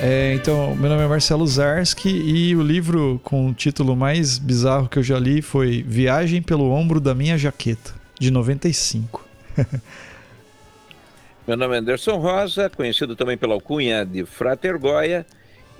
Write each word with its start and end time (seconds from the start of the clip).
É, 0.00 0.32
então, 0.34 0.74
meu 0.74 0.88
nome 0.88 1.02
é 1.02 1.06
Marcelo 1.06 1.46
Zarski 1.46 2.08
e 2.08 2.56
o 2.56 2.62
livro 2.62 3.20
com 3.22 3.48
o 3.48 3.54
título 3.54 3.94
mais 3.94 4.38
bizarro 4.38 4.88
que 4.88 4.98
eu 4.98 5.02
já 5.02 5.18
li 5.18 5.42
foi 5.42 5.82
Viagem 5.82 6.40
pelo 6.40 6.70
Ombro 6.70 7.00
da 7.00 7.14
Minha 7.14 7.36
Jaqueta, 7.36 7.94
de 8.18 8.30
95. 8.30 9.24
meu 11.46 11.56
nome 11.56 11.74
é 11.74 11.78
Anderson 11.78 12.16
Rosa, 12.16 12.70
conhecido 12.70 13.14
também 13.14 13.36
pela 13.36 13.54
alcunha 13.54 14.04
de 14.04 14.24
Frater 14.24 14.78
Goya, 14.78 15.26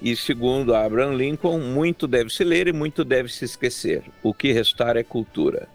e 0.02 0.14
segundo 0.14 0.74
Abraham 0.74 1.14
Lincoln, 1.14 1.58
muito 1.58 2.06
deve 2.06 2.28
se 2.28 2.44
ler 2.44 2.68
e 2.68 2.72
muito 2.72 3.02
deve 3.02 3.30
se 3.30 3.46
esquecer. 3.46 4.02
O 4.22 4.34
que 4.34 4.52
restar 4.52 4.96
é 4.96 5.02
cultura. 5.02 5.68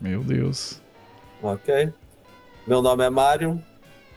Meu 0.00 0.24
Deus. 0.24 0.80
Ok. 1.40 1.92
Meu 2.66 2.82
nome 2.82 3.04
é 3.04 3.10
Mário. 3.10 3.62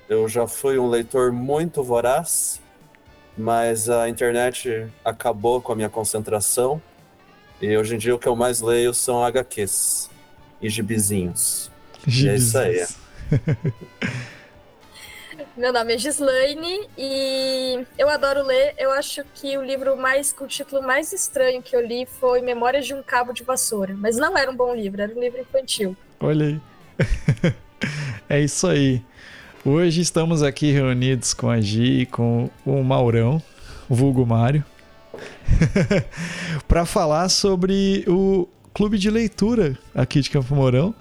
Eu 0.07 0.27
já 0.27 0.47
fui 0.47 0.79
um 0.79 0.89
leitor 0.89 1.31
muito 1.31 1.83
voraz 1.83 2.59
mas 3.39 3.89
a 3.89 4.09
internet 4.09 4.87
acabou 5.03 5.61
com 5.61 5.71
a 5.71 5.75
minha 5.75 5.89
concentração. 5.89 6.81
E 7.61 7.75
hoje 7.77 7.95
em 7.95 7.97
dia 7.97 8.13
o 8.13 8.19
que 8.19 8.27
eu 8.27 8.35
mais 8.35 8.59
leio 8.59 8.93
são 8.93 9.23
HQs 9.23 10.09
e 10.61 10.69
gibizinhos. 10.69 11.71
Gibizinhos. 12.05 12.25
E 12.25 12.29
é 12.29 12.35
isso 12.35 12.57
aí. 12.57 12.85
Meu 15.55 15.71
nome 15.73 15.93
é 15.93 15.97
Gislaine 15.97 16.87
e 16.97 17.85
eu 17.97 18.09
adoro 18.09 18.43
ler. 18.43 18.73
Eu 18.77 18.91
acho 18.91 19.23
que 19.33 19.57
o 19.57 19.63
livro 19.63 19.95
mais, 19.97 20.35
o 20.39 20.47
título 20.47 20.81
mais 20.81 21.11
estranho 21.13 21.61
que 21.61 21.75
eu 21.75 21.85
li 21.85 22.05
foi 22.05 22.41
Memórias 22.41 22.85
de 22.85 22.93
um 22.93 23.01
Cabo 23.01 23.33
de 23.33 23.43
Vassoura. 23.43 23.95
Mas 23.97 24.17
não 24.17 24.37
era 24.37 24.51
um 24.51 24.55
bom 24.55 24.75
livro, 24.75 25.01
era 25.01 25.13
um 25.13 25.19
livro 25.19 25.39
infantil. 25.39 25.95
Olha 26.19 26.45
aí. 26.45 26.61
é 28.29 28.39
isso 28.41 28.67
aí. 28.67 29.01
Hoje 29.65 29.99
estamos 29.99 30.41
aqui 30.41 30.71
reunidos 30.71 31.33
com 31.33 31.49
a 31.49 31.59
Gi 31.59 32.01
e 32.01 32.05
com 32.05 32.49
o 32.65 32.81
Maurão, 32.81 33.43
o 33.89 33.95
vulgo 33.95 34.25
Mário, 34.25 34.63
para 36.65 36.85
falar 36.85 37.27
sobre 37.27 38.05
o 38.07 38.47
clube 38.73 38.97
de 38.97 39.09
leitura 39.09 39.77
aqui 39.93 40.21
de 40.21 40.29
Campo 40.29 40.55
Mourão. 40.55 40.95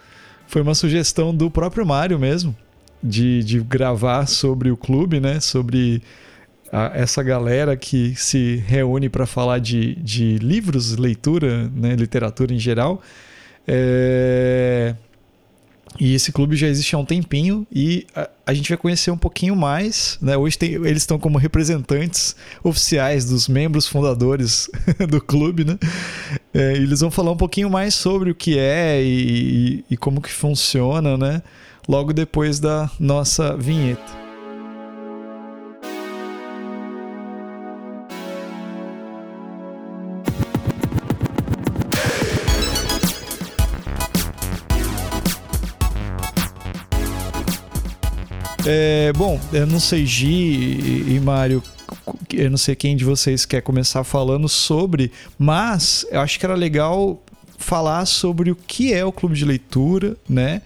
Foi 0.49 0.61
uma 0.61 0.75
sugestão 0.75 1.33
do 1.33 1.49
próprio 1.49 1.87
Mário 1.87 2.19
mesmo, 2.19 2.55
de, 3.01 3.45
de 3.45 3.61
gravar 3.61 4.27
sobre 4.27 4.73
o 4.73 4.77
clube, 4.77 5.21
né? 5.21 5.39
Sobre 5.39 6.03
a, 6.73 6.91
essa 6.95 7.23
galera 7.23 7.77
que 7.77 8.17
se 8.17 8.57
reúne 8.67 9.09
para 9.09 9.25
falar 9.25 9.61
de, 9.61 9.95
de 9.97 10.37
livros, 10.39 10.97
leitura, 10.97 11.71
né? 11.73 11.95
literatura 11.95 12.53
em 12.53 12.59
geral. 12.59 13.01
É... 13.69 14.97
E 15.99 16.15
esse 16.15 16.33
clube 16.33 16.57
já 16.57 16.67
existe 16.67 16.95
há 16.95 16.99
um 16.99 17.05
tempinho 17.05 17.67
e 17.73 18.07
a, 18.15 18.29
a 18.47 18.55
gente 18.55 18.69
vai 18.69 18.79
conhecer 18.79 19.11
um 19.11 19.19
pouquinho 19.19 19.55
mais. 19.57 20.19
Né? 20.21 20.37
Hoje 20.37 20.59
tem, 20.59 20.73
eles 20.75 21.03
estão 21.03 21.19
como 21.19 21.39
representantes 21.39 22.37
oficiais 22.63 23.25
dos 23.25 23.49
membros 23.49 23.87
fundadores 23.87 24.71
do 25.09 25.21
clube, 25.21 25.65
né? 25.65 25.79
É, 26.53 26.73
eles 26.73 27.01
vão 27.01 27.11
falar 27.11 27.33
um 27.33 27.37
pouquinho 27.37 27.71
mais 27.71 27.95
sobre 27.95 28.31
o 28.31 28.35
que 28.35 28.59
é 28.59 29.03
e, 29.03 29.85
e, 29.89 29.95
e 29.95 29.97
como 29.97 30.21
que 30.21 30.31
funciona, 30.31 31.17
né? 31.17 31.43
Logo 31.89 32.13
depois 32.13 32.61
da 32.61 32.91
nossa 32.99 33.57
vinheta. 33.57 34.28
É, 48.71 49.15
bom, 49.15 49.41
eu 49.51 49.67
não 49.67 49.81
sei, 49.81 50.05
Gi 50.05 50.27
e, 50.27 51.15
e 51.15 51.21
Mário, 51.21 51.63
eu 52.31 52.51
não 52.51 52.59
sei 52.59 52.77
quem 52.77 52.95
de 52.95 53.03
vocês 53.03 53.47
quer 53.47 53.63
começar 53.63 54.05
falando 54.05 54.47
sobre, 54.47 55.11
mas 55.39 56.05
eu 56.11 56.21
acho 56.21 56.39
que 56.39 56.45
era 56.45 56.55
legal 56.55 57.19
falar 57.57 58.05
sobre 58.05 58.51
o 58.51 58.55
que 58.55 58.93
é 58.93 59.03
o 59.03 59.11
clube 59.11 59.35
de 59.35 59.47
leitura, 59.47 60.19
né? 60.29 60.61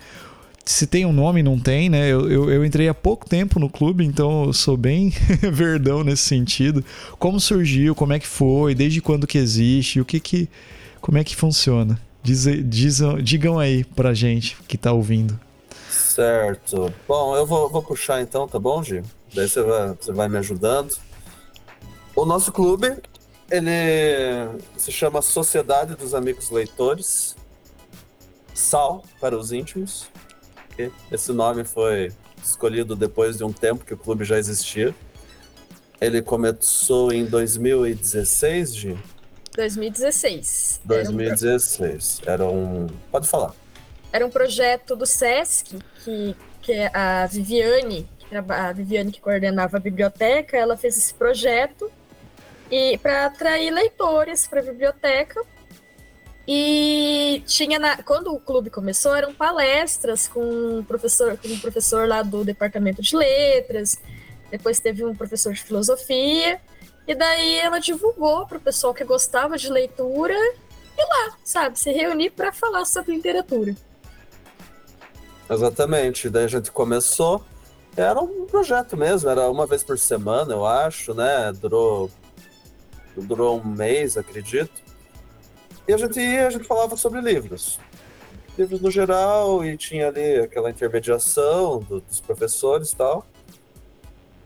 Se 0.65 0.85
tem 0.85 1.07
um 1.07 1.13
nome, 1.13 1.45
não 1.45 1.61
tem, 1.61 1.89
né? 1.89 2.09
Eu, 2.09 2.29
eu, 2.29 2.51
eu 2.51 2.65
entrei 2.65 2.89
há 2.89 2.95
pouco 2.95 3.29
tempo 3.29 3.61
no 3.61 3.71
clube, 3.71 4.05
então 4.05 4.47
eu 4.47 4.53
sou 4.53 4.77
bem 4.77 5.13
verdão 5.53 6.03
nesse 6.03 6.25
sentido. 6.25 6.85
Como 7.21 7.39
surgiu, 7.39 7.95
como 7.95 8.15
é 8.15 8.19
que 8.19 8.27
foi, 8.27 8.75
desde 8.75 9.01
quando 9.01 9.29
que 9.29 9.39
existe, 9.39 10.01
o 10.01 10.05
que 10.05 10.19
que, 10.19 10.49
como 11.01 11.19
é 11.19 11.23
que 11.23 11.37
funciona? 11.37 12.01
Diz, 12.21 12.49
diz, 12.65 13.01
digam 13.23 13.61
aí 13.61 13.85
pra 13.85 14.13
gente 14.13 14.57
que 14.67 14.77
tá 14.77 14.91
ouvindo. 14.91 15.39
Certo. 16.15 16.93
Bom, 17.09 17.35
eu 17.35 17.47
vou, 17.47 17.71
vou 17.71 17.83
puxar 17.83 18.21
então, 18.21 18.47
tá 18.47 18.59
bom, 18.59 18.83
Gi? 18.83 19.03
Daí 19.35 19.49
você 19.49 19.63
vai, 19.63 19.95
você 19.95 20.13
vai 20.13 20.29
me 20.29 20.37
ajudando. 20.37 20.95
O 22.15 22.27
nosso 22.27 22.53
clube, 22.53 22.95
ele 23.51 24.61
se 24.77 24.93
chama 24.93 25.23
Sociedade 25.23 25.95
dos 25.95 26.15
Amigos 26.15 26.51
Leitores. 26.51 27.35
SAL, 28.53 29.03
para 29.19 29.39
os 29.39 29.53
íntimos. 29.53 30.07
Esse 31.11 31.33
nome 31.33 31.65
foi 31.65 32.13
escolhido 32.45 32.95
depois 32.95 33.39
de 33.39 33.45
um 33.45 33.53
tempo 33.53 33.83
que 33.83 33.95
o 33.95 33.97
clube 33.97 34.23
já 34.23 34.39
existia. 34.39 34.95
Ele 35.99 36.21
começou 36.21 37.11
em 37.11 37.25
2016, 37.25 38.75
Gi? 38.75 38.99
2016. 39.57 40.83
2016. 40.85 42.21
Era 42.27 42.45
um. 42.45 42.87
Pode 43.11 43.27
falar. 43.27 43.62
Era 44.13 44.27
um 44.27 44.31
projeto 44.31 44.95
do 44.95 45.07
SESC, 45.07 45.79
que, 46.05 46.37
que 46.61 46.73
é 46.73 46.91
a 46.95 47.27
Viviane, 47.27 48.09
a 48.49 48.73
Viviane 48.73 49.11
que 49.11 49.21
coordenava 49.21 49.79
a 49.79 49.81
biblioteca, 49.81 50.57
ela 50.57 50.77
fez 50.77 50.97
esse 50.97 51.15
projeto 51.15 51.91
e 52.71 52.97
para 52.99 53.27
atrair 53.27 53.71
leitores 53.71 54.47
para 54.47 54.61
a 54.61 54.63
biblioteca. 54.63 55.43
E 56.47 57.43
tinha 57.47 57.79
na, 57.79 58.03
quando 58.03 58.35
o 58.35 58.41
clube 58.41 58.69
começou, 58.69 59.15
eram 59.15 59.33
palestras 59.33 60.27
com 60.27 60.41
um 60.41 60.85
professor, 60.85 61.37
com 61.39 61.49
um 61.49 61.59
professor 61.59 62.09
lá 62.09 62.23
do 62.23 62.45
departamento 62.45 63.01
de 63.01 63.17
letras, 63.17 63.97
depois 64.51 64.81
teve 64.81 65.05
um 65.05 65.15
professor 65.15 65.53
de 65.53 65.63
filosofia, 65.63 66.61
e 67.07 67.15
daí 67.15 67.59
ela 67.59 67.79
divulgou 67.79 68.47
para 68.47 68.59
o 68.59 68.61
pessoal 68.61 68.93
que 68.93 69.05
gostava 69.05 69.57
de 69.57 69.71
leitura 69.71 70.35
e 70.35 71.03
lá, 71.03 71.37
sabe, 71.45 71.79
se 71.79 71.91
reunir 71.93 72.31
para 72.31 72.53
falar 72.53 72.85
sobre 72.85 73.15
literatura. 73.15 73.75
Exatamente. 75.53 76.31
Daí 76.31 76.45
a 76.45 76.49
gente 76.49 76.71
começou. 76.71 77.45
Era 77.97 78.21
um 78.21 78.47
projeto 78.47 78.97
mesmo, 78.97 79.29
era 79.29 79.51
uma 79.51 79.67
vez 79.67 79.85
por 79.85 79.99
semana, 79.99 80.55
eu 80.55 80.65
acho, 80.65 81.13
né? 81.13 81.53
Durou, 81.53 82.11
durou 83.15 83.61
um 83.61 83.65
mês, 83.65 84.17
acredito. 84.17 84.83
E 85.87 85.93
a 85.93 85.97
gente 85.99 86.19
ia, 86.19 86.47
a 86.47 86.51
gente 86.51 86.65
falava 86.65 86.97
sobre 86.97 87.21
livros. 87.21 87.79
Livros 88.57 88.81
no 88.81 88.91
geral, 88.91 89.63
e 89.63 89.77
tinha 89.77 90.09
ali 90.09 90.37
aquela 90.37 90.71
intermediação 90.71 91.81
do, 91.81 92.01
dos 92.01 92.19
professores 92.21 92.93
e 92.93 92.97
tal. 92.97 93.27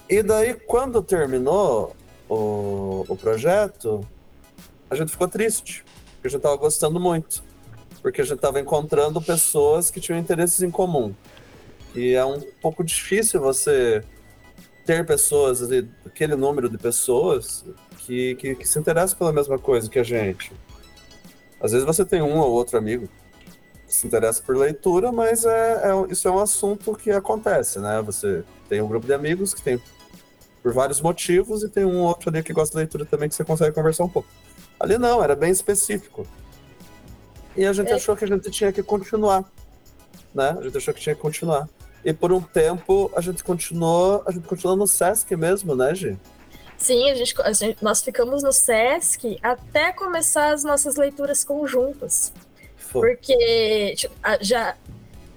E 0.08 0.22
daí, 0.24 0.54
quando 0.54 1.00
terminou 1.00 1.94
o, 2.28 3.04
o 3.08 3.16
projeto, 3.16 4.04
a 4.90 4.96
gente 4.96 5.12
ficou 5.12 5.28
triste, 5.28 5.84
porque 6.14 6.26
a 6.26 6.30
gente 6.30 6.40
tava 6.40 6.56
gostando 6.56 6.98
muito 6.98 7.45
porque 8.06 8.20
a 8.20 8.24
gente 8.24 8.36
estava 8.36 8.60
encontrando 8.60 9.20
pessoas 9.20 9.90
que 9.90 9.98
tinham 10.00 10.16
interesses 10.16 10.62
em 10.62 10.70
comum. 10.70 11.12
E 11.92 12.12
é 12.12 12.24
um 12.24 12.40
pouco 12.62 12.84
difícil 12.84 13.40
você 13.40 14.00
ter 14.84 15.04
pessoas, 15.04 15.60
aquele 16.04 16.36
número 16.36 16.70
de 16.70 16.78
pessoas 16.78 17.64
que, 17.98 18.36
que, 18.36 18.54
que 18.54 18.68
se 18.68 18.78
interessam 18.78 19.18
pela 19.18 19.32
mesma 19.32 19.58
coisa 19.58 19.90
que 19.90 19.98
a 19.98 20.04
gente. 20.04 20.52
Às 21.60 21.72
vezes 21.72 21.84
você 21.84 22.04
tem 22.04 22.22
um 22.22 22.38
ou 22.38 22.52
outro 22.52 22.78
amigo 22.78 23.08
que 23.88 23.92
se 23.92 24.06
interessa 24.06 24.40
por 24.40 24.56
leitura, 24.56 25.10
mas 25.10 25.44
é, 25.44 25.90
é, 25.90 26.12
isso 26.12 26.28
é 26.28 26.30
um 26.30 26.38
assunto 26.38 26.94
que 26.94 27.10
acontece, 27.10 27.80
né? 27.80 28.00
Você 28.02 28.44
tem 28.68 28.80
um 28.80 28.86
grupo 28.86 29.04
de 29.04 29.14
amigos 29.14 29.52
que 29.52 29.62
tem 29.62 29.82
por 30.62 30.72
vários 30.72 31.00
motivos 31.00 31.64
e 31.64 31.68
tem 31.68 31.84
um 31.84 31.98
outro 32.02 32.30
ali 32.30 32.40
que 32.44 32.52
gosta 32.52 32.70
de 32.70 32.78
leitura 32.78 33.04
também 33.04 33.28
que 33.28 33.34
você 33.34 33.44
consegue 33.44 33.74
conversar 33.74 34.04
um 34.04 34.08
pouco. 34.08 34.28
Ali 34.78 34.96
não, 34.96 35.20
era 35.24 35.34
bem 35.34 35.50
específico. 35.50 36.24
E 37.56 37.64
a 37.64 37.72
gente 37.72 37.90
é. 37.90 37.94
achou 37.94 38.16
que 38.16 38.24
a 38.24 38.28
gente 38.28 38.50
tinha 38.50 38.72
que 38.72 38.82
continuar. 38.82 39.44
Né? 40.34 40.56
A 40.58 40.62
gente 40.62 40.76
achou 40.76 40.92
que 40.92 41.00
tinha 41.00 41.14
que 41.14 41.20
continuar. 41.20 41.68
E 42.04 42.12
por 42.12 42.32
um 42.32 42.40
tempo 42.40 43.10
a 43.16 43.20
gente 43.20 43.42
continuou, 43.42 44.22
a 44.26 44.32
gente 44.32 44.46
continuou 44.46 44.76
no 44.76 44.86
Sesc 44.86 45.34
mesmo, 45.34 45.74
né, 45.74 45.94
Gi? 45.94 46.16
Sim, 46.78 47.10
a 47.10 47.14
gente, 47.14 47.34
a 47.40 47.52
gente, 47.52 47.82
nós 47.82 48.02
ficamos 48.02 48.42
no 48.42 48.52
Sesc 48.52 49.38
até 49.42 49.92
começar 49.92 50.52
as 50.52 50.62
nossas 50.62 50.96
leituras 50.96 51.42
conjuntas. 51.42 52.32
Foi. 52.76 53.14
Porque 53.16 53.94
já, 54.40 54.76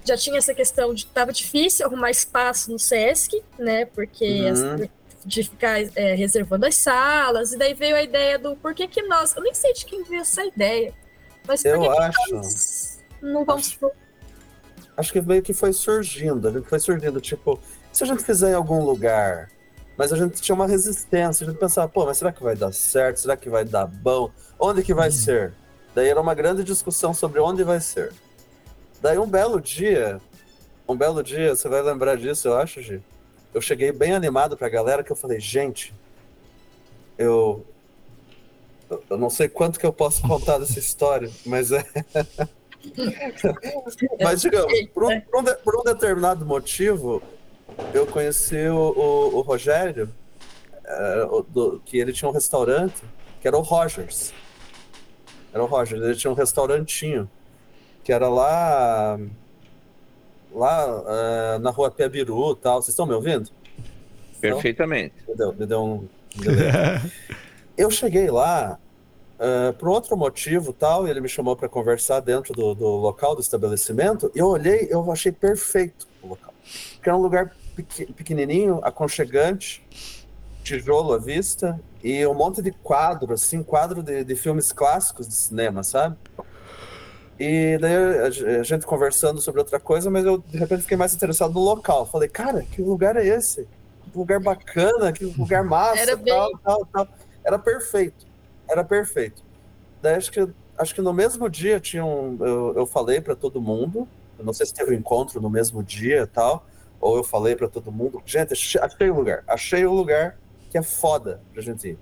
já 0.04 0.16
tinha 0.16 0.38
essa 0.38 0.54
questão 0.54 0.94
de 0.94 1.04
estava 1.04 1.32
difícil 1.32 1.86
arrumar 1.86 2.10
espaço 2.10 2.70
no 2.70 2.78
Sesc, 2.78 3.42
né? 3.58 3.86
Porque 3.86 4.42
uhum. 4.42 4.74
as, 4.74 4.90
de 5.24 5.42
ficar 5.42 5.80
é, 5.96 6.14
reservando 6.14 6.66
as 6.66 6.76
salas, 6.76 7.52
e 7.52 7.58
daí 7.58 7.74
veio 7.74 7.96
a 7.96 8.02
ideia 8.02 8.38
do 8.38 8.56
por 8.56 8.74
que 8.74 8.86
que 8.86 9.02
nós. 9.02 9.34
Eu 9.34 9.42
nem 9.42 9.54
sei 9.54 9.72
de 9.72 9.84
quem 9.84 10.02
veio 10.04 10.22
essa 10.22 10.44
ideia. 10.44 10.94
Mas 11.46 11.64
eu 11.64 11.80
que 11.80 11.88
acho. 11.88 13.00
não 13.22 13.44
vamos. 13.44 13.68
Acho, 13.68 13.92
acho 14.96 15.12
que 15.12 15.20
meio 15.20 15.42
que 15.42 15.52
foi 15.52 15.72
surgindo, 15.72 16.64
foi 16.64 16.78
surgindo, 16.78 17.20
tipo, 17.20 17.58
se 17.92 18.04
a 18.04 18.06
gente 18.06 18.22
fizer 18.22 18.50
em 18.50 18.54
algum 18.54 18.84
lugar, 18.84 19.50
mas 19.96 20.12
a 20.12 20.16
gente 20.16 20.40
tinha 20.40 20.54
uma 20.54 20.66
resistência. 20.66 21.44
A 21.44 21.50
gente 21.50 21.58
pensava, 21.58 21.88
pô, 21.88 22.06
mas 22.06 22.18
será 22.18 22.32
que 22.32 22.42
vai 22.42 22.56
dar 22.56 22.72
certo? 22.72 23.20
Será 23.20 23.36
que 23.36 23.50
vai 23.50 23.64
dar 23.64 23.86
bom? 23.86 24.30
Onde 24.58 24.82
que 24.82 24.94
vai 24.94 25.08
uhum. 25.08 25.14
ser? 25.14 25.52
Daí 25.94 26.08
era 26.08 26.20
uma 26.20 26.34
grande 26.34 26.64
discussão 26.64 27.12
sobre 27.12 27.40
onde 27.40 27.64
vai 27.64 27.80
ser. 27.80 28.12
Daí 29.02 29.18
um 29.18 29.26
belo 29.26 29.60
dia, 29.60 30.20
um 30.88 30.96
belo 30.96 31.22
dia, 31.22 31.54
você 31.54 31.68
vai 31.68 31.82
lembrar 31.82 32.16
disso, 32.16 32.48
eu 32.48 32.56
acho, 32.56 32.80
Gi. 32.80 33.02
Eu 33.52 33.60
cheguei 33.60 33.90
bem 33.90 34.12
animado 34.12 34.56
pra 34.56 34.68
galera 34.68 35.02
que 35.02 35.10
eu 35.10 35.16
falei, 35.16 35.40
gente, 35.40 35.92
eu 37.18 37.66
eu 39.08 39.16
não 39.16 39.30
sei 39.30 39.48
quanto 39.48 39.78
que 39.78 39.86
eu 39.86 39.92
posso 39.92 40.22
contar 40.22 40.58
dessa 40.58 40.78
história, 40.78 41.30
mas 41.46 41.70
é. 41.70 41.84
mas, 44.20 44.40
digamos, 44.40 44.86
por 44.88 45.04
um, 45.04 45.20
por, 45.20 45.40
um 45.40 45.44
de, 45.44 45.54
por 45.56 45.80
um, 45.80 45.84
determinado 45.84 46.44
motivo, 46.44 47.22
eu 47.94 48.06
conheci 48.06 48.68
o, 48.68 48.76
o, 48.76 49.36
o 49.36 49.40
Rogério, 49.42 50.12
é, 50.84 51.28
o, 51.30 51.42
do, 51.42 51.80
que 51.84 51.98
ele 51.98 52.12
tinha 52.12 52.28
um 52.28 52.32
restaurante, 52.32 53.02
que 53.40 53.46
era 53.46 53.56
o 53.56 53.60
Rogers. 53.60 54.32
Era 55.52 55.62
o 55.62 55.66
Rogers, 55.66 56.02
ele 56.02 56.16
tinha 56.16 56.30
um 56.30 56.34
restaurantinho, 56.34 57.30
que 58.02 58.12
era 58.12 58.28
lá. 58.28 59.18
Lá 60.52 61.04
é, 61.06 61.58
na 61.58 61.70
rua 61.70 61.92
Piabiru 61.92 62.52
e 62.52 62.56
tal. 62.56 62.82
Vocês 62.82 62.88
estão 62.88 63.06
me 63.06 63.14
ouvindo? 63.14 63.50
Perfeitamente. 64.40 65.14
Me 65.28 65.36
deu, 65.36 65.52
me 65.52 65.66
deu 65.66 65.84
um. 65.84 66.08
eu 67.80 67.90
cheguei 67.90 68.30
lá 68.30 68.78
uh, 69.38 69.72
por 69.74 69.88
outro 69.88 70.16
motivo 70.16 70.72
tal, 70.72 71.06
e 71.06 71.10
ele 71.10 71.20
me 71.20 71.28
chamou 71.28 71.56
para 71.56 71.68
conversar 71.68 72.20
dentro 72.20 72.52
do, 72.52 72.74
do, 72.74 72.86
local 72.86 73.34
do 73.34 73.40
estabelecimento. 73.40 74.30
Eu 74.34 74.48
olhei, 74.48 74.88
eu 74.90 75.10
achei 75.10 75.32
perfeito 75.32 76.06
o 76.22 76.28
local. 76.28 76.52
Porque 76.94 77.08
era 77.08 77.16
um 77.16 77.22
lugar 77.22 77.54
pequenininho, 78.16 78.80
aconchegante, 78.82 79.82
tijolo 80.62 81.14
à 81.14 81.18
vista 81.18 81.80
e 82.04 82.26
um 82.26 82.34
monte 82.34 82.60
de 82.60 82.70
quadro, 82.70 83.32
assim, 83.32 83.62
quadro 83.62 84.02
de, 84.02 84.24
de 84.24 84.36
filmes 84.36 84.72
clássicos 84.72 85.26
de 85.26 85.34
cinema, 85.34 85.82
sabe? 85.82 86.16
E 87.38 87.78
daí 87.78 87.94
a 88.58 88.62
gente 88.62 88.84
conversando 88.84 89.40
sobre 89.40 89.60
outra 89.60 89.80
coisa, 89.80 90.10
mas 90.10 90.26
eu 90.26 90.36
de 90.36 90.58
repente 90.58 90.82
fiquei 90.82 90.96
mais 90.96 91.14
interessado 91.14 91.54
no 91.54 91.60
local. 91.60 92.04
Falei, 92.04 92.28
cara, 92.28 92.62
que 92.70 92.82
lugar 92.82 93.16
é 93.16 93.26
esse? 93.26 93.66
Que 94.12 94.18
lugar 94.18 94.40
bacana, 94.40 95.10
que 95.10 95.24
lugar 95.24 95.64
massa, 95.64 96.00
Era 96.00 96.16
bem... 96.16 96.34
tal, 96.34 96.50
tal, 96.58 96.86
tal. 96.92 97.08
Era 97.44 97.58
perfeito. 97.58 98.26
Era 98.68 98.84
perfeito. 98.84 99.42
Daí 100.00 100.14
acho 100.14 100.30
que, 100.30 100.48
acho 100.78 100.94
que 100.94 101.02
no 101.02 101.12
mesmo 101.12 101.48
dia 101.48 101.80
tinha 101.80 102.04
um, 102.04 102.36
eu, 102.40 102.74
eu 102.76 102.86
falei 102.86 103.20
para 103.20 103.34
todo 103.34 103.60
mundo. 103.60 104.08
Eu 104.38 104.44
não 104.44 104.52
sei 104.52 104.66
se 104.66 104.74
teve 104.74 104.94
um 104.94 104.98
encontro 104.98 105.40
no 105.40 105.50
mesmo 105.50 105.82
dia 105.82 106.26
tal. 106.26 106.66
Ou 107.00 107.16
eu 107.16 107.24
falei 107.24 107.56
para 107.56 107.68
todo 107.68 107.90
mundo, 107.90 108.22
gente, 108.26 108.52
achei 108.52 109.10
o 109.10 109.14
lugar. 109.14 109.42
Achei 109.46 109.86
o 109.86 109.92
lugar 109.92 110.36
que 110.70 110.78
é 110.78 110.82
foda 110.82 111.40
pra 111.52 111.62
gente 111.62 111.88
ir. 111.88 111.98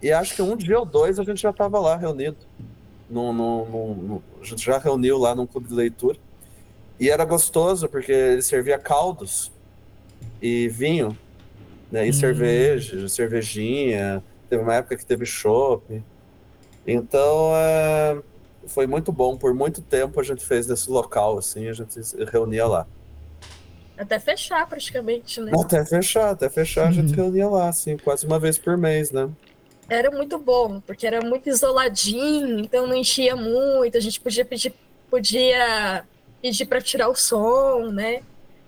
E 0.00 0.12
acho 0.12 0.34
que 0.34 0.42
um 0.42 0.56
dia 0.56 0.78
ou 0.78 0.84
dois 0.84 1.18
a 1.18 1.24
gente 1.24 1.40
já 1.40 1.52
tava 1.52 1.78
lá 1.80 1.96
reunido. 1.96 2.36
No, 3.08 3.32
no, 3.32 3.66
no, 3.66 3.94
no, 3.94 4.22
a 4.40 4.44
gente 4.44 4.64
já 4.64 4.78
reuniu 4.78 5.18
lá 5.18 5.34
num 5.34 5.46
clube 5.46 5.68
de 5.68 5.74
leitura. 5.74 6.18
E 6.98 7.10
era 7.10 7.24
gostoso, 7.24 7.88
porque 7.88 8.12
ele 8.12 8.42
servia 8.42 8.78
caldos 8.78 9.50
e 10.40 10.68
vinho, 10.68 11.16
né? 11.90 12.06
E 12.06 12.10
hum. 12.10 12.12
cerveja, 12.12 13.08
cervejinha. 13.08 14.22
Teve 14.54 14.62
uma 14.62 14.74
época 14.76 14.96
que 14.96 15.04
teve 15.04 15.26
chopp. 15.26 16.00
Então, 16.86 17.50
é, 17.56 18.22
foi 18.68 18.86
muito 18.86 19.10
bom. 19.10 19.36
Por 19.36 19.52
muito 19.52 19.82
tempo 19.82 20.20
a 20.20 20.22
gente 20.22 20.44
fez 20.44 20.68
nesse 20.68 20.88
local, 20.88 21.38
assim, 21.38 21.66
a 21.66 21.72
gente 21.72 21.98
reunia 22.30 22.64
lá. 22.64 22.86
Até 23.98 24.20
fechar, 24.20 24.64
praticamente, 24.68 25.40
né? 25.40 25.50
Até 25.60 25.84
fechar, 25.84 26.30
até 26.30 26.48
fechar, 26.48 26.86
a 26.86 26.92
gente 26.92 27.10
uhum. 27.10 27.16
reunia 27.16 27.48
lá, 27.48 27.68
assim, 27.68 27.96
quase 27.96 28.26
uma 28.26 28.38
vez 28.38 28.56
por 28.56 28.76
mês, 28.76 29.10
né? 29.10 29.28
Era 29.88 30.08
muito 30.12 30.38
bom, 30.38 30.80
porque 30.80 31.04
era 31.04 31.20
muito 31.20 31.48
isoladinho, 31.48 32.60
então 32.60 32.86
não 32.86 32.94
enchia 32.94 33.34
muito, 33.34 33.96
a 33.96 34.00
gente 34.00 34.20
podia 34.20 34.44
pedir, 34.44 34.72
podia 35.10 36.04
pedir 36.40 36.64
para 36.66 36.80
tirar 36.80 37.08
o 37.08 37.14
som, 37.16 37.90
né? 37.90 38.22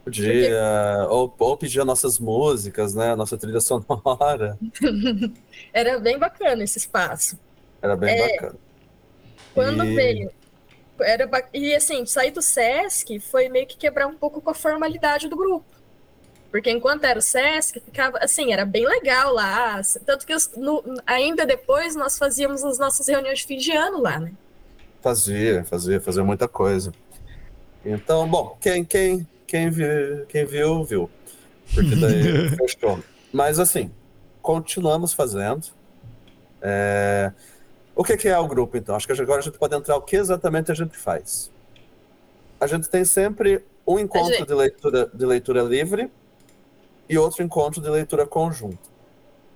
Podia, 0.05 0.33
porque... 0.33 1.15
ou, 1.15 1.35
ou 1.39 1.57
pedir 1.57 1.85
nossas 1.85 2.19
músicas, 2.19 2.93
né? 2.95 3.13
A 3.13 3.17
nossa 3.17 3.39
trilha 3.39 3.61
sonora. 3.61 4.59
era 5.77 5.99
bem 5.99 6.19
bacana 6.19 6.65
esse 6.65 6.79
espaço. 6.79 7.39
Era 7.83 7.95
bem 7.95 8.19
é, 8.19 8.33
bacana. 8.33 8.59
Quando 9.55 9.85
e... 9.85 9.95
veio 9.95 10.31
era 10.99 11.29
e 11.53 11.75
assim, 11.75 12.07
sair 12.07 12.31
do 12.31 12.41
SESC 12.41 13.21
foi 13.21 13.51
meio 13.51 13.67
que 13.67 13.77
quebrar 13.77 14.07
um 14.07 14.17
pouco 14.17 14.41
com 14.41 14.49
a 14.51 14.55
formalidade 14.55 15.29
do 15.29 15.37
grupo. 15.37 15.67
Porque 16.51 16.71
enquanto 16.71 17.05
era 17.05 17.19
o 17.19 17.23
SESC, 17.23 17.81
ficava 17.81 18.17
assim, 18.23 18.51
era 18.51 18.65
bem 18.65 18.87
legal 18.87 19.35
lá. 19.35 19.79
Tanto 20.07 20.27
que 20.27 20.35
no, 20.57 20.83
ainda 21.07 21.45
depois 21.45 21.95
nós 21.95 22.17
fazíamos 22.17 22.65
as 22.65 22.79
nossas 22.79 23.07
reuniões 23.07 23.41
de 23.41 23.47
fim 23.47 23.59
de 23.59 23.73
ano 23.73 24.01
lá, 24.01 24.19
né? 24.19 24.33
Fazia, 25.03 25.65
fazia, 25.65 26.01
fazia 26.01 26.25
muita 26.25 26.49
coisa. 26.49 26.93
Então, 27.85 28.27
bom, 28.27 28.57
quem, 28.59 28.83
quem, 28.85 29.29
quem, 29.47 29.69
viu, 29.69 30.25
quem 30.27 30.47
viu, 30.47 30.83
viu. 30.83 31.11
Porque 31.75 31.95
daí 31.95 32.49
fechou. 32.57 33.01
Mas 33.31 33.59
assim, 33.59 33.91
continuamos 34.47 35.13
fazendo. 35.13 35.67
É, 36.63 37.33
o 37.97 38.05
que, 38.05 38.17
que 38.17 38.29
é 38.29 38.39
o 38.39 38.47
grupo, 38.47 38.77
então? 38.77 38.95
Acho 38.95 39.05
que 39.05 39.21
agora 39.21 39.41
a 39.41 39.43
gente 39.43 39.59
pode 39.59 39.75
entrar 39.75 39.97
o 39.97 40.03
que 40.03 40.15
exatamente 40.15 40.71
a 40.71 40.75
gente 40.75 40.97
faz. 40.97 41.51
A 42.61 42.69
gente 42.69 42.89
tem 42.89 43.05
sempre 43.05 43.65
um 43.85 43.99
encontro 43.99 44.33
gente... 44.33 44.47
de, 44.47 44.55
leitura, 44.55 45.11
de 45.13 45.27
leitura 45.27 45.63
livre 45.63 46.09
e 47.09 47.19
outro 47.19 47.43
encontro 47.43 47.83
de 47.83 47.91
leitura 47.91 48.25
conjunta. 48.25 48.89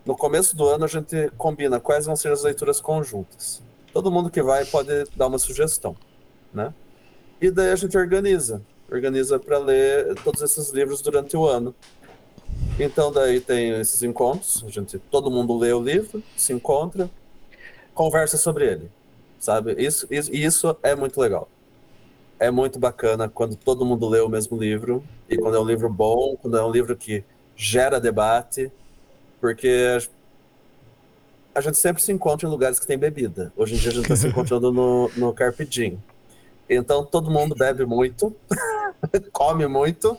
No 0.05 0.17
começo 0.17 0.57
do 0.57 0.67
ano, 0.67 0.85
a 0.85 0.89
gente 0.89 1.31
combina 1.39 1.79
quais 1.79 2.07
vão 2.07 2.17
ser 2.17 2.33
as 2.33 2.43
leituras 2.43 2.81
conjuntas. 2.81 3.63
Todo 3.93 4.11
mundo 4.11 4.29
que 4.29 4.43
vai 4.43 4.65
pode 4.65 5.05
dar 5.15 5.29
uma 5.29 5.39
sugestão, 5.39 5.95
né? 6.53 6.75
E 7.41 7.49
daí 7.49 7.71
a 7.71 7.77
gente 7.77 7.97
organiza, 7.97 8.61
organiza 8.91 9.39
para 9.39 9.59
ler 9.59 10.15
todos 10.25 10.43
esses 10.43 10.71
livros 10.71 11.01
durante 11.01 11.37
o 11.37 11.47
ano. 11.47 11.75
Então 12.79 13.13
daí 13.13 13.41
tem 13.41 13.79
esses 13.81 14.03
encontros, 14.03 14.65
a 14.67 14.71
gente 14.71 14.99
todo 14.99 15.31
mundo 15.31 15.57
lê 15.59 15.73
o 15.73 15.83
livro, 15.83 16.23
se 16.37 16.53
encontra, 16.53 17.11
conversa 17.95 18.39
sobre 18.39 18.67
ele, 18.67 18.91
sabe? 19.39 19.75
Isso, 19.79 20.07
isso, 20.11 20.35
isso 20.35 20.77
é 20.83 20.95
muito 20.95 21.21
legal. 21.21 21.49
É 22.39 22.51
muito 22.51 22.79
bacana 22.79 23.29
quando 23.29 23.55
todo 23.55 23.85
mundo 23.85 24.09
lê 24.09 24.21
o 24.21 24.29
mesmo 24.29 24.57
livro 24.57 25.05
e 25.29 25.37
quando 25.37 25.57
é 25.57 25.61
um 25.61 25.65
livro 25.65 25.91
bom, 25.91 26.37
quando 26.41 26.57
é 26.57 26.65
um 26.65 26.71
livro 26.71 26.97
que 26.97 27.23
gera 27.55 28.01
debate, 28.01 28.73
porque 29.39 29.99
a 31.55 31.61
gente 31.61 31.77
sempre 31.77 32.03
se 32.03 32.11
encontra 32.13 32.49
em 32.49 32.51
lugares 32.51 32.79
que 32.79 32.87
tem 32.87 32.97
bebida. 32.97 33.53
Hoje 33.55 33.75
em 33.75 33.79
dia 33.79 33.91
a 33.91 33.95
gente 33.95 34.05
está 34.05 34.17
se 34.17 34.29
encontrando 34.29 34.73
no, 34.73 35.11
no 35.17 35.35
Carpe 35.35 35.67
Diem. 35.67 36.03
Então 36.69 37.05
todo 37.05 37.31
mundo 37.31 37.55
bebe 37.55 37.85
muito, 37.85 38.35
come 39.33 39.67
muito 39.67 40.17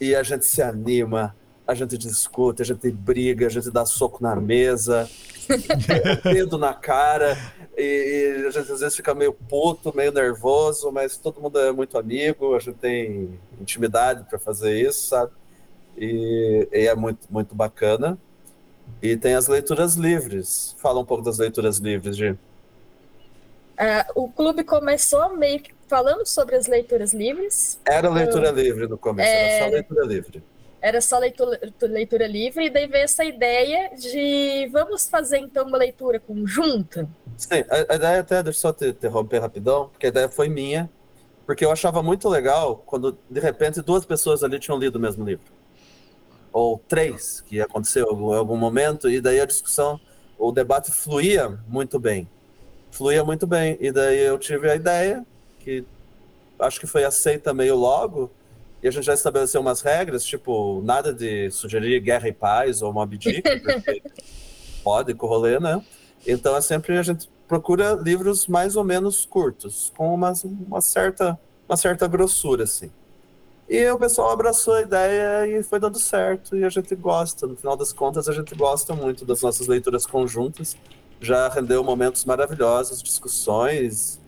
e 0.00 0.14
a 0.14 0.22
gente 0.22 0.46
se 0.46 0.62
anima, 0.62 1.34
a 1.66 1.74
gente 1.74 1.96
discute, 1.96 2.62
a 2.62 2.64
gente 2.64 2.90
briga, 2.90 3.46
a 3.46 3.50
gente 3.50 3.70
dá 3.70 3.84
soco 3.84 4.22
na 4.22 4.34
mesa, 4.34 5.08
dedo 6.24 6.58
na 6.58 6.74
cara. 6.74 7.36
E, 7.76 8.36
e, 8.42 8.46
a 8.46 8.50
gente 8.50 8.72
às 8.72 8.80
vezes 8.80 8.96
fica 8.96 9.14
meio 9.14 9.32
puto, 9.32 9.94
meio 9.96 10.12
nervoso, 10.12 10.90
mas 10.90 11.16
todo 11.16 11.40
mundo 11.40 11.58
é 11.58 11.72
muito 11.72 11.96
amigo, 11.96 12.54
a 12.54 12.58
gente 12.58 12.76
tem 12.76 13.38
intimidade 13.60 14.24
para 14.28 14.38
fazer 14.38 14.78
isso, 14.78 15.08
sabe? 15.08 15.32
E, 15.96 16.68
e, 16.72 16.86
é 16.86 16.94
muito, 16.94 17.26
muito 17.30 17.54
bacana. 17.54 18.18
E 19.00 19.16
tem 19.16 19.34
as 19.34 19.48
leituras 19.48 19.94
livres. 19.94 20.76
Fala 20.78 21.00
um 21.00 21.04
pouco 21.04 21.22
das 21.22 21.38
leituras 21.38 21.78
livres, 21.78 22.16
Gi. 22.16 22.30
Uh, 22.30 22.38
o 24.14 24.28
clube 24.28 24.64
começou 24.64 25.34
meio 25.36 25.60
que 25.60 25.72
falando 25.88 26.26
sobre 26.26 26.56
as 26.56 26.66
leituras 26.66 27.14
livres. 27.14 27.80
Era 27.84 28.10
leitura 28.10 28.52
uh, 28.52 28.54
livre 28.54 28.86
no 28.86 28.98
começo, 28.98 29.28
é... 29.28 29.56
era 29.56 29.64
só 29.64 29.70
leitura 29.70 30.04
livre 30.04 30.42
era 30.82 31.00
só 31.00 31.16
leitura, 31.16 31.60
leitura 31.82 32.26
livre, 32.26 32.66
e 32.66 32.70
daí 32.70 32.88
veio 32.88 33.04
essa 33.04 33.24
ideia 33.24 33.94
de 33.96 34.68
vamos 34.72 35.08
fazer 35.08 35.38
então 35.38 35.64
uma 35.64 35.78
leitura 35.78 36.18
conjunta? 36.18 37.08
Sim, 37.36 37.64
a, 37.70 37.92
a 37.92 37.96
ideia 37.96 38.20
até, 38.20 38.42
deixa 38.42 38.58
eu 38.58 38.60
só 38.60 38.72
te 38.72 38.88
interromper 38.88 39.38
rapidão, 39.38 39.88
porque 39.88 40.06
a 40.06 40.08
ideia 40.08 40.28
foi 40.28 40.48
minha, 40.48 40.90
porque 41.46 41.64
eu 41.64 41.70
achava 41.70 42.02
muito 42.02 42.28
legal 42.28 42.82
quando 42.84 43.16
de 43.30 43.38
repente 43.38 43.80
duas 43.80 44.04
pessoas 44.04 44.42
ali 44.42 44.58
tinham 44.58 44.76
lido 44.76 44.96
o 44.96 45.00
mesmo 45.00 45.24
livro. 45.24 45.52
Ou 46.52 46.82
três, 46.88 47.40
que 47.42 47.60
aconteceu 47.60 48.06
em 48.10 48.36
algum 48.36 48.56
momento, 48.56 49.08
e 49.08 49.20
daí 49.20 49.40
a 49.40 49.46
discussão, 49.46 50.00
o 50.36 50.50
debate 50.50 50.90
fluía 50.90 51.48
muito 51.68 51.98
bem. 52.00 52.28
Fluía 52.90 53.24
muito 53.24 53.46
bem. 53.46 53.78
E 53.80 53.92
daí 53.92 54.18
eu 54.18 54.36
tive 54.38 54.68
a 54.68 54.74
ideia, 54.74 55.24
que 55.60 55.84
acho 56.58 56.78
que 56.78 56.86
foi 56.86 57.04
aceita 57.04 57.54
meio 57.54 57.76
logo, 57.76 58.30
e 58.82 58.88
a 58.88 58.90
gente 58.90 59.04
já 59.04 59.14
estabeleceu 59.14 59.60
umas 59.60 59.80
regras, 59.80 60.24
tipo, 60.24 60.82
nada 60.84 61.12
de 61.12 61.50
sugerir 61.50 62.00
guerra 62.00 62.28
e 62.28 62.32
paz 62.32 62.82
ou 62.82 62.92
Mob 62.92 63.16
Dick, 63.16 63.42
porque 63.60 64.02
pode 64.82 65.14
com 65.14 65.26
o 65.26 65.28
rolê, 65.28 65.60
né? 65.60 65.80
Então 66.26 66.56
é 66.56 66.60
sempre 66.60 66.98
a 66.98 67.02
gente 67.02 67.28
procura 67.46 67.92
livros 67.92 68.46
mais 68.46 68.76
ou 68.76 68.82
menos 68.82 69.24
curtos, 69.24 69.92
com 69.96 70.12
uma, 70.12 70.32
uma, 70.66 70.80
certa, 70.80 71.38
uma 71.68 71.76
certa 71.76 72.08
grossura, 72.08 72.64
assim. 72.64 72.90
E 73.68 73.88
o 73.90 73.98
pessoal 73.98 74.30
abraçou 74.30 74.74
a 74.74 74.82
ideia 74.82 75.46
e 75.46 75.62
foi 75.62 75.78
dando 75.78 75.98
certo, 75.98 76.56
e 76.56 76.64
a 76.64 76.68
gente 76.68 76.94
gosta. 76.96 77.46
No 77.46 77.56
final 77.56 77.76
das 77.76 77.92
contas, 77.92 78.28
a 78.28 78.32
gente 78.32 78.54
gosta 78.54 78.94
muito 78.94 79.24
das 79.24 79.42
nossas 79.42 79.66
leituras 79.66 80.06
conjuntas. 80.06 80.76
Já 81.20 81.48
rendeu 81.48 81.84
momentos 81.84 82.24
maravilhosos, 82.24 83.02
discussões. 83.02 84.20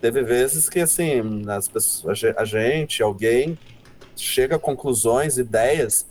Teve 0.00 0.22
vezes 0.22 0.68
que, 0.68 0.80
assim, 0.80 1.44
as 1.48 1.68
pessoas, 1.68 2.20
a 2.36 2.44
gente, 2.44 3.02
alguém, 3.02 3.58
chega 4.22 4.56
a 4.56 4.58
conclusões, 4.58 5.38
ideias 5.38 6.06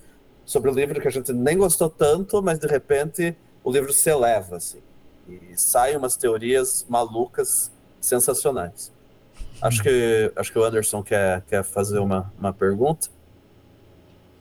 sobre 0.46 0.72
o 0.72 0.74
livro 0.74 1.02
que 1.02 1.08
a 1.08 1.12
gente 1.12 1.34
nem 1.34 1.58
gostou 1.58 1.90
tanto, 1.90 2.42
mas 2.42 2.60
de 2.60 2.68
repente 2.68 3.36
o 3.64 3.72
livro 3.72 3.92
se 3.92 4.10
eleva, 4.10 4.58
assim. 4.58 4.80
E 5.28 5.58
saem 5.58 5.98
umas 5.98 6.16
teorias 6.16 6.86
malucas 6.88 7.72
sensacionais. 8.00 8.94
Acho 9.62 9.84
que, 9.84 10.32
acho 10.36 10.52
que 10.52 10.60
o 10.60 10.64
Anderson 10.64 11.04
quer, 11.04 11.42
quer 11.42 11.64
fazer 11.64 12.00
uma, 12.00 12.32
uma 12.40 12.54
pergunta. 12.54 13.10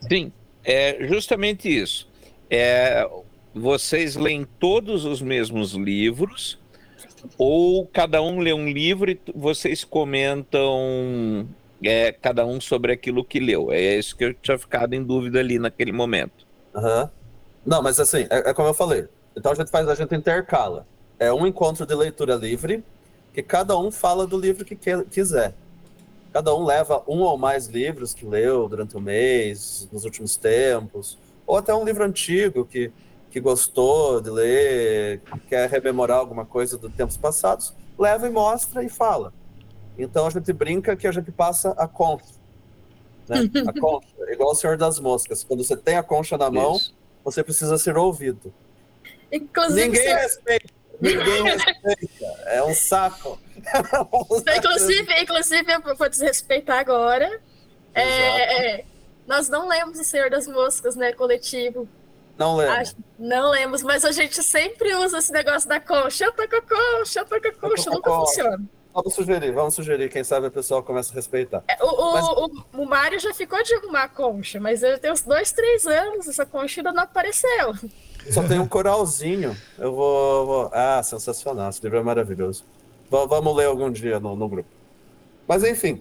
Sim, 0.00 0.30
é 0.62 1.06
justamente 1.06 1.68
isso. 1.68 2.08
É, 2.48 3.08
vocês 3.54 4.14
leem 4.14 4.46
todos 4.60 5.04
os 5.04 5.20
mesmos 5.20 5.72
livros 5.72 6.58
ou 7.38 7.86
cada 7.86 8.22
um 8.22 8.38
lê 8.38 8.52
um 8.52 8.68
livro 8.68 9.10
e 9.10 9.18
vocês 9.34 9.82
comentam 9.82 11.48
é, 11.82 12.12
cada 12.12 12.46
um 12.46 12.60
sobre 12.60 12.92
aquilo 12.92 13.24
que 13.24 13.38
leu? 13.38 13.70
É 13.70 13.96
isso 13.96 14.16
que 14.16 14.24
eu 14.24 14.34
tinha 14.34 14.58
ficado 14.58 14.94
em 14.94 15.02
dúvida 15.02 15.40
ali 15.40 15.58
naquele 15.58 15.92
momento. 15.92 16.46
Uhum. 16.74 17.08
Não, 17.64 17.82
mas 17.82 17.98
assim, 17.98 18.26
é, 18.30 18.50
é 18.50 18.54
como 18.54 18.68
eu 18.68 18.74
falei. 18.74 19.08
Então 19.36 19.52
a 19.52 19.54
gente 19.54 19.70
faz, 19.70 19.88
a 19.88 19.94
gente 19.94 20.14
intercala. 20.14 20.86
É 21.18 21.32
um 21.32 21.46
encontro 21.46 21.86
de 21.86 21.94
leitura 21.94 22.34
livre 22.34 22.84
que 23.32 23.42
cada 23.42 23.76
um 23.78 23.90
fala 23.90 24.26
do 24.26 24.38
livro 24.38 24.64
que 24.64 24.76
quiser. 25.10 25.54
Cada 26.32 26.54
um 26.54 26.64
leva 26.64 27.02
um 27.06 27.20
ou 27.20 27.36
mais 27.36 27.66
livros 27.66 28.14
que 28.14 28.26
leu 28.26 28.68
durante 28.68 28.96
o 28.96 29.00
mês, 29.00 29.88
nos 29.90 30.04
últimos 30.04 30.36
tempos, 30.36 31.18
ou 31.46 31.56
até 31.56 31.74
um 31.74 31.84
livro 31.84 32.04
antigo 32.04 32.64
que, 32.64 32.90
que 33.30 33.40
gostou 33.40 34.20
de 34.20 34.30
ler, 34.30 35.22
quer 35.48 35.68
rememorar 35.68 36.18
alguma 36.18 36.44
coisa 36.44 36.76
dos 36.76 36.92
tempos 36.92 37.16
passados, 37.16 37.74
leva 37.98 38.26
e 38.26 38.30
mostra 38.30 38.84
e 38.84 38.88
fala. 38.88 39.32
Então 39.98 40.26
a 40.26 40.30
gente 40.30 40.52
brinca 40.52 40.96
que 40.96 41.06
a 41.06 41.12
gente 41.12 41.30
passa 41.32 41.70
a 41.72 41.88
concha. 41.88 42.34
Né? 43.28 43.50
A 43.66 43.72
concha, 43.80 44.06
igual 44.28 44.50
o 44.50 44.54
Senhor 44.54 44.76
das 44.76 45.00
Moscas. 45.00 45.42
Quando 45.42 45.64
você 45.64 45.76
tem 45.76 45.96
a 45.96 46.02
concha 46.02 46.36
na 46.36 46.50
mão, 46.50 46.76
Isso. 46.76 46.94
você 47.24 47.42
precisa 47.42 47.78
ser 47.78 47.96
ouvido. 47.96 48.52
Inclusive, 49.32 49.88
Ninguém 49.88 50.14
respeita. 50.14 50.74
Ninguém 51.00 51.42
respeita. 51.44 52.26
É 52.46 52.62
um 52.62 52.74
saco. 52.74 53.38
inclusive, 54.56 55.20
inclusive, 55.20 55.72
eu 55.72 55.96
vou 55.96 56.08
desrespeitar 56.08 56.78
agora. 56.78 57.40
É, 57.94 58.78
é, 58.78 58.84
nós 59.26 59.48
não 59.48 59.66
lemos 59.66 59.98
o 59.98 60.04
Senhor 60.04 60.30
das 60.30 60.46
Moscas, 60.46 60.94
né, 60.94 61.12
coletivo. 61.12 61.88
Não 62.38 62.56
lemos. 62.56 62.94
Não 63.18 63.50
lemos, 63.50 63.82
mas 63.82 64.04
a 64.04 64.12
gente 64.12 64.42
sempre 64.42 64.94
usa 64.94 65.18
esse 65.18 65.32
negócio 65.32 65.68
da 65.68 65.80
concha. 65.80 66.26
Eu 66.26 66.32
tô 66.32 66.46
com 66.46 66.56
a 66.56 66.62
concha, 66.62 67.20
eu 67.20 67.24
tô 67.24 67.40
com 67.40 67.48
a 67.48 67.52
concha, 67.52 67.90
nunca 67.90 68.10
funciona. 68.10 68.62
Vamos 68.96 69.12
sugerir, 69.12 69.52
vamos 69.52 69.74
sugerir. 69.74 70.08
Quem 70.08 70.24
sabe 70.24 70.46
o 70.46 70.50
pessoal 70.50 70.82
começa 70.82 71.12
a 71.12 71.14
respeitar. 71.14 71.62
É, 71.68 71.84
o, 71.84 72.14
mas... 72.14 72.24
o, 72.24 72.50
o, 72.80 72.86
Mário 72.86 73.20
já 73.20 73.34
ficou 73.34 73.62
de 73.62 73.74
arrumar 73.74 74.08
concha, 74.08 74.58
mas 74.58 74.82
eu 74.82 74.98
tenho 74.98 75.12
uns 75.12 75.20
dois, 75.20 75.52
três 75.52 75.86
anos, 75.86 76.26
essa 76.26 76.46
concha 76.46 76.80
ainda 76.80 76.92
não 76.94 77.02
apareceu. 77.02 77.74
Só 78.30 78.42
tem 78.48 78.58
um 78.58 78.66
coralzinho. 78.66 79.54
Eu 79.76 79.94
vou, 79.94 80.46
vou, 80.46 80.70
Ah, 80.72 81.02
sensacional. 81.02 81.68
Esse 81.68 81.82
livro 81.82 81.98
é 81.98 82.02
maravilhoso. 82.02 82.64
V 83.10 83.26
vamos 83.26 83.54
ler 83.54 83.66
algum 83.66 83.90
dia 83.92 84.18
no, 84.18 84.34
no 84.34 84.48
grupo. 84.48 84.70
Mas 85.46 85.62
enfim. 85.62 86.00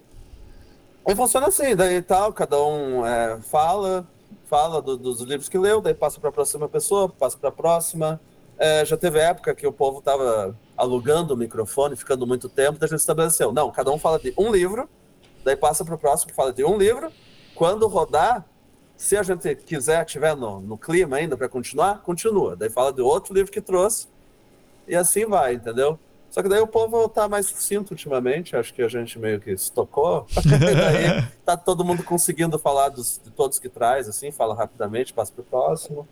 E 1.06 1.14
funciona 1.14 1.48
assim, 1.48 1.76
daí 1.76 2.00
tal, 2.00 2.32
cada 2.32 2.58
um 2.64 3.04
é, 3.04 3.38
fala, 3.42 4.08
fala 4.46 4.80
do, 4.80 4.96
dos 4.96 5.20
livros 5.20 5.50
que 5.50 5.58
leu, 5.58 5.82
daí 5.82 5.92
passa 5.92 6.18
para 6.18 6.30
a 6.30 6.32
próxima 6.32 6.66
pessoa, 6.66 7.10
passa 7.10 7.36
para 7.36 7.50
a 7.50 7.52
próxima. 7.52 8.18
É, 8.58 8.84
já 8.84 8.96
teve 8.96 9.18
época 9.18 9.54
que 9.54 9.66
o 9.66 9.72
povo 9.72 9.98
estava 9.98 10.56
alugando 10.76 11.34
o 11.34 11.36
microfone, 11.36 11.94
ficando 11.96 12.26
muito 12.26 12.48
tempo, 12.48 12.78
daí 12.78 12.86
a 12.86 12.90
gente 12.90 13.00
estabeleceu. 13.00 13.52
Não, 13.52 13.70
cada 13.70 13.90
um 13.90 13.98
fala 13.98 14.18
de 14.18 14.32
um 14.36 14.50
livro, 14.50 14.88
daí 15.44 15.56
passa 15.56 15.84
para 15.84 15.94
o 15.94 15.98
próximo 15.98 16.30
que 16.30 16.36
fala 16.36 16.52
de 16.52 16.64
um 16.64 16.78
livro. 16.78 17.12
Quando 17.54 17.86
rodar, 17.86 18.46
se 18.96 19.16
a 19.16 19.22
gente 19.22 19.54
quiser, 19.56 20.04
tiver 20.04 20.34
no, 20.34 20.60
no 20.60 20.78
clima 20.78 21.16
ainda 21.16 21.36
para 21.36 21.48
continuar, 21.48 22.02
continua. 22.02 22.56
Daí 22.56 22.70
fala 22.70 22.92
de 22.92 23.02
outro 23.02 23.34
livro 23.34 23.52
que 23.52 23.60
trouxe 23.60 24.08
e 24.88 24.94
assim 24.94 25.26
vai, 25.26 25.54
entendeu? 25.54 25.98
Só 26.30 26.42
que 26.42 26.48
daí 26.48 26.60
o 26.60 26.66
povo 26.66 27.08
tá 27.08 27.28
mais 27.28 27.46
sucinto 27.46 27.92
ultimamente, 27.92 28.56
acho 28.56 28.74
que 28.74 28.82
a 28.82 28.88
gente 28.88 29.18
meio 29.18 29.40
que 29.40 29.50
estocou. 29.50 30.26
daí 30.44 31.26
tá 31.44 31.56
todo 31.56 31.84
mundo 31.84 32.02
conseguindo 32.02 32.58
falar 32.58 32.90
dos, 32.90 33.20
de 33.22 33.30
todos 33.30 33.58
que 33.58 33.68
traz, 33.68 34.08
assim, 34.08 34.30
fala 34.30 34.54
rapidamente, 34.54 35.14
passa 35.14 35.32
pro 35.32 35.44
próximo. 35.44 36.06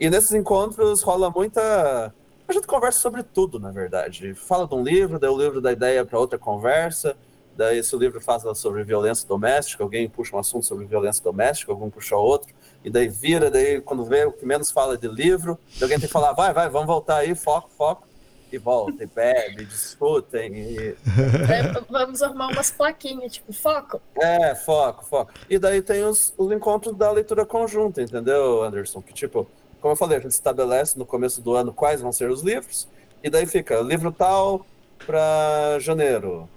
E 0.00 0.08
nesses 0.08 0.32
encontros 0.32 1.02
rola 1.02 1.30
muita. 1.30 2.14
A 2.46 2.52
gente 2.52 2.66
conversa 2.66 3.00
sobre 3.00 3.22
tudo, 3.22 3.58
na 3.58 3.70
verdade. 3.70 4.32
Fala 4.34 4.66
de 4.66 4.74
um 4.74 4.82
livro, 4.82 5.18
daí 5.18 5.28
o 5.28 5.36
livro 5.36 5.60
dá 5.60 5.72
ideia 5.72 6.04
para 6.04 6.18
outra 6.18 6.38
conversa. 6.38 7.16
Daí, 7.56 7.82
se 7.82 7.94
o 7.94 7.98
livro 7.98 8.20
fala 8.20 8.54
sobre 8.54 8.84
violência 8.84 9.26
doméstica, 9.26 9.82
alguém 9.82 10.08
puxa 10.08 10.36
um 10.36 10.38
assunto 10.38 10.64
sobre 10.64 10.84
violência 10.86 11.22
doméstica, 11.24 11.72
algum 11.72 11.90
puxa 11.90 12.14
outro, 12.14 12.54
e 12.84 12.88
daí 12.88 13.08
vira, 13.08 13.50
daí 13.50 13.80
quando 13.80 14.04
vê 14.04 14.24
o 14.24 14.30
que 14.30 14.46
menos 14.46 14.70
fala 14.70 14.94
é 14.94 14.96
de 14.96 15.08
livro, 15.08 15.58
alguém 15.82 15.98
tem 15.98 16.06
que 16.06 16.12
falar, 16.12 16.32
vai, 16.34 16.54
vai, 16.54 16.68
vamos 16.68 16.86
voltar 16.86 17.16
aí, 17.16 17.34
foco, 17.34 17.68
foco, 17.76 18.06
e 18.52 18.58
volta, 18.58 19.02
e 19.02 19.06
bebe, 19.06 19.64
discutem. 19.64 20.54
E... 20.54 20.96
É, 21.50 21.72
vamos 21.90 22.22
arrumar 22.22 22.48
umas 22.48 22.70
plaquinhas, 22.70 23.32
tipo, 23.32 23.52
foco. 23.52 24.00
É, 24.16 24.54
foco, 24.54 25.04
foco. 25.04 25.32
E 25.50 25.58
daí 25.58 25.82
tem 25.82 26.04
os, 26.04 26.32
os 26.38 26.52
encontros 26.52 26.96
da 26.96 27.10
leitura 27.10 27.44
conjunta, 27.44 28.00
entendeu, 28.00 28.62
Anderson? 28.62 29.02
Que 29.02 29.12
tipo, 29.12 29.48
como 29.80 29.92
eu 29.92 29.96
falei, 29.96 30.18
a 30.18 30.20
gente 30.20 30.32
estabelece 30.32 30.98
no 30.98 31.06
começo 31.06 31.40
do 31.40 31.54
ano 31.54 31.72
quais 31.72 32.00
vão 32.00 32.12
ser 32.12 32.30
os 32.30 32.42
livros, 32.42 32.88
e 33.22 33.30
daí 33.30 33.46
fica 33.46 33.80
livro 33.80 34.12
tal 34.12 34.66
para 35.06 35.78
janeiro, 35.80 36.48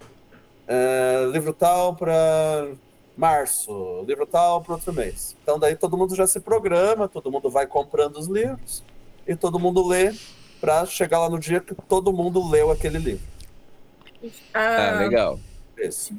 é, 0.68 1.30
livro 1.32 1.54
tal 1.54 1.96
para 1.96 2.70
março, 3.16 4.04
livro 4.08 4.26
tal 4.26 4.62
para 4.62 4.76
outro 4.76 4.94
mês. 4.94 5.36
Então 5.44 5.60
daí 5.60 5.76
todo 5.76 5.98
mundo 5.98 6.16
já 6.16 6.26
se 6.26 6.40
programa, 6.40 7.08
todo 7.08 7.32
mundo 7.32 7.50
vai 7.50 7.68
comprando 7.68 8.18
os 8.18 8.28
livros 8.28 8.84
e 9.28 9.36
todo 9.36 9.60
mundo 9.60 9.86
lê 9.88 10.14
para 10.60 10.86
chegar 10.86 11.20
lá 11.20 11.30
no 11.30 11.40
dia 11.40 11.60
que 11.60 11.76
todo 11.76 12.14
mundo 12.14 12.48
leu 12.50 12.72
aquele 12.72 12.98
livro. 12.98 13.26
Ah, 14.54 14.90
ah 14.90 15.00
legal. 15.00 15.40
Esse. 15.78 16.16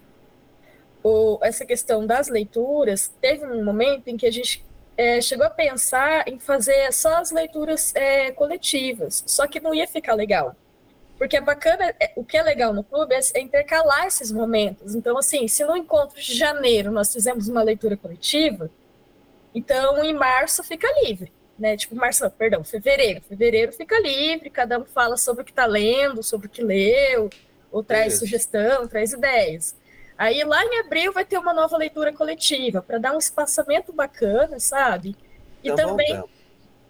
O, 1.02 1.38
essa 1.42 1.64
questão 1.64 2.06
das 2.06 2.28
leituras, 2.28 3.12
teve 3.20 3.44
um 3.44 3.64
momento 3.64 4.08
em 4.08 4.16
que 4.16 4.26
a 4.26 4.30
gente 4.30 4.64
é, 4.96 5.20
chegou 5.20 5.46
a 5.46 5.50
pensar 5.50 6.28
em 6.28 6.38
fazer 6.38 6.92
só 6.92 7.16
as 7.16 7.30
leituras 7.30 7.94
é, 7.94 8.30
coletivas, 8.32 9.22
só 9.26 9.46
que 9.46 9.60
não 9.60 9.74
ia 9.74 9.86
ficar 9.86 10.14
legal. 10.14 10.54
Porque 11.18 11.36
é 11.36 11.40
bacana, 11.40 11.94
é, 12.00 12.12
o 12.16 12.24
que 12.24 12.36
é 12.36 12.42
legal 12.42 12.72
no 12.72 12.82
clube 12.82 13.14
é, 13.14 13.20
é 13.34 13.40
intercalar 13.40 14.06
esses 14.06 14.32
momentos. 14.32 14.94
Então, 14.94 15.16
assim, 15.16 15.46
se 15.46 15.64
no 15.64 15.76
encontro 15.76 16.20
de 16.20 16.34
janeiro 16.34 16.90
nós 16.90 17.12
fizemos 17.12 17.48
uma 17.48 17.62
leitura 17.62 17.96
coletiva, 17.96 18.70
então 19.54 20.02
em 20.04 20.14
março 20.14 20.62
fica 20.62 20.88
livre, 21.04 21.32
né? 21.58 21.76
Tipo, 21.76 21.94
março, 21.94 22.24
não, 22.24 22.30
perdão, 22.30 22.64
fevereiro. 22.64 23.22
Fevereiro 23.22 23.72
fica 23.72 23.98
livre, 24.00 24.50
cada 24.50 24.78
um 24.78 24.84
fala 24.84 25.16
sobre 25.16 25.42
o 25.42 25.44
que 25.44 25.52
está 25.52 25.66
lendo, 25.66 26.22
sobre 26.22 26.46
o 26.46 26.50
que 26.50 26.62
leu, 26.62 27.30
ou 27.70 27.82
traz 27.82 28.18
sugestão, 28.18 28.86
traz 28.86 29.12
ideias. 29.12 29.74
Aí 30.22 30.44
lá 30.44 30.64
em 30.64 30.78
abril 30.78 31.12
vai 31.12 31.24
ter 31.24 31.36
uma 31.36 31.52
nova 31.52 31.76
leitura 31.76 32.12
coletiva, 32.12 32.80
para 32.80 32.96
dar 32.96 33.12
um 33.12 33.18
espaçamento 33.18 33.92
bacana, 33.92 34.60
sabe? 34.60 35.16
E 35.64 35.68
tá 35.68 35.74
também. 35.74 36.16
Bom, 36.16 36.28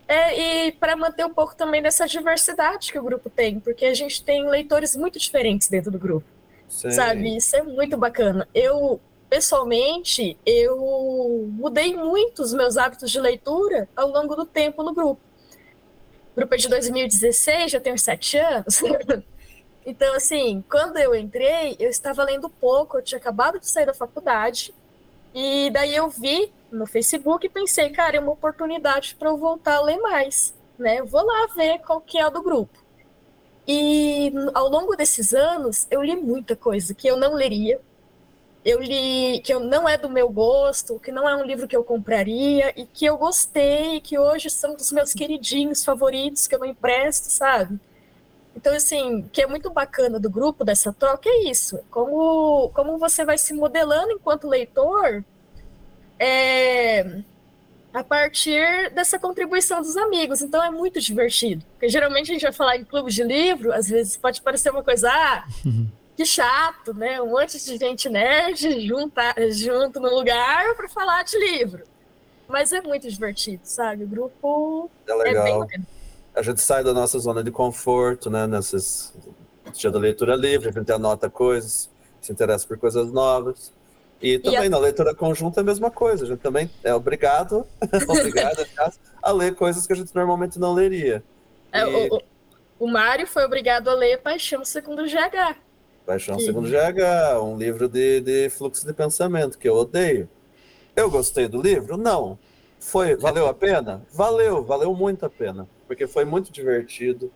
é, 0.06 0.66
e 0.66 0.72
para 0.72 0.94
manter 0.94 1.24
um 1.24 1.32
pouco 1.32 1.56
também 1.56 1.80
dessa 1.80 2.06
diversidade 2.06 2.92
que 2.92 2.98
o 2.98 3.02
grupo 3.02 3.30
tem, 3.30 3.58
porque 3.58 3.86
a 3.86 3.94
gente 3.94 4.22
tem 4.22 4.46
leitores 4.46 4.94
muito 4.94 5.18
diferentes 5.18 5.68
dentro 5.68 5.90
do 5.90 5.98
grupo. 5.98 6.26
Sim. 6.68 6.90
Sabe? 6.90 7.34
Isso 7.34 7.56
é 7.56 7.62
muito 7.62 7.96
bacana. 7.96 8.46
Eu, 8.54 9.00
pessoalmente, 9.30 10.36
eu 10.44 11.48
mudei 11.52 11.96
muito 11.96 12.42
os 12.42 12.52
meus 12.52 12.76
hábitos 12.76 13.10
de 13.10 13.18
leitura 13.18 13.88
ao 13.96 14.08
longo 14.08 14.36
do 14.36 14.44
tempo 14.44 14.82
no 14.82 14.92
grupo. 14.92 15.22
O 16.32 16.36
grupo 16.36 16.54
é 16.54 16.58
de 16.58 16.68
2016, 16.68 17.72
já 17.72 17.80
tenho 17.80 17.98
sete 17.98 18.36
anos. 18.36 18.82
então, 19.84 20.14
assim, 20.14 20.64
quando 20.70 20.96
eu 20.98 21.14
entrei, 21.14 21.76
eu 21.78 21.90
estava 21.90 22.24
lendo 22.24 22.48
pouco, 22.48 22.98
eu 22.98 23.02
tinha 23.02 23.18
acabado 23.18 23.58
de 23.58 23.68
sair 23.68 23.86
da 23.86 23.94
faculdade, 23.94 24.74
e 25.34 25.70
daí 25.70 25.94
eu 25.94 26.08
vi 26.08 26.52
no 26.70 26.86
Facebook 26.86 27.46
e 27.46 27.50
pensei, 27.50 27.90
cara, 27.90 28.16
é 28.16 28.20
uma 28.20 28.32
oportunidade 28.32 29.14
para 29.14 29.30
eu 29.30 29.36
voltar 29.36 29.76
a 29.76 29.82
ler 29.82 29.98
mais, 29.98 30.54
né? 30.78 31.00
Eu 31.00 31.06
vou 31.06 31.24
lá 31.24 31.46
ver 31.54 31.78
qual 31.80 32.00
que 32.00 32.18
é 32.18 32.22
a 32.22 32.28
do 32.28 32.42
grupo. 32.42 32.78
E 33.66 34.32
ao 34.54 34.68
longo 34.68 34.96
desses 34.96 35.32
anos, 35.32 35.86
eu 35.90 36.02
li 36.02 36.16
muita 36.16 36.56
coisa 36.56 36.94
que 36.94 37.06
eu 37.06 37.16
não 37.16 37.34
leria. 37.34 37.80
Eu 38.64 38.80
li 38.80 39.40
que 39.40 39.52
eu 39.52 39.60
não 39.60 39.88
é 39.88 39.96
do 39.98 40.08
meu 40.08 40.28
gosto, 40.28 40.98
que 41.00 41.10
não 41.10 41.28
é 41.28 41.34
um 41.36 41.44
livro 41.44 41.66
que 41.66 41.76
eu 41.76 41.82
compraria 41.82 42.72
e 42.78 42.86
que 42.86 43.04
eu 43.04 43.16
gostei, 43.16 44.00
que 44.00 44.18
hoje 44.18 44.50
são 44.50 44.74
dos 44.74 44.92
meus 44.92 45.12
queridinhos 45.12 45.84
favoritos 45.84 46.46
que 46.46 46.54
eu 46.54 46.60
não 46.60 46.66
empresto, 46.66 47.28
sabe? 47.30 47.80
Então, 48.54 48.74
assim, 48.74 49.28
que 49.32 49.42
é 49.42 49.46
muito 49.46 49.70
bacana 49.70 50.20
do 50.20 50.30
grupo 50.30 50.64
dessa 50.64 50.92
troca 50.92 51.28
é 51.28 51.50
isso. 51.50 51.80
Como, 51.90 52.70
como 52.74 52.98
você 52.98 53.24
vai 53.24 53.38
se 53.38 53.54
modelando 53.54 54.12
enquanto 54.12 54.48
leitor 54.48 55.24
é, 56.18 57.22
a 57.92 58.02
partir 58.04 58.90
dessa 58.90 59.18
contribuição 59.18 59.80
dos 59.80 59.96
amigos. 59.96 60.40
Então 60.40 60.62
é 60.62 60.70
muito 60.70 61.00
divertido. 61.00 61.64
Porque 61.72 61.88
geralmente 61.88 62.30
a 62.30 62.34
gente 62.34 62.42
vai 62.42 62.52
falar 62.52 62.76
em 62.76 62.84
clubes 62.84 63.14
de 63.14 63.24
livro, 63.24 63.72
às 63.72 63.88
vezes 63.88 64.16
pode 64.16 64.40
parecer 64.40 64.70
uma 64.70 64.82
coisa, 64.82 65.10
ah, 65.10 65.44
que 66.16 66.24
chato, 66.24 66.94
né? 66.94 67.20
Um 67.20 67.30
monte 67.30 67.58
de 67.58 67.76
gente 67.76 68.08
nerd 68.08 68.86
junta, 68.86 69.34
junto 69.50 70.00
no 70.00 70.14
lugar 70.14 70.74
para 70.74 70.88
falar 70.88 71.24
de 71.24 71.38
livro. 71.38 71.84
Mas 72.48 72.72
é 72.72 72.80
muito 72.80 73.08
divertido, 73.08 73.62
sabe? 73.64 74.04
O 74.04 74.06
grupo 74.08 74.90
é 75.06 75.14
legal. 75.14 75.64
É 75.64 75.66
bem... 75.66 75.86
A 76.34 76.42
gente 76.42 76.60
sai 76.60 76.82
da 76.82 76.94
nossa 76.94 77.18
zona 77.18 77.42
de 77.44 77.50
conforto, 77.50 78.30
né? 78.30 78.46
Nessas 78.46 79.12
dia 79.72 79.90
da 79.90 79.98
leitura 79.98 80.34
livre, 80.34 80.68
a 80.68 80.72
gente 80.72 80.90
anota 80.92 81.30
coisas, 81.30 81.90
se 82.20 82.32
interessa 82.32 82.66
por 82.66 82.78
coisas 82.78 83.10
novas. 83.12 83.72
E 84.20 84.38
também 84.38 84.62
e 84.62 84.66
a... 84.66 84.70
na 84.70 84.78
leitura 84.78 85.14
conjunta 85.14 85.60
é 85.60 85.62
a 85.62 85.64
mesma 85.64 85.90
coisa. 85.90 86.24
A 86.24 86.28
gente 86.28 86.40
também 86.40 86.70
é 86.84 86.94
obrigado, 86.94 87.66
obrigado 88.08 88.64
a 89.22 89.32
ler 89.32 89.54
coisas 89.54 89.86
que 89.86 89.92
a 89.92 89.96
gente 89.96 90.14
normalmente 90.14 90.58
não 90.58 90.72
leria. 90.72 91.22
É, 91.72 91.82
e... 91.82 92.08
o, 92.08 92.22
o 92.78 92.86
Mário 92.86 93.26
foi 93.26 93.44
obrigado 93.44 93.88
a 93.88 93.94
ler 93.94 94.18
Paixão 94.18 94.64
Segundo 94.64 95.04
GH. 95.04 95.56
Paixão 96.06 96.38
Sim. 96.38 96.46
Segundo 96.46 96.68
GH, 96.68 97.40
um 97.42 97.56
livro 97.56 97.88
de, 97.88 98.20
de 98.20 98.50
fluxo 98.50 98.86
de 98.86 98.92
pensamento 98.92 99.58
que 99.58 99.68
eu 99.68 99.74
odeio. 99.74 100.28
Eu 100.94 101.10
gostei 101.10 101.48
do 101.48 101.60
livro? 101.60 101.96
Não. 101.96 102.38
Foi, 102.78 103.16
valeu 103.16 103.46
a 103.46 103.54
pena? 103.54 104.04
Valeu, 104.12 104.64
valeu 104.64 104.92
muito 104.94 105.24
a 105.24 105.30
pena, 105.30 105.68
porque 105.92 106.06
foi 106.06 106.24
muito 106.24 106.50
divertido, 106.50 107.30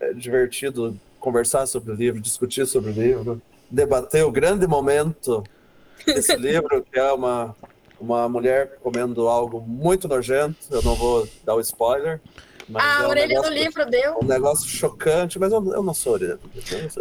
é, 0.00 0.14
divertido 0.14 0.98
conversar 1.20 1.66
sobre 1.66 1.92
o 1.92 1.94
livro, 1.94 2.22
discutir 2.22 2.66
sobre 2.66 2.90
o 2.90 2.94
livro, 2.94 3.40
debater 3.70 4.24
o 4.24 4.32
grande 4.32 4.66
momento 4.66 5.44
desse 6.06 6.34
livro, 6.40 6.82
que 6.90 6.98
é 6.98 7.12
uma, 7.12 7.54
uma 8.00 8.26
mulher 8.30 8.78
comendo 8.82 9.28
algo 9.28 9.60
muito 9.60 10.08
nojento. 10.08 10.56
Eu 10.70 10.82
não 10.82 10.94
vou 10.94 11.28
dar 11.44 11.54
o 11.54 11.60
spoiler. 11.60 12.18
Mas 12.66 12.82
ah, 12.82 12.86
é 12.86 13.02
um 13.02 13.04
a 13.04 13.08
orelha 13.08 13.28
negócio, 13.28 13.50
do 13.50 13.54
livro 13.54 13.86
deu. 13.90 14.18
Um 14.22 14.26
negócio 14.26 14.66
chocante, 14.66 15.38
mas 15.38 15.52
eu, 15.52 15.74
eu 15.74 15.82
não 15.82 15.92
sou 15.92 16.14
orelha 16.14 16.38
do 16.38 16.48
livro. 16.48 16.98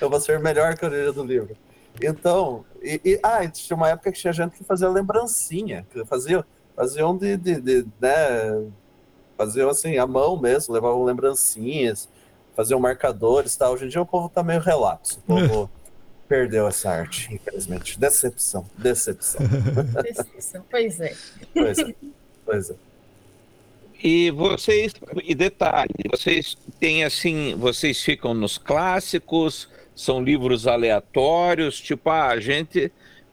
Eu 0.00 0.10
vou 0.10 0.20
ser 0.20 0.40
melhor 0.40 0.76
que 0.76 0.84
a 0.84 0.88
orelha 0.88 1.12
do 1.12 1.22
livro. 1.22 1.56
Então, 2.02 2.64
e, 2.82 3.00
e, 3.04 3.20
ah, 3.22 3.46
tinha 3.46 3.76
uma 3.76 3.90
época 3.90 4.10
que 4.10 4.18
tinha 4.18 4.32
gente 4.32 4.56
que 4.56 4.64
fazia 4.64 4.88
lembrancinha, 4.88 5.86
que 5.92 6.04
fazia, 6.04 6.44
faziam 6.78 7.16
de, 7.16 7.36
de, 7.36 7.60
de 7.60 7.86
né, 8.00 8.70
faziam 9.38 9.70
assim, 9.70 9.96
à 9.96 10.06
mão 10.06 10.38
mesmo, 10.38 10.74
levavam 10.74 11.04
lembrancinhas, 11.04 12.08
faziam 12.56 12.80
marcadores 12.80 13.54
e 13.54 13.58
tal. 13.58 13.72
Hoje 13.72 13.86
em 13.86 13.88
dia 13.88 14.02
o 14.02 14.06
povo 14.06 14.28
tá 14.28 14.42
meio 14.42 14.60
relapso. 14.60 15.20
O 15.20 15.22
povo 15.22 15.70
perdeu 16.28 16.66
essa 16.66 16.90
arte, 16.90 17.32
infelizmente. 17.32 17.98
Decepção, 17.98 18.66
decepção. 18.76 19.40
Decepção, 20.02 20.64
pois 20.68 21.00
é. 21.00 21.14
Pois 21.54 21.78
é, 21.78 21.94
pois 22.44 22.70
é. 22.70 22.74
E 24.02 24.30
vocês, 24.30 24.92
e 25.24 25.34
detalhe, 25.34 25.92
vocês 26.10 26.56
têm 26.78 27.04
assim, 27.04 27.56
vocês 27.56 28.00
ficam 28.00 28.32
nos 28.34 28.56
clássicos, 28.56 29.68
são 29.94 30.22
livros 30.22 30.68
aleatórios, 30.68 31.80
tipo, 31.80 32.08
ah, 32.10 32.28
a 32.28 32.38
gente 32.38 32.92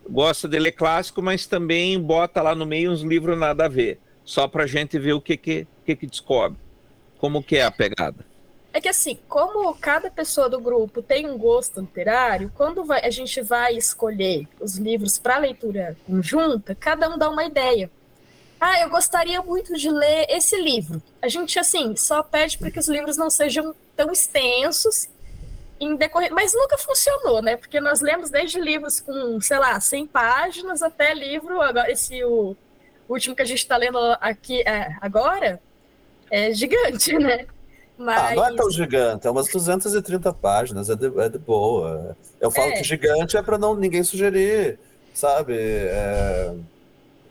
gosta 0.10 0.48
de 0.48 0.58
ler 0.58 0.72
clássico, 0.72 1.22
mas 1.22 1.46
também 1.46 2.00
bota 2.00 2.42
lá 2.42 2.56
no 2.56 2.66
meio 2.66 2.92
uns 2.92 3.02
livros 3.02 3.38
nada 3.38 3.66
a 3.66 3.68
ver, 3.68 4.00
só 4.24 4.48
para 4.48 4.64
a 4.64 4.68
gente 4.68 4.98
ver 4.98 5.14
o 5.14 5.22
que 5.22 5.38
que, 5.38 5.68
que 5.86 5.96
que 5.96 6.08
descobre. 6.08 6.58
Como 7.20 7.44
que 7.44 7.58
é 7.58 7.64
a 7.64 7.72
pegada? 7.72 8.26
É 8.74 8.82
que 8.82 8.90
assim, 8.90 9.18
como 9.30 9.74
cada 9.76 10.12
pessoa 10.12 10.50
do 10.50 10.60
grupo 10.60 11.02
tem 11.02 11.30
um 11.30 11.38
gosto 11.38 11.80
literário, 11.80 12.52
quando 12.56 12.84
vai, 12.84 13.06
a 13.06 13.10
gente 13.10 13.42
vai 13.42 13.76
escolher 13.78 14.46
os 14.60 14.76
livros 14.76 15.18
para 15.18 15.38
leitura 15.38 15.96
conjunta, 16.06 16.76
cada 16.76 17.10
um 17.10 17.18
dá 17.18 17.30
uma 17.30 17.46
ideia. 17.46 17.90
Ah, 18.60 18.82
eu 18.82 18.90
gostaria 18.90 19.42
muito 19.42 19.74
de 19.78 19.90
ler 19.90 20.26
esse 20.30 20.60
livro. 20.62 21.02
A 21.22 21.28
gente, 21.30 21.58
assim, 21.58 21.96
só 21.96 22.22
pede 22.24 22.58
para 22.58 22.72
que 22.72 22.80
os 22.80 22.88
livros 22.90 23.16
não 23.16 23.30
sejam 23.30 23.74
tão 23.96 24.12
extensos 24.12 25.08
em 25.80 25.96
decorrer, 25.96 26.34
mas 26.34 26.54
nunca 26.54 26.78
funcionou, 26.78 27.42
né? 27.42 27.58
Porque 27.58 27.80
nós 27.80 28.02
lemos 28.02 28.30
desde 28.30 28.60
livros 28.60 29.00
com, 29.00 29.40
sei 29.40 29.58
lá, 29.58 29.80
100 29.80 30.08
páginas 30.08 30.82
até 30.82 31.14
livro, 31.14 31.62
agora 31.62 31.92
esse 31.92 32.24
o, 32.24 32.56
último 33.08 33.36
que 33.36 33.42
a 33.42 33.46
gente 33.46 33.60
está 33.60 33.78
lendo 33.78 33.98
aqui 34.20 34.62
é, 34.62 34.96
agora 35.00 35.62
é 36.36 36.54
gigante, 36.54 37.14
né? 37.18 37.46
Mas... 37.98 38.32
Ah, 38.32 38.36
não 38.36 38.46
é 38.46 38.56
tão 38.56 38.70
gigante, 38.70 39.26
é 39.26 39.32
umas 39.32 39.48
230 39.48 40.34
páginas, 40.34 40.90
é 40.90 40.96
de, 40.96 41.08
é 41.20 41.30
de 41.30 41.38
boa. 41.38 42.16
Eu 42.42 42.52
falo 42.52 42.72
é. 42.72 42.74
que 42.74 42.84
gigante 42.84 43.38
é 43.38 43.42
para 43.42 43.58
não 43.58 43.76
ninguém 43.76 44.04
sugerir, 44.04 44.78
sabe? 45.14 45.54
É 45.58 46.54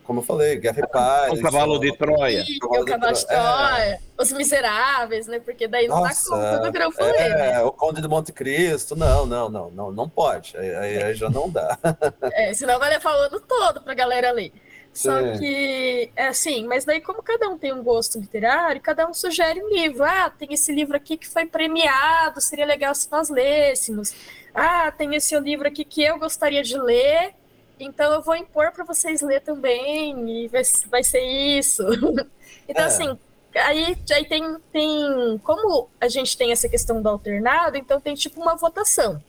como 0.04 0.20
eu 0.20 0.24
falei, 0.24 0.56
Guerra 0.56 0.80
e 0.80 0.86
Paz. 0.86 1.32
O 1.32 1.42
Cavalo 1.42 1.78
de 1.78 1.96
Troia. 1.96 2.44
o 2.62 2.84
Cavalo, 2.84 3.14
de, 3.14 3.26
Troia. 3.26 3.84
É. 3.84 3.98
Os 4.18 4.32
Miseráveis, 4.32 5.26
né? 5.26 5.40
Porque 5.40 5.66
daí 5.66 5.88
não 5.88 6.02
Nossa, 6.02 6.30
dá 6.30 6.36
conta 6.36 6.58
do 6.66 6.72
que 6.72 6.82
eu 6.82 6.92
falei. 6.92 7.20
É, 7.20 7.28
né? 7.28 7.62
o 7.62 7.72
Conde 7.72 8.02
de 8.02 8.08
Monte 8.08 8.30
Cristo. 8.30 8.94
Não, 8.94 9.24
não, 9.24 9.48
não, 9.48 9.70
não, 9.70 9.90
não 9.90 10.08
pode. 10.08 10.56
Aí, 10.58 10.74
aí, 10.76 11.02
aí 11.02 11.14
já 11.14 11.30
não 11.30 11.50
dá. 11.50 11.78
é, 12.20 12.52
senão 12.52 12.78
vai 12.78 12.90
levar 12.90 13.16
o 13.16 13.22
ano 13.22 13.40
todo 13.40 13.80
pra 13.80 13.94
galera 13.94 14.30
ler. 14.30 14.52
Só 14.94 15.18
Sim. 15.18 15.38
que, 15.40 16.10
é 16.14 16.28
assim, 16.28 16.68
mas 16.68 16.84
daí 16.84 17.00
como 17.00 17.20
cada 17.20 17.48
um 17.48 17.58
tem 17.58 17.72
um 17.72 17.82
gosto 17.82 18.20
literário, 18.20 18.80
cada 18.80 19.08
um 19.08 19.12
sugere 19.12 19.60
um 19.60 19.68
livro. 19.68 20.04
Ah, 20.04 20.30
tem 20.30 20.54
esse 20.54 20.72
livro 20.72 20.96
aqui 20.96 21.16
que 21.16 21.26
foi 21.26 21.44
premiado, 21.46 22.40
seria 22.40 22.64
legal 22.64 22.94
se 22.94 23.10
nós 23.10 23.28
lêssemos. 23.28 24.14
Ah, 24.54 24.92
tem 24.92 25.12
esse 25.16 25.36
livro 25.40 25.66
aqui 25.66 25.84
que 25.84 26.00
eu 26.00 26.16
gostaria 26.16 26.62
de 26.62 26.78
ler, 26.78 27.34
então 27.78 28.12
eu 28.12 28.22
vou 28.22 28.36
impor 28.36 28.70
para 28.70 28.84
vocês 28.84 29.20
ler 29.20 29.40
também, 29.40 30.44
e 30.44 30.46
vai, 30.46 30.62
vai 30.88 31.02
ser 31.02 31.24
isso. 31.24 31.82
então, 32.68 32.84
é. 32.84 32.86
assim, 32.86 33.18
aí, 33.52 33.98
aí 34.12 34.24
tem, 34.26 34.56
tem. 34.72 35.40
Como 35.42 35.88
a 36.00 36.06
gente 36.06 36.36
tem 36.38 36.52
essa 36.52 36.68
questão 36.68 37.02
do 37.02 37.08
alternado, 37.08 37.76
então 37.76 38.00
tem 38.00 38.14
tipo 38.14 38.40
uma 38.40 38.54
votação. 38.54 39.20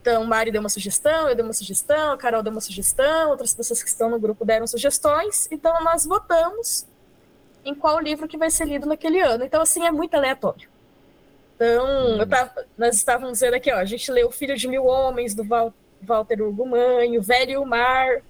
Então, 0.00 0.22
o 0.22 0.26
Mari 0.26 0.50
deu 0.50 0.60
uma 0.60 0.68
sugestão, 0.70 1.28
eu 1.28 1.34
dei 1.34 1.44
uma 1.44 1.52
sugestão, 1.52 2.12
a 2.12 2.16
Carol 2.16 2.42
deu 2.42 2.50
uma 2.50 2.60
sugestão, 2.60 3.30
outras 3.30 3.52
pessoas 3.52 3.82
que 3.82 3.88
estão 3.88 4.08
no 4.08 4.18
grupo 4.18 4.46
deram 4.46 4.66
sugestões. 4.66 5.46
Então, 5.50 5.84
nós 5.84 6.06
votamos 6.06 6.86
em 7.64 7.74
qual 7.74 8.00
livro 8.00 8.26
que 8.26 8.38
vai 8.38 8.50
ser 8.50 8.66
lido 8.66 8.86
naquele 8.86 9.20
ano. 9.20 9.44
Então, 9.44 9.60
assim, 9.60 9.84
é 9.84 9.90
muito 9.90 10.14
aleatório. 10.14 10.68
Então, 11.54 12.18
hum. 12.18 12.26
tava, 12.26 12.66
nós 12.78 12.96
estávamos 12.96 13.34
dizendo 13.34 13.54
aqui, 13.54 13.70
ó, 13.70 13.76
a 13.76 13.84
gente 13.84 14.10
leu 14.10 14.28
O 14.28 14.32
Filho 14.32 14.56
de 14.56 14.66
Mil 14.66 14.86
Homens, 14.86 15.34
do 15.34 15.44
Val, 15.44 15.74
Walter 16.00 16.40
Urgumanho, 16.40 17.20
Velho 17.20 17.66
Mar, 17.66 18.22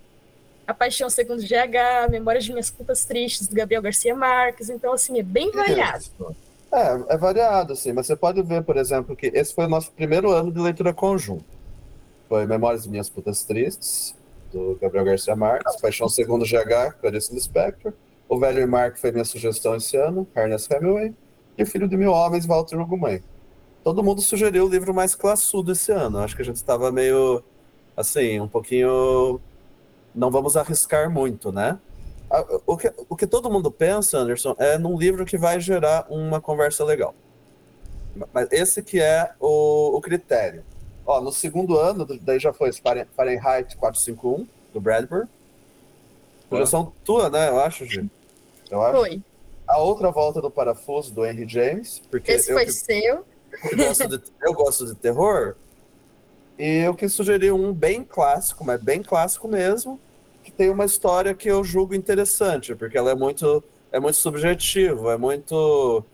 A 0.66 0.74
Paixão 0.74 1.08
Segundo 1.08 1.40
GH, 1.40 2.10
Memórias 2.10 2.44
de 2.44 2.50
Minhas 2.50 2.70
Culpas 2.70 3.04
Tristes, 3.04 3.46
do 3.46 3.54
Gabriel 3.54 3.80
Garcia 3.80 4.16
Marques. 4.16 4.68
Então, 4.68 4.92
assim, 4.92 5.20
é 5.20 5.22
bem 5.22 5.52
variado. 5.52 6.04
É, 6.72 7.14
é 7.14 7.16
variado, 7.16 7.74
assim, 7.74 7.92
mas 7.92 8.08
você 8.08 8.16
pode 8.16 8.42
ver, 8.42 8.64
por 8.64 8.76
exemplo, 8.76 9.14
que 9.14 9.26
esse 9.28 9.54
foi 9.54 9.66
o 9.66 9.68
nosso 9.68 9.92
primeiro 9.92 10.32
ano 10.32 10.50
de 10.50 10.58
leitura 10.58 10.92
conjunta. 10.92 11.59
Foi 12.30 12.46
Memórias 12.46 12.86
Minhas 12.86 13.10
Putas 13.10 13.42
Tristes, 13.42 14.14
do 14.52 14.78
Gabriel 14.80 15.04
Garcia 15.04 15.34
Marques, 15.34 15.80
Paixão 15.80 16.08
Segundo 16.08 16.44
GH, 16.44 16.94
Clarice 17.00 17.34
Lispector, 17.34 17.92
O 18.28 18.38
Velho 18.38 18.68
Mar, 18.68 18.92
que 18.92 19.00
foi 19.00 19.10
minha 19.10 19.24
sugestão 19.24 19.74
esse 19.74 19.96
ano, 19.96 20.24
Ernest 20.36 20.72
Hemingway, 20.72 21.12
e 21.58 21.66
Filho 21.66 21.88
de 21.88 21.96
Mil 21.96 22.12
Homens, 22.12 22.46
Walter 22.46 22.78
Ugumãe. 22.78 23.20
Todo 23.82 24.00
mundo 24.04 24.22
sugeriu 24.22 24.66
o 24.66 24.68
livro 24.68 24.94
mais 24.94 25.16
classudo 25.16 25.72
esse 25.72 25.90
ano. 25.90 26.18
Acho 26.18 26.36
que 26.36 26.42
a 26.42 26.44
gente 26.44 26.54
estava 26.54 26.92
meio 26.92 27.42
assim, 27.96 28.38
um 28.38 28.46
pouquinho. 28.46 29.40
Não 30.14 30.30
vamos 30.30 30.56
arriscar 30.56 31.10
muito, 31.10 31.50
né? 31.50 31.80
O 32.64 32.76
que, 32.76 32.94
o 33.08 33.16
que 33.16 33.26
todo 33.26 33.50
mundo 33.50 33.72
pensa, 33.72 34.18
Anderson, 34.18 34.54
é 34.56 34.78
num 34.78 34.96
livro 34.96 35.24
que 35.24 35.36
vai 35.36 35.58
gerar 35.58 36.06
uma 36.08 36.40
conversa 36.40 36.84
legal. 36.84 37.12
Mas 38.32 38.46
esse 38.52 38.84
que 38.84 39.00
é 39.00 39.32
o, 39.40 39.96
o 39.96 40.00
critério. 40.00 40.62
Ó, 41.06 41.20
no 41.20 41.32
segundo 41.32 41.78
ano, 41.78 42.06
daí 42.20 42.38
já 42.38 42.52
foi 42.52 42.70
Fahrenheit 42.72 43.76
451, 43.76 44.46
do 44.72 44.80
Bradbury. 44.80 45.26
Sugestão 46.48 46.92
tua, 47.04 47.30
né? 47.30 47.48
Eu 47.48 47.60
acho, 47.60 47.84
Gi. 47.86 48.08
Eu 48.70 48.82
acho. 48.82 48.98
Foi. 48.98 49.22
A 49.66 49.78
outra 49.78 50.10
volta 50.10 50.40
do 50.40 50.50
parafuso, 50.50 51.12
do 51.12 51.24
Henry 51.24 51.48
James. 51.48 52.02
Porque 52.10 52.32
Esse 52.32 52.50
eu, 52.50 52.56
foi 52.56 52.68
seu. 52.68 53.24
Eu 53.70 53.76
gosto, 53.76 54.08
de, 54.08 54.22
eu 54.42 54.52
gosto 54.52 54.86
de 54.86 54.94
terror. 54.94 55.54
E 56.58 56.78
eu 56.78 56.94
quis 56.94 57.12
sugerir 57.12 57.52
um 57.52 57.72
bem 57.72 58.04
clássico, 58.04 58.64
mas 58.64 58.82
bem 58.82 59.02
clássico 59.02 59.48
mesmo, 59.48 59.98
que 60.44 60.50
tem 60.50 60.68
uma 60.68 60.84
história 60.84 61.34
que 61.34 61.48
eu 61.48 61.64
julgo 61.64 61.94
interessante, 61.94 62.74
porque 62.74 62.98
ela 62.98 63.12
é 63.12 63.14
muito, 63.14 63.64
é 63.90 63.98
muito 63.98 64.16
subjetiva, 64.16 65.14
é 65.14 65.16
muito. 65.16 66.04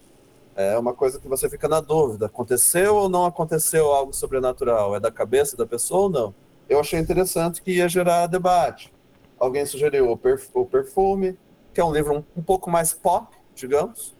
É 0.57 0.79
uma 0.79 0.95
coisa 0.95 1.21
que 1.21 1.29
você 1.29 1.51
fica 1.51 1.69
na 1.69 1.81
dúvida: 1.81 2.27
aconteceu 2.27 2.97
ou 2.97 3.09
não 3.11 3.27
aconteceu 3.27 3.92
algo 3.92 4.14
sobrenatural? 4.14 4.97
É 4.97 5.01
da 5.01 5.12
cabeça 5.12 5.55
da 5.55 5.66
pessoa 5.66 6.05
ou 6.05 6.09
não? 6.09 6.35
Eu 6.66 6.81
achei 6.81 6.99
interessante 6.99 7.61
que 7.61 7.73
ia 7.73 7.88
gerar 7.88 8.27
debate. 8.27 8.92
Alguém 9.38 9.66
sugeriu 9.66 10.11
o, 10.11 10.16
perf 10.16 10.49
o 10.55 10.64
Perfume, 10.64 11.38
que 11.75 11.81
é 11.81 11.85
um 11.85 11.92
livro 11.92 12.14
um, 12.14 12.40
um 12.40 12.42
pouco 12.42 12.71
mais 12.71 12.95
pop, 12.95 13.37
digamos. 13.55 14.16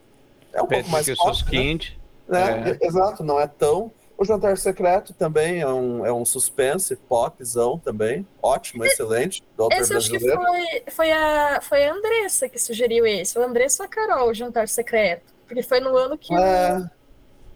É 0.53 0.63
um 0.63 0.67
pouco 0.67 0.91
mais 0.91 1.07
pop. 1.17 1.99
Né? 2.29 2.69
É, 2.69 2.71
é. 2.71 2.87
Exato, 2.87 3.25
não 3.25 3.41
é 3.41 3.47
tão 3.47 3.91
O 4.19 4.25
Jantar 4.25 4.57
Secreto 4.59 5.15
também 5.15 5.61
é 5.61 5.69
um, 5.69 6.05
é 6.05 6.13
um 6.13 6.25
suspense, 6.25 6.97
popzão 6.97 7.79
também. 7.79 8.27
Ótimo, 8.43 8.85
excelente. 8.85 9.43
Do 9.57 9.69
esse 9.73 9.95
acho 9.95 10.11
que 10.11 10.21
foi, 10.21 10.83
foi, 10.91 11.13
a, 11.13 11.61
foi 11.63 11.85
a 11.85 11.95
Andressa 11.95 12.49
que 12.49 12.59
sugeriu 12.59 13.07
esse. 13.07 13.39
O 13.39 13.43
Andressa 13.43 13.83
ou 13.83 13.87
a 13.87 13.89
Carol, 13.89 14.29
o 14.29 14.35
Jantar 14.35 14.69
Secreto. 14.69 15.36
Porque 15.47 15.63
foi 15.63 15.81
no 15.81 15.97
ano 15.97 16.19
que, 16.19 16.35
é... 16.35 16.79
o, 16.79 16.91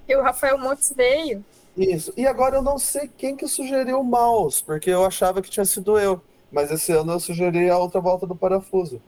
que 0.07 0.17
o 0.17 0.23
Rafael 0.23 0.59
Montes 0.59 0.93
veio. 0.97 1.45
Isso. 1.77 2.13
E 2.17 2.27
agora 2.27 2.57
eu 2.57 2.63
não 2.63 2.79
sei 2.79 3.09
quem 3.17 3.37
que 3.37 3.47
sugeriu 3.47 4.01
o 4.01 4.05
mouse, 4.05 4.63
porque 4.63 4.91
eu 4.91 5.05
achava 5.05 5.41
que 5.41 5.51
tinha 5.51 5.65
sido 5.65 5.99
eu. 5.99 6.21
Mas 6.51 6.71
esse 6.71 6.93
ano 6.93 7.13
eu 7.13 7.21
sugeri 7.21 7.71
a 7.71 7.79
outra 7.79 8.01
volta 8.01 8.27
do 8.27 8.35
parafuso. 8.35 9.01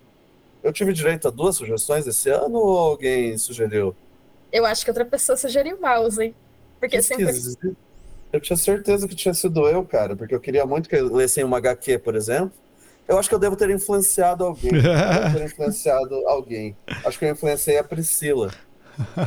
Eu 0.62 0.72
tive 0.72 0.92
direito 0.92 1.26
a 1.26 1.30
duas 1.30 1.56
sugestões 1.56 2.06
esse 2.06 2.30
ano 2.30 2.56
ou 2.56 2.78
alguém 2.78 3.36
sugeriu? 3.36 3.94
Eu 4.52 4.64
acho 4.64 4.84
que 4.84 4.90
outra 4.90 5.04
pessoa 5.04 5.36
sugeriu 5.36 5.76
o 5.76 5.80
mouse, 5.80 6.22
hein? 6.22 6.34
Porque 6.78 7.02
sempre. 7.02 7.34
Eu 8.32 8.40
tinha 8.40 8.56
certeza 8.56 9.08
que 9.08 9.14
tinha 9.14 9.34
sido 9.34 9.68
eu, 9.68 9.84
cara, 9.84 10.16
porque 10.16 10.34
eu 10.34 10.40
queria 10.40 10.64
muito 10.64 10.88
que 10.88 10.96
lessem 11.00 11.44
uma 11.44 11.58
HQ, 11.58 11.98
por 11.98 12.14
exemplo. 12.14 12.52
Eu 13.06 13.18
acho 13.18 13.28
que 13.28 13.34
eu 13.34 13.38
devo 13.38 13.56
ter 13.56 13.68
influenciado 13.70 14.44
alguém. 14.44 14.70
devo 14.70 15.38
ter 15.38 15.44
influenciado 15.44 16.14
alguém. 16.28 16.76
Acho 17.04 17.18
que 17.18 17.24
eu 17.24 17.30
influenciei 17.30 17.76
a 17.76 17.84
Priscila 17.84 18.50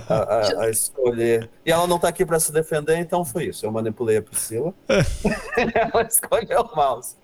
a, 0.10 0.16
a, 0.16 0.64
a 0.64 0.70
escolher. 0.70 1.50
E 1.66 1.72
ela 1.72 1.88
não 1.88 2.00
tá 2.00 2.08
aqui 2.08 2.26
para 2.26 2.40
se 2.40 2.52
defender, 2.52 2.98
então 2.98 3.24
foi 3.26 3.46
isso. 3.46 3.66
Eu 3.66 3.72
manipulei 3.72 4.18
a 4.18 4.22
Priscila. 4.22 4.74
ela 5.74 6.04
escolheu 6.04 6.62
o 6.62 6.76
mouse. 6.76 7.16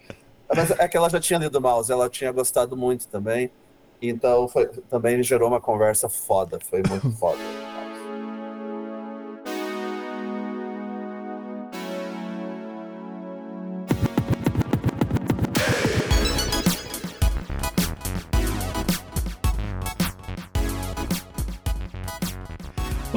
Mas 0.53 0.71
é 0.71 0.87
que 0.87 0.97
ela 0.97 1.09
já 1.09 1.19
tinha 1.19 1.39
lido 1.39 1.57
o 1.57 1.61
mouse, 1.61 1.91
ela 1.91 2.09
tinha 2.09 2.31
gostado 2.31 2.75
muito 2.75 3.07
também. 3.07 3.51
Então 4.01 4.47
foi, 4.47 4.67
também 4.89 5.21
gerou 5.21 5.47
uma 5.47 5.61
conversa 5.61 6.09
foda. 6.09 6.59
Foi 6.69 6.81
muito 6.89 7.11
foda. 7.17 7.39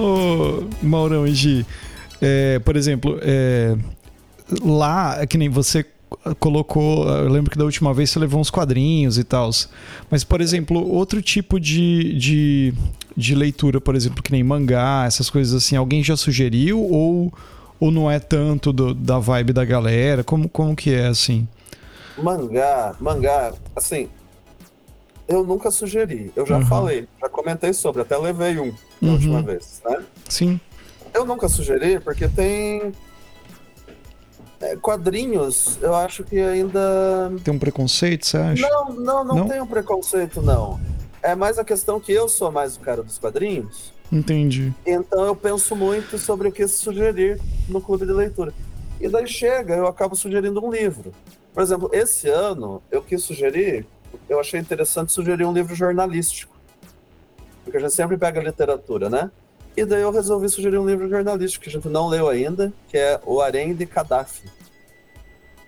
Ô, 0.04 0.64
Maurão 0.82 1.26
e 1.26 1.34
Gi, 1.34 1.64
é, 2.20 2.58
por 2.58 2.76
exemplo, 2.76 3.18
é, 3.22 3.74
lá, 4.62 5.16
é 5.18 5.26
que 5.26 5.38
nem 5.38 5.48
você 5.48 5.86
colocou. 6.38 7.08
Eu 7.08 7.30
lembro 7.30 7.50
que 7.50 7.56
da 7.56 7.64
última 7.64 7.94
vez 7.94 8.10
você 8.10 8.18
levou 8.18 8.38
uns 8.38 8.50
quadrinhos 8.50 9.16
e 9.16 9.24
tal. 9.24 9.48
Mas, 10.10 10.22
por 10.22 10.42
exemplo, 10.42 10.86
outro 10.86 11.22
tipo 11.22 11.58
de, 11.58 12.12
de, 12.18 12.74
de 13.16 13.34
leitura, 13.34 13.80
por 13.80 13.96
exemplo, 13.96 14.22
que 14.22 14.30
nem 14.30 14.44
mangá, 14.44 15.04
essas 15.06 15.30
coisas 15.30 15.54
assim, 15.54 15.74
alguém 15.74 16.04
já 16.04 16.18
sugeriu 16.18 16.82
ou, 16.82 17.32
ou 17.80 17.90
não 17.90 18.10
é 18.10 18.18
tanto 18.18 18.74
do, 18.74 18.92
da 18.92 19.18
vibe 19.18 19.54
da 19.54 19.64
galera? 19.64 20.22
Como, 20.22 20.50
como 20.50 20.76
que 20.76 20.92
é 20.92 21.06
assim? 21.06 21.48
Mangá, 22.18 22.94
mangá, 23.00 23.54
assim, 23.74 24.10
eu 25.26 25.42
nunca 25.44 25.70
sugeri. 25.70 26.30
Eu 26.36 26.46
já 26.46 26.58
uhum. 26.58 26.66
falei, 26.66 27.08
já 27.20 27.28
comentei 27.30 27.72
sobre, 27.72 28.02
até 28.02 28.18
levei 28.18 28.58
um 28.60 28.70
na 29.04 29.10
uhum. 29.10 29.16
última 29.16 29.42
vez, 29.42 29.82
né? 29.84 30.02
Sim. 30.28 30.60
Eu 31.12 31.24
nunca 31.24 31.48
sugeri 31.48 32.00
porque 32.00 32.28
tem 32.28 32.92
é, 34.60 34.76
quadrinhos, 34.76 35.78
eu 35.80 35.94
acho 35.94 36.24
que 36.24 36.38
ainda 36.40 37.32
tem 37.44 37.54
um 37.54 37.58
preconceito, 37.58 38.26
você 38.26 38.36
acha? 38.36 38.68
Não, 38.68 38.92
não, 38.92 39.24
não, 39.24 39.34
não? 39.36 39.48
tem 39.48 39.60
um 39.60 39.66
preconceito 39.66 40.42
não. 40.42 40.80
É 41.22 41.34
mais 41.34 41.58
a 41.58 41.64
questão 41.64 42.00
que 42.00 42.12
eu 42.12 42.28
sou 42.28 42.50
mais 42.50 42.76
o 42.76 42.80
cara 42.80 43.02
dos 43.02 43.18
quadrinhos. 43.18 43.92
Entendi. 44.12 44.72
Então 44.84 45.24
eu 45.24 45.34
penso 45.34 45.74
muito 45.74 46.18
sobre 46.18 46.48
o 46.48 46.52
que 46.52 46.66
sugerir 46.68 47.40
no 47.68 47.80
clube 47.80 48.04
de 48.04 48.12
leitura. 48.12 48.52
E 49.00 49.08
daí 49.08 49.26
chega, 49.26 49.74
eu 49.74 49.86
acabo 49.86 50.14
sugerindo 50.14 50.64
um 50.64 50.70
livro. 50.70 51.12
Por 51.52 51.62
exemplo, 51.62 51.88
esse 51.92 52.28
ano 52.28 52.82
eu 52.90 53.02
quis 53.02 53.22
sugerir 53.22 53.86
eu 54.28 54.40
achei 54.40 54.60
interessante 54.60 55.12
sugerir 55.12 55.44
um 55.44 55.52
livro 55.52 55.74
jornalístico. 55.74 56.53
Porque 57.64 57.78
a 57.78 57.80
gente 57.80 57.94
sempre 57.94 58.16
pega 58.16 58.42
literatura, 58.42 59.08
né? 59.08 59.30
E 59.76 59.84
daí 59.84 60.02
eu 60.02 60.12
resolvi 60.12 60.48
sugerir 60.48 60.78
um 60.78 60.86
livro 60.86 61.08
jornalístico 61.08 61.64
que 61.64 61.70
a 61.70 61.72
gente 61.72 61.88
não 61.88 62.06
leu 62.06 62.28
ainda, 62.28 62.72
que 62.88 62.96
é 62.96 63.20
O 63.24 63.40
Harém 63.40 63.74
de 63.74 63.84
Gaddafi. 63.86 64.48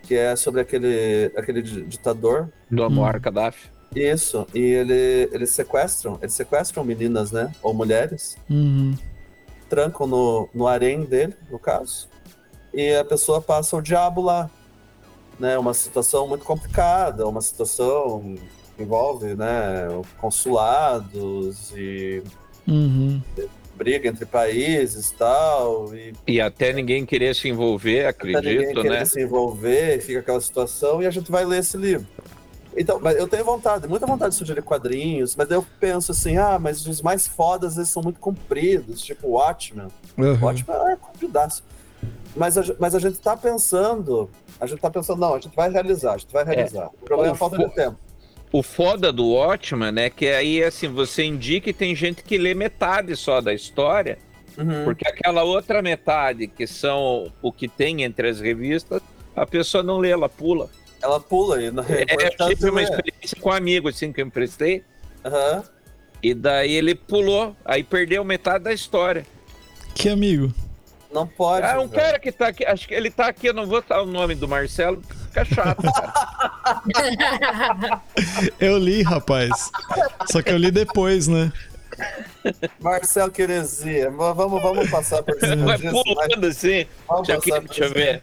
Que 0.02 0.14
é 0.14 0.37
sobre 0.37 0.61
aquele, 0.61 1.32
aquele 1.37 1.62
ditador. 1.62 2.48
Do 2.70 2.85
Amor 2.85 3.16
hum. 3.16 3.20
Gaddafi. 3.20 3.70
Isso, 3.94 4.46
e 4.54 4.61
ele, 4.61 5.28
eles 5.32 5.50
sequestram, 5.50 6.18
eles 6.20 6.35
sequestram 6.35 6.85
meninas, 6.85 7.32
né? 7.32 7.50
Ou 7.62 7.72
mulheres. 7.72 8.37
Uhum. 8.48 8.94
Trancam 9.68 10.06
no, 10.06 10.48
no 10.54 10.68
harém 10.68 11.04
dele, 11.04 11.35
no 11.50 11.59
caso. 11.59 12.09
E 12.74 12.94
a 12.94 13.04
pessoa 13.04 13.40
passa 13.40 13.74
o 13.74 13.80
diabo 13.80 14.20
lá 14.20 14.50
né, 15.38 15.59
uma 15.59 15.74
situação 15.74 16.26
muito 16.26 16.44
complicada, 16.44 17.26
uma 17.26 17.40
situação 17.40 18.37
envolve 18.79 19.35
né, 19.35 19.87
consulados 20.19 21.73
e 21.77 22.23
uhum. 22.67 23.21
briga 23.75 24.09
entre 24.09 24.27
países 24.27 25.11
tal, 25.11 25.95
e 25.95 26.12
tal. 26.12 26.23
E 26.27 26.41
até 26.41 26.73
ninguém 26.73 27.05
querer 27.07 27.35
se 27.35 27.49
envolver, 27.49 28.07
acredito, 28.07 28.39
até 28.39 28.55
ninguém 28.55 28.75
querer 28.75 28.99
né? 28.99 29.05
se 29.05 29.23
envolver, 29.23 30.01
fica 30.01 30.21
aquela 30.21 30.41
situação, 30.41 31.03
e 31.03 31.07
a 31.07 31.11
gente 31.11 31.31
vai 31.31 31.45
ler 31.45 31.61
esse 31.61 31.77
livro. 31.77 32.07
Então, 32.79 33.01
mas 33.01 33.17
eu 33.17 33.27
tenho 33.27 33.45
vontade, 33.45 33.89
muita 33.89 34.07
vontade 34.07 34.33
de 34.33 34.37
sugerir 34.37 34.62
quadrinhos, 34.62 35.35
mas 35.35 35.51
eu 35.51 35.65
penso 35.81 36.12
assim, 36.12 36.37
ah, 36.37 36.59
mas 36.59 36.87
os 36.87 37.01
mais 37.01 37.27
fodas 37.27 37.77
eles 37.77 37.89
são 37.89 38.03
muito 38.03 38.21
compridos, 38.21 39.01
tipo 39.01 39.29
Watchmen. 39.29 39.89
Uhum. 40.19 40.39
Watchmen 40.41 40.77
é 40.93 40.97
compridaço. 40.97 41.65
Mas 42.37 42.59
a, 42.59 42.62
mas 42.79 42.95
a 42.95 42.99
gente 42.99 43.19
tá 43.19 43.35
pensando 43.35 44.29
a 44.61 44.67
gente 44.67 44.81
tá 44.81 44.91
pensando, 44.91 45.21
não, 45.21 45.35
a 45.35 45.41
gente 45.41 45.55
vai 45.55 45.71
realizar, 45.71 46.15
a 46.15 46.17
gente 46.17 46.33
vai 46.33 46.45
realizar. 46.45 46.85
É. 46.85 46.87
O 46.87 47.05
problema 47.05 47.33
é 47.33 47.33
a 47.33 47.37
falta 47.37 47.59
de 47.59 47.69
tempo. 47.75 47.99
O 48.52 48.62
foda 48.62 49.12
do 49.12 49.32
Watchman, 49.32 49.92
né, 49.92 50.11
que 50.11 50.26
aí, 50.28 50.62
assim, 50.62 50.88
você 50.88 51.24
indica 51.24 51.68
e 51.68 51.72
tem 51.72 51.94
gente 51.94 52.22
que 52.22 52.38
lê 52.38 52.54
metade 52.54 53.14
só 53.16 53.40
da 53.40 53.52
história, 53.52 54.18
uhum. 54.56 54.85
porque 54.85 55.06
aquela 55.06 55.42
outra 55.42 55.82
metade, 55.82 56.46
que 56.46 56.66
são 56.66 57.32
o 57.42 57.52
que 57.52 57.68
tem 57.68 58.02
entre 58.02 58.28
as 58.28 58.40
revistas, 58.40 59.02
a 59.35 59.44
pessoa 59.44 59.82
não 59.82 59.98
lê, 59.98 60.11
ela 60.11 60.28
pula. 60.28 60.70
Ela 61.02 61.20
pula 61.20 61.62
e 61.62 61.70
não 61.70 61.85
é, 61.85 62.04
é 62.09 62.26
Eu 62.26 62.48
tive 62.48 62.70
uma 62.70 62.82
experiência 62.82 63.37
com 63.40 63.50
um 63.50 63.52
amigo, 63.52 63.88
assim, 63.88 64.12
que 64.12 64.20
eu 64.20 64.26
emprestei, 64.26 64.82
uhum. 65.24 65.62
e 66.22 66.32
daí 66.32 66.72
ele 66.72 66.94
pulou, 66.94 67.54
aí 67.64 67.82
perdeu 67.82 68.24
metade 68.24 68.64
da 68.64 68.72
história. 68.72 69.26
Que 69.94 70.09
amigo? 70.09 70.52
Não 71.12 71.26
pode. 71.26 71.66
É 71.66 71.78
um 71.78 71.88
velho. 71.88 71.90
cara 71.90 72.18
que 72.18 72.30
tá 72.30 72.48
aqui, 72.48 72.64
acho 72.64 72.87
que 72.87 72.94
ele 72.94 73.11
tá 73.11 73.26
aqui, 73.26 73.48
eu 73.48 73.54
não 73.54 73.66
vou 73.66 73.80
falar 73.82 74.02
o 74.02 74.06
nome 74.06 74.35
do 74.35 74.46
Marcelo, 74.46 75.02
fica 75.37 75.44
chato, 75.44 75.83
eu 78.59 78.79
li, 78.79 79.03
rapaz. 79.03 79.70
Só 80.31 80.40
que 80.40 80.51
eu 80.51 80.57
li 80.57 80.70
depois, 80.70 81.29
né? 81.29 81.53
Marcelo 82.81 83.31
Queresia, 83.31 84.11
vamos, 84.11 84.62
vamos 84.62 84.90
passar 84.90 85.22
por 85.22 85.38
cima 85.38 85.64
Vai 85.64 85.79
pulando 85.79 86.46
assim. 86.46 86.87
Vamos 87.09 87.27
deixa, 87.27 87.57
aqui, 87.57 87.66
deixa 87.66 87.85
eu 87.85 87.92
ver. 87.92 88.22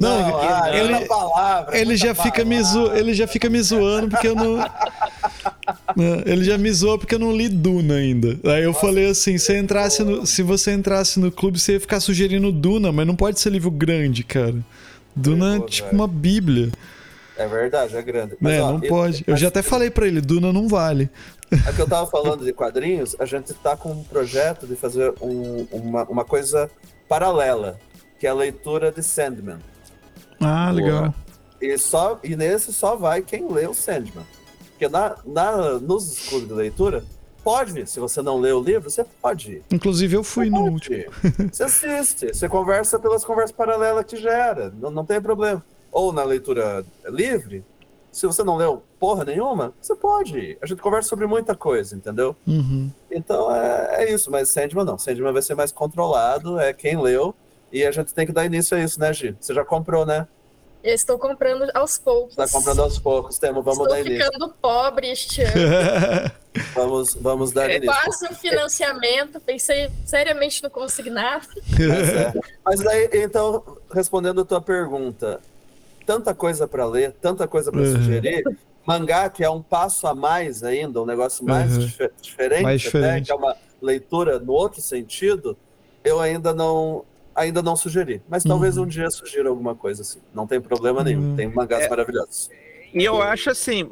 Não, 0.00 0.20
não 0.20 0.40
ah, 0.40 0.76
ele, 0.76 1.06
palavra, 1.06 1.78
ele 1.78 1.96
já 1.96 2.12
fica 2.12 2.44
me 2.44 2.60
zo, 2.60 2.92
ele 2.92 3.14
já 3.14 3.28
fica 3.28 3.48
me 3.48 3.62
zoando 3.62 4.08
porque 4.08 4.26
eu 4.26 4.34
não 4.34 4.58
ele 6.26 6.42
já 6.42 6.58
me 6.58 6.72
zoou 6.72 6.98
porque 6.98 7.14
eu 7.14 7.20
não 7.20 7.30
li 7.30 7.48
Duna 7.48 7.94
ainda. 7.94 8.36
Aí 8.52 8.64
eu 8.64 8.72
Nossa, 8.72 8.80
falei 8.80 9.08
assim, 9.08 9.38
se 9.38 9.56
entrasse 9.56 10.02
no, 10.02 10.26
se 10.26 10.42
você 10.42 10.72
entrasse 10.72 11.20
no 11.20 11.30
clube, 11.30 11.60
você 11.60 11.74
ia 11.74 11.80
ficar 11.80 12.00
sugerindo 12.00 12.50
Duna, 12.50 12.90
mas 12.90 13.06
não 13.06 13.14
pode 13.14 13.38
ser 13.38 13.50
livro 13.50 13.70
grande, 13.70 14.24
cara. 14.24 14.56
Duna 15.14 15.56
é 15.56 15.60
tipo 15.60 15.94
uma 15.94 16.06
bíblia. 16.06 16.70
É 17.36 17.46
verdade, 17.46 17.96
é 17.96 18.02
grande. 18.02 18.36
Mas, 18.40 18.54
é, 18.54 18.62
ó, 18.62 18.72
não 18.72 18.80
pode. 18.80 19.24
Eu 19.26 19.36
já 19.36 19.48
até 19.48 19.62
falei 19.62 19.90
para 19.90 20.06
ele, 20.06 20.20
Duna 20.20 20.52
não 20.52 20.68
vale. 20.68 21.08
É 21.50 21.72
que 21.72 21.80
eu 21.80 21.88
tava 21.88 22.06
falando 22.06 22.44
de 22.44 22.52
quadrinhos, 22.52 23.16
a 23.18 23.24
gente 23.24 23.52
tá 23.54 23.76
com 23.76 23.90
um 23.92 24.04
projeto 24.04 24.66
de 24.66 24.76
fazer 24.76 25.12
um, 25.20 25.66
uma, 25.72 26.04
uma 26.04 26.24
coisa 26.24 26.70
paralela 27.08 27.78
que 28.18 28.26
é 28.26 28.30
a 28.30 28.34
leitura 28.34 28.92
de 28.92 29.02
Sandman. 29.02 29.58
Ah, 30.38 30.70
legal. 30.70 31.14
E, 31.60 31.76
só, 31.78 32.20
e 32.22 32.36
nesse 32.36 32.72
só 32.72 32.94
vai 32.94 33.22
quem 33.22 33.50
lê 33.50 33.66
o 33.66 33.74
Sandman. 33.74 34.26
Porque 34.70 34.88
na, 34.88 35.16
na, 35.24 35.78
nos 35.78 36.28
clubes 36.28 36.48
de 36.48 36.54
leitura, 36.54 37.02
pode, 37.42 37.86
se 37.88 37.98
você 38.00 38.22
não 38.22 38.38
lê 38.38 38.52
o 38.52 38.60
livro, 38.60 38.90
você 38.90 39.04
pode. 39.04 39.62
Inclusive 39.70 40.16
eu 40.16 40.24
fui 40.24 40.48
você 40.48 40.56
no 40.56 40.70
último. 40.70 41.04
Você 41.52 41.64
assiste, 41.64 42.28
você 42.28 42.48
conversa 42.48 42.98
pelas 42.98 43.24
conversas 43.24 43.54
paralelas 43.54 44.04
que 44.04 44.16
gera, 44.16 44.72
não, 44.80 44.90
não 44.90 45.04
tem 45.04 45.20
problema. 45.20 45.64
Ou 45.90 46.12
na 46.12 46.22
leitura 46.22 46.84
livre, 47.06 47.64
se 48.12 48.26
você 48.26 48.42
não 48.42 48.56
leu 48.56 48.82
porra 48.98 49.24
nenhuma, 49.24 49.72
você 49.80 49.94
pode. 49.94 50.58
A 50.60 50.66
gente 50.66 50.80
conversa 50.80 51.08
sobre 51.08 51.26
muita 51.26 51.54
coisa, 51.54 51.96
entendeu? 51.96 52.36
Uhum. 52.46 52.90
Então 53.10 53.54
é, 53.54 54.04
é 54.04 54.12
isso, 54.12 54.30
mas 54.30 54.48
Sandman 54.50 54.84
não. 54.84 54.98
Sandman 54.98 55.32
vai 55.32 55.42
ser 55.42 55.54
mais 55.54 55.72
controlado, 55.72 56.58
é 56.58 56.72
quem 56.72 57.00
leu 57.00 57.34
e 57.72 57.84
a 57.84 57.92
gente 57.92 58.12
tem 58.12 58.26
que 58.26 58.32
dar 58.32 58.44
início 58.44 58.76
a 58.76 58.80
isso, 58.80 58.98
né, 58.98 59.12
Gi? 59.12 59.36
Você 59.40 59.54
já 59.54 59.64
comprou, 59.64 60.04
né? 60.04 60.26
Eu 60.82 60.94
estou 60.94 61.18
comprando 61.18 61.70
aos 61.74 61.98
poucos. 61.98 62.38
Está 62.38 62.48
comprando 62.48 62.82
aos 62.82 62.98
poucos, 62.98 63.38
Temo. 63.38 63.62
Vamos 63.62 63.80
estou 63.80 63.88
dar 63.88 64.00
início. 64.00 64.22
Estou 64.22 64.32
ficando 64.32 64.54
pobre 64.60 65.10
este 65.10 65.42
ano. 65.42 66.32
vamos, 66.74 67.14
vamos 67.14 67.52
dar 67.52 67.70
é 67.70 67.76
início. 67.76 67.94
Quase 67.94 68.26
um 68.26 68.34
financiamento. 68.34 69.40
Pensei 69.40 69.90
seriamente 70.06 70.62
no 70.62 70.70
consignado. 70.70 71.46
Mas, 71.68 72.08
é. 72.08 72.32
Mas 72.64 72.80
daí, 72.80 73.10
então, 73.12 73.62
respondendo 73.92 74.40
a 74.40 74.44
tua 74.44 74.60
pergunta, 74.60 75.40
tanta 76.06 76.34
coisa 76.34 76.66
para 76.66 76.86
ler, 76.86 77.12
tanta 77.20 77.46
coisa 77.46 77.70
para 77.70 77.80
uhum. 77.80 77.96
sugerir. 77.96 78.42
Mangá, 78.86 79.28
que 79.28 79.44
é 79.44 79.50
um 79.50 79.60
passo 79.60 80.06
a 80.06 80.14
mais 80.14 80.64
ainda, 80.64 81.02
um 81.02 81.06
negócio 81.06 81.44
mais 81.44 81.72
uhum. 81.72 81.80
dif 81.80 82.10
diferente, 82.22 82.62
mais 82.62 82.80
diferente. 82.80 83.06
Até, 83.06 83.20
que 83.20 83.32
é 83.32 83.34
uma 83.34 83.54
leitura 83.80 84.38
no 84.38 84.52
outro 84.52 84.80
sentido, 84.80 85.56
eu 86.02 86.18
ainda 86.18 86.54
não 86.54 87.04
ainda 87.40 87.62
não 87.62 87.76
sugeri. 87.76 88.22
Mas 88.28 88.44
talvez 88.44 88.76
uhum. 88.76 88.84
um 88.84 88.86
dia 88.86 89.10
sugira 89.10 89.48
alguma 89.48 89.74
coisa 89.74 90.02
assim. 90.02 90.20
Não 90.34 90.46
tem 90.46 90.60
problema 90.60 91.02
nenhum. 91.02 91.30
Uhum. 91.30 91.36
Tem 91.36 91.48
mangás 91.48 91.84
é, 91.84 91.88
maravilhosos. 91.88 92.50
E 92.92 93.04
eu 93.04 93.22
acho 93.22 93.50
assim, 93.50 93.88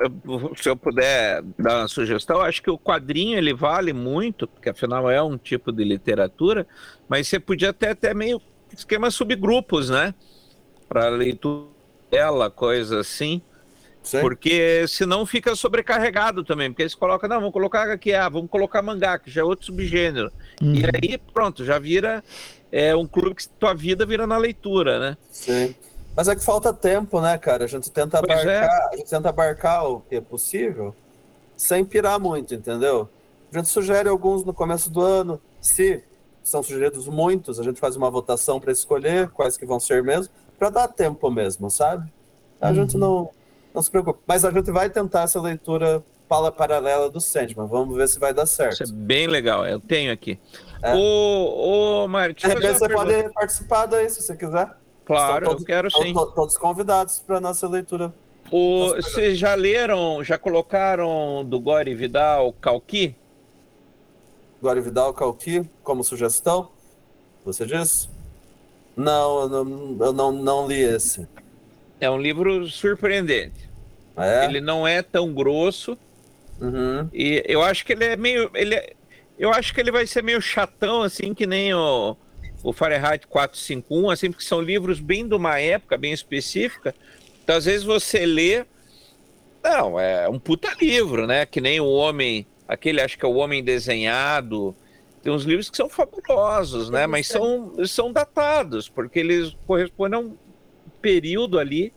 se 0.57 0.69
eu 0.69 0.77
puder 0.77 1.43
dar 1.57 1.81
uma 1.81 1.89
sugestão, 1.89 2.41
acho 2.41 2.61
que 2.61 2.71
o 2.71 2.79
quadrinho 2.79 3.39
ele 3.39 3.55
vale 3.55 3.93
muito, 3.93 4.49
porque 4.49 4.69
afinal 4.69 5.09
é 5.09 5.23
um 5.23 5.39
tipo 5.39 5.71
de 5.71 5.85
literatura, 5.85 6.67
mas 7.09 7.29
você 7.29 7.39
podia 7.39 7.71
até 7.71 7.91
até 7.91 8.13
meio 8.13 8.43
esquema 8.77 9.11
subgrupos, 9.11 9.89
né? 9.89 10.13
Para 10.89 11.09
leitura 11.11 11.69
dela, 12.11 12.51
coisa 12.51 13.01
assim. 13.01 13.41
Sim. 14.09 14.21
Porque 14.21 14.87
senão 14.89 15.27
fica 15.27 15.55
sobrecarregado 15.55 16.43
também, 16.43 16.71
porque 16.71 16.83
eles 16.83 16.95
colocam, 16.95 17.29
não, 17.29 17.37
vamos 17.37 17.53
colocar 17.53 17.91
aqui, 17.91 18.15
ah, 18.15 18.27
vamos 18.27 18.51
colocar 18.51 18.81
mangá, 18.81 19.19
que 19.19 19.31
já 19.31 19.43
é 19.43 19.45
outro 19.45 19.67
subgênero. 19.67 20.33
Uhum. 20.63 20.75
E 20.75 20.85
aí, 20.87 21.19
pronto, 21.19 21.63
já 21.63 21.79
vira 21.79 22.25
é 22.73 22.97
um 22.97 23.07
clube 23.07 23.35
que 23.35 23.47
tua 23.49 23.75
vida 23.75 24.07
vira 24.07 24.27
na 24.27 24.39
leitura, 24.39 24.99
né? 24.99 25.17
Sim. 25.31 25.75
Mas 26.17 26.27
é 26.27 26.35
que 26.35 26.43
falta 26.43 26.73
tempo, 26.73 27.21
né, 27.21 27.37
cara? 27.37 27.65
A 27.65 27.67
gente 27.67 27.91
tenta 27.91 28.23
pois 28.23 28.45
é. 28.47 28.61
abarcar, 28.61 28.81
é. 28.81 28.95
a 28.95 28.97
gente 28.97 29.11
tenta 29.11 29.29
abarcar 29.29 29.91
o 29.91 30.01
que 30.01 30.17
é 30.17 30.21
possível 30.23 30.95
sem 31.55 31.85
pirar 31.85 32.19
muito, 32.19 32.55
entendeu? 32.55 33.11
A 33.53 33.59
gente 33.59 33.69
sugere 33.69 34.09
alguns 34.09 34.43
no 34.43 34.55
começo 34.55 34.89
do 34.89 35.03
ano. 35.03 35.39
Se 35.61 36.03
são 36.43 36.63
sugeridos 36.63 37.07
muitos, 37.09 37.61
a 37.61 37.63
gente 37.63 37.79
faz 37.79 37.95
uma 37.95 38.11
votação 38.11 38.59
para 38.59 38.73
escolher 38.73 39.29
quais 39.29 39.59
que 39.59 39.67
vão 39.67 39.79
ser 39.79 40.03
mesmo, 40.03 40.33
para 40.59 40.71
dar 40.71 40.89
tempo 40.89 41.31
mesmo, 41.31 41.71
sabe? 41.71 42.11
A 42.59 42.69
uhum. 42.69 42.75
gente 42.75 42.97
não, 42.97 43.31
não 43.79 43.83
se 43.83 43.91
preocupa. 43.91 44.19
Mas 44.27 44.45
a 44.45 44.51
gente 44.51 44.71
vai 44.71 44.91
tentar 44.91 45.23
essa 45.23 45.41
leitura 45.41 46.03
paralela 46.29 47.09
do 47.09 47.21
Sandman. 47.21 47.67
Vamos 47.67 47.97
ver 47.97 48.09
se 48.09 48.19
vai 48.19 48.35
dar 48.35 48.45
certo. 48.45 48.83
Isso 48.83 48.83
é 48.83 48.97
bem 48.97 49.27
legal. 49.27 49.65
Eu 49.65 49.81
tenho 49.81 50.13
aqui. 50.13 50.39
É. 50.83 50.95
Ô, 50.95 52.03
ô 52.05 52.09
Mário, 52.09 52.35
De 52.35 52.47
repente 52.47 52.79
você 52.79 52.89
pergunta. 52.89 53.07
pode 53.07 53.33
participar 53.33 53.87
daí, 53.87 54.11
se 54.11 54.23
você 54.23 54.37
quiser. 54.37 54.71
Claro, 55.07 55.47
todos, 55.47 55.63
eu 55.63 55.67
quero 55.67 55.91
sim. 55.91 56.13
Todos 56.13 56.59
convidados 56.59 57.21
para 57.21 57.41
nossa 57.41 57.67
leitura. 57.67 58.13
O, 58.51 58.95
vocês 58.97 59.39
já 59.39 59.55
leram, 59.55 60.23
já 60.23 60.37
colocaram 60.37 61.45
do 61.45 61.59
Gore 61.61 61.95
Vidal 61.95 62.53
Calqui? 62.55 63.15
Gore 64.61 64.81
Vidal 64.81 65.15
Calqui 65.15 65.69
como 65.83 66.05
sugestão? 66.05 66.71
Você 67.45 67.65
diz? 67.65 68.09
Não, 68.97 69.41
eu 69.43 69.49
não, 69.49 69.97
eu 70.07 70.13
não, 70.13 70.33
não 70.33 70.67
li 70.67 70.81
esse. 70.81 71.27
É 72.01 72.11
um 72.11 72.19
livro 72.19 72.67
surpreendente. 72.67 73.68
É? 74.19 74.45
Ele 74.45 74.61
não 74.61 74.87
é 74.87 75.03
tão 75.03 75.33
grosso. 75.33 75.97
Uhum. 76.61 77.09
E 77.13 77.43
eu 77.47 77.63
acho 77.63 77.85
que 77.85 77.93
ele 77.93 78.05
é 78.05 78.17
meio. 78.17 78.51
Ele 78.55 78.75
é, 78.75 78.93
eu 79.39 79.53
acho 79.53 79.73
que 79.73 79.81
ele 79.81 79.93
vai 79.93 80.07
ser 80.07 80.23
meio 80.23 80.43
chatão, 80.43 81.03
assim, 81.03 81.33
que 81.33 81.47
nem 81.47 81.73
o, 81.73 82.17
o 82.63 82.73
Fahrenheit 82.73 83.27
451, 83.29 84.11
assim, 84.11 84.31
porque 84.31 84.45
são 84.45 84.61
livros 84.61 84.99
bem 84.99 85.27
de 85.27 85.35
uma 85.35 85.61
época 85.61 85.97
bem 85.97 86.13
específica. 86.13 86.95
Então, 87.45 87.57
às 87.57 87.65
vezes 87.65 87.85
você 87.85 88.27
lê. 88.27 88.65
Não, 89.63 89.99
é 89.99 90.29
um 90.29 90.39
puta 90.39 90.75
livro, 90.81 91.27
né? 91.27 91.47
Que 91.47 91.61
nem 91.61 91.81
o 91.81 91.87
Homem. 91.87 92.47
Aquele, 92.67 93.01
acho 93.01 93.17
que 93.17 93.25
é 93.25 93.29
o 93.29 93.37
Homem 93.37 93.63
Desenhado. 93.63 94.75
Tem 95.23 95.33
uns 95.33 95.45
livros 95.45 95.71
que 95.71 95.77
são 95.77 95.89
fabulosos, 95.89 96.91
né? 96.91 97.07
Mas 97.07 97.27
são, 97.27 97.73
são 97.87 98.13
datados, 98.13 98.89
porque 98.89 99.19
eles 99.19 99.57
correspondem 99.67 100.19
a 100.19 100.23
um 100.23 100.37
período 101.01 101.59
ali 101.59 101.93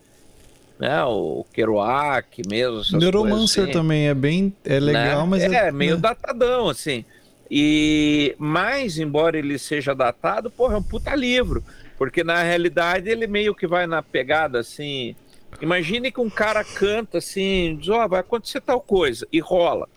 né? 0.81 1.03
O 1.03 1.45
Kerouac 1.53 2.41
mesmo. 2.49 2.97
Neuromancer 2.97 3.65
assim. 3.65 3.71
também 3.71 4.07
é 4.07 4.15
bem 4.15 4.51
é 4.65 4.79
legal, 4.79 5.21
né? 5.21 5.27
mas 5.29 5.43
é, 5.43 5.67
é 5.67 5.71
meio 5.71 5.95
né? 5.95 6.01
datadão 6.01 6.69
assim. 6.69 7.05
E 7.49 8.33
mais, 8.39 8.97
embora 8.97 9.37
ele 9.37 9.59
seja 9.59 9.93
datado, 9.93 10.49
porra, 10.49 10.73
é 10.73 10.77
um 10.77 10.83
puta 10.83 11.13
livro. 11.13 11.63
Porque 11.99 12.23
na 12.23 12.41
realidade 12.41 13.09
ele 13.09 13.27
meio 13.27 13.53
que 13.53 13.67
vai 13.67 13.85
na 13.85 14.01
pegada 14.01 14.59
assim. 14.59 15.15
Imagine 15.61 16.11
que 16.11 16.19
um 16.19 16.29
cara 16.29 16.63
canta 16.63 17.19
assim, 17.19 17.77
diz, 17.79 17.89
ó, 17.89 18.03
oh, 18.03 18.09
vai 18.09 18.21
acontecer 18.21 18.61
tal 18.61 18.81
coisa, 18.81 19.27
e 19.31 19.39
rola. 19.39 19.87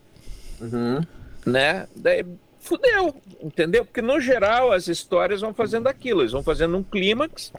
Uhum. 0.60 1.00
Né? 1.46 1.86
Daí 1.96 2.26
fudeu, 2.60 3.14
entendeu? 3.40 3.86
Porque 3.86 4.02
no 4.02 4.20
geral 4.20 4.70
as 4.72 4.88
histórias 4.88 5.40
vão 5.40 5.54
fazendo 5.54 5.86
aquilo, 5.86 6.20
eles 6.20 6.32
vão 6.32 6.42
fazendo 6.42 6.76
um 6.76 6.82
clímax, 6.82 7.52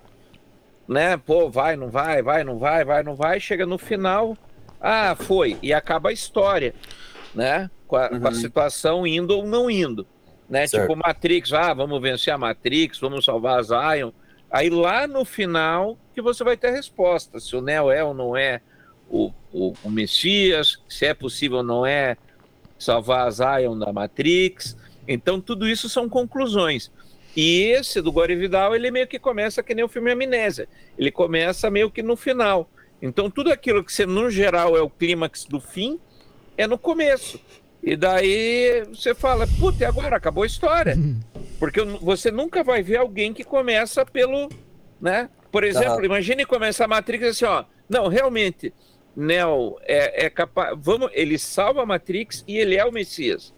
né? 0.87 1.17
Pô, 1.17 1.49
vai, 1.49 1.75
não 1.75 1.89
vai, 1.89 2.21
vai, 2.21 2.43
não 2.43 2.57
vai, 2.57 2.83
vai, 2.83 3.03
não 3.03 3.15
vai, 3.15 3.39
chega 3.39 3.65
no 3.65 3.77
final, 3.77 4.37
ah, 4.79 5.15
foi, 5.15 5.57
e 5.61 5.73
acaba 5.73 6.09
a 6.09 6.13
história, 6.13 6.73
né? 7.33 7.69
com 7.87 7.95
a, 7.95 8.09
uhum. 8.09 8.19
com 8.19 8.27
a 8.27 8.33
situação 8.33 9.07
indo 9.07 9.37
ou 9.37 9.45
não 9.45 9.69
indo. 9.69 10.05
Né? 10.49 10.67
Tipo 10.67 10.95
Matrix, 10.95 11.53
ah, 11.53 11.73
vamos 11.73 12.01
vencer 12.01 12.33
a 12.33 12.37
Matrix, 12.37 12.99
vamos 12.99 13.25
salvar 13.25 13.59
a 13.59 13.63
Zion. 13.63 14.11
Aí 14.51 14.69
lá 14.69 15.07
no 15.07 15.25
final 15.25 15.97
que 16.13 16.21
você 16.21 16.43
vai 16.43 16.55
ter 16.55 16.67
a 16.67 16.71
resposta, 16.71 17.39
se 17.39 17.55
o 17.55 17.61
Neo 17.61 17.89
é 17.89 18.03
ou 18.03 18.13
não 18.13 18.37
é 18.37 18.61
o, 19.09 19.31
o, 19.51 19.73
o 19.83 19.89
Messias, 19.89 20.81
se 20.87 21.05
é 21.05 21.13
possível 21.13 21.57
ou 21.57 21.63
não 21.63 21.85
é 21.85 22.15
salvar 22.77 23.27
a 23.27 23.31
Zion 23.31 23.77
da 23.77 23.91
Matrix. 23.91 24.77
Então 25.07 25.41
tudo 25.41 25.67
isso 25.67 25.89
são 25.89 26.07
conclusões. 26.07 26.91
E 27.35 27.71
esse 27.71 28.01
do 28.01 28.11
Gore 28.11 28.35
Vidal, 28.35 28.75
ele 28.75 28.89
meio 28.89 29.07
que 29.07 29.19
começa 29.19 29.61
que 29.61 29.75
nem 29.75 29.83
o 29.83 29.89
filme 29.89 30.11
Amnésia. 30.11 30.67
Ele 30.97 31.11
começa 31.11 31.69
meio 31.69 31.91
que 31.91 32.01
no 32.01 32.15
final. 32.15 32.69
Então 33.01 33.29
tudo 33.29 33.51
aquilo 33.51 33.83
que 33.83 33.91
você, 33.91 34.05
no 34.05 34.29
geral, 34.29 34.77
é 34.77 34.81
o 34.81 34.89
clímax 34.89 35.43
do 35.45 35.59
fim, 35.59 35.99
é 36.57 36.65
no 36.65 36.77
começo. 36.77 37.39
E 37.83 37.95
daí 37.95 38.83
você 38.85 39.13
fala, 39.13 39.45
puta, 39.59 39.83
e 39.83 39.85
agora? 39.85 40.15
Acabou 40.15 40.43
a 40.43 40.47
história. 40.47 40.97
Porque 41.59 41.81
você 41.81 42.31
nunca 42.31 42.63
vai 42.63 42.81
ver 42.81 42.97
alguém 42.97 43.33
que 43.33 43.43
começa 43.43 44.05
pelo, 44.05 44.49
né? 44.99 45.29
Por 45.51 45.63
exemplo, 45.63 46.03
imagine 46.03 46.45
começar 46.45 46.85
a 46.85 46.87
Matrix 46.87 47.27
assim, 47.27 47.45
ó. 47.45 47.63
Não, 47.87 48.07
realmente, 48.07 48.73
Neo 49.15 49.77
é, 49.83 50.25
é 50.25 50.29
capaz. 50.29 50.75
Vamos, 50.81 51.11
ele 51.13 51.37
salva 51.37 51.83
a 51.83 51.85
Matrix 51.85 52.43
e 52.47 52.57
ele 52.57 52.75
é 52.75 52.83
o 52.85 52.91
Messias. 52.91 53.53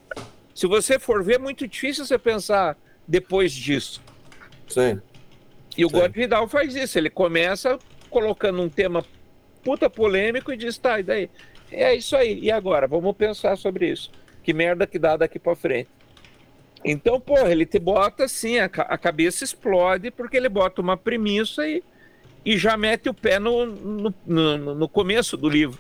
Se 0.54 0.68
você 0.68 1.00
for 1.00 1.24
ver, 1.24 1.36
é 1.36 1.40
muito 1.40 1.68
difícil 1.68 2.06
você 2.06 2.18
pensar 2.18 2.76
depois 3.08 3.52
disso. 3.52 4.02
Sim. 4.68 5.02
E 5.78 5.86
o 5.86 5.90
God 5.90 6.12
Vidal 6.12 6.48
faz 6.48 6.76
isso. 6.76 6.98
Ele 6.98 7.10
começa 7.10 7.78
colocando 8.10 8.62
um 8.62 8.70
tema 8.70 9.06
puta 9.64 9.90
polêmico 9.90 10.52
e 10.52 10.58
diz, 10.58 10.78
tá, 10.78 11.00
e 11.00 11.04
daí? 11.04 11.30
É 11.72 11.94
isso 11.94 12.16
aí. 12.16 12.40
E 12.40 12.52
agora? 12.52 12.88
Vamos 12.88 13.16
pensar 13.16 13.58
sobre 13.58 13.90
isso. 13.90 14.12
Que 14.44 14.54
merda 14.54 14.88
que 14.88 14.98
dá 14.98 15.18
daqui 15.18 15.38
para 15.38 15.56
frente. 15.56 15.90
Então, 16.84 17.20
porra, 17.20 17.52
ele 17.52 17.66
te 17.66 17.80
bota 17.80 18.26
assim, 18.26 18.60
a, 18.60 18.66
a, 18.66 18.98
cabeça 18.98 19.44
explode 19.44 20.12
porque 20.12 20.38
ele 20.38 20.48
bota 20.48 20.82
uma 20.82 20.96
premissa 20.96 21.68
e, 21.68 21.84
e 22.46 22.58
já 22.58 22.78
mete 22.78 23.10
o 23.10 23.14
pé 23.14 23.40
no, 23.40 23.66
no, 23.66 24.14
no, 24.26 24.76
no 24.76 24.90
começo 24.90 25.36
do 25.36 25.50
livro. 25.50 25.80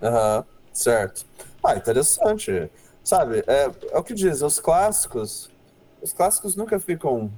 Aham, 0.00 0.38
uhum, 0.38 0.44
certo. 0.72 1.26
Ah, 1.62 1.76
interessante. 1.76 2.70
Sabe, 3.04 3.42
é, 3.46 3.70
é 3.90 3.98
o 3.98 4.02
que 4.02 4.14
dizem, 4.14 4.46
os 4.46 4.60
clássicos, 4.60 5.50
os 6.02 6.12
clássicos 6.12 6.56
nunca 6.56 6.78
ficam 6.80 7.30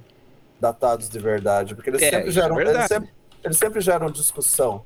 datados 0.59 1.09
de 1.09 1.19
verdade, 1.19 1.75
porque 1.75 1.89
eles, 1.89 2.01
é, 2.01 2.09
sempre, 2.09 2.31
geram, 2.31 2.59
é 2.59 2.63
eles, 2.63 2.87
sempre, 2.87 3.09
eles 3.43 3.57
sempre 3.57 3.81
geram 3.81 4.09
discussão 4.09 4.83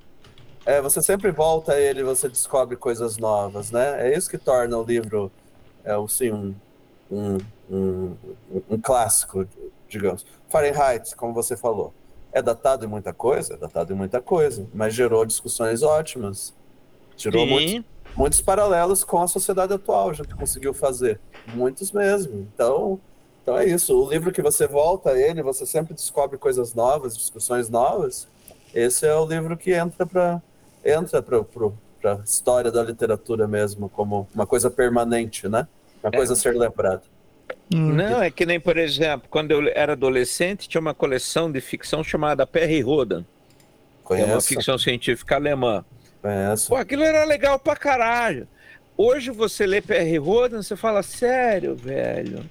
é, 0.66 0.82
você 0.82 1.02
sempre 1.02 1.32
volta 1.32 1.74
a 1.74 1.80
ele 1.80 2.04
você 2.04 2.30
descobre 2.30 2.76
coisas 2.76 3.18
novas, 3.18 3.72
né? 3.72 4.08
É 4.08 4.16
isso 4.16 4.30
que 4.30 4.38
torna 4.38 4.78
o 4.78 4.84
livro 4.84 5.32
é, 5.84 5.94
assim, 5.94 6.32
um, 6.32 6.54
um, 7.10 7.38
um, 7.70 8.16
um 8.70 8.80
clássico, 8.80 9.48
digamos. 9.88 10.26
Fahrenheit, 10.50 11.16
como 11.16 11.34
você 11.34 11.58
falou, 11.58 11.92
é 12.32 12.40
datado 12.42 12.86
em 12.86 12.88
muita 12.88 13.14
coisa? 13.14 13.56
É 13.56 13.58
datado 13.58 13.94
em 13.94 13.96
muita 13.96 14.22
coisa, 14.22 14.68
mas 14.72 14.94
gerou 14.94 15.26
discussões 15.26 15.82
ótimas. 15.82 16.54
Gerou 17.18 17.48
muitos, 17.48 17.84
muitos 18.16 18.42
paralelos 18.42 19.04
com 19.04 19.22
a 19.22 19.28
sociedade 19.28 19.74
atual, 19.74 20.14
já 20.14 20.24
que 20.24 20.36
conseguiu 20.36 20.74
fazer. 20.74 21.20
Muitos 21.54 21.92
mesmo. 21.92 22.48
Então, 22.54 23.00
então 23.50 23.58
é 23.58 23.66
isso. 23.66 24.00
O 24.00 24.08
livro 24.08 24.32
que 24.32 24.44
você 24.44 24.68
volta 24.68 25.10
a 25.10 25.20
ele, 25.20 25.42
você 25.42 25.66
sempre 25.66 25.96
descobre 25.96 26.38
coisas 26.38 26.76
novas, 26.76 27.18
discussões 27.18 27.68
novas. 27.68 28.28
Esse 28.76 29.08
é 29.08 29.16
o 29.16 29.26
livro 29.26 29.58
que 29.58 29.72
entra 29.72 30.06
para 30.06 30.40
entra 30.86 31.22
para 31.22 32.14
a 32.14 32.20
história 32.24 32.72
da 32.72 32.84
literatura 32.84 33.48
mesmo, 33.48 33.90
como 33.90 34.28
uma 34.36 34.46
coisa 34.46 34.70
permanente, 34.70 35.50
né? 35.50 35.68
Uma 36.04 36.12
coisa 36.12 36.34
a 36.34 36.36
ser 36.36 36.56
lembrada. 36.56 37.02
Hum. 37.74 37.94
Não, 37.94 38.22
é 38.22 38.30
que 38.30 38.46
nem, 38.46 38.60
por 38.60 38.78
exemplo, 38.78 39.28
quando 39.32 39.52
eu 39.52 39.68
era 39.74 39.94
adolescente, 39.94 40.70
tinha 40.70 40.80
uma 40.80 40.94
coleção 40.94 41.52
de 41.52 41.60
ficção 41.60 42.04
chamada 42.04 42.46
Perry 42.46 42.82
Rodan. 42.82 43.26
Conheço. 44.04 44.30
É 44.30 44.34
uma 44.34 44.42
ficção 44.42 44.78
científica 44.78 45.36
alemã. 45.36 45.84
Conheço. 46.22 46.70
Pô, 46.70 46.76
aquilo 46.76 47.04
era 47.04 47.26
legal 47.26 47.58
pra 47.58 47.76
caralho. 47.76 48.48
Hoje 48.96 49.32
você 49.32 49.66
lê 49.66 49.82
P.R. 49.82 50.18
Rodan, 50.20 50.62
você 50.62 50.76
fala, 50.76 51.02
sério, 51.02 51.76
velho? 51.76 52.48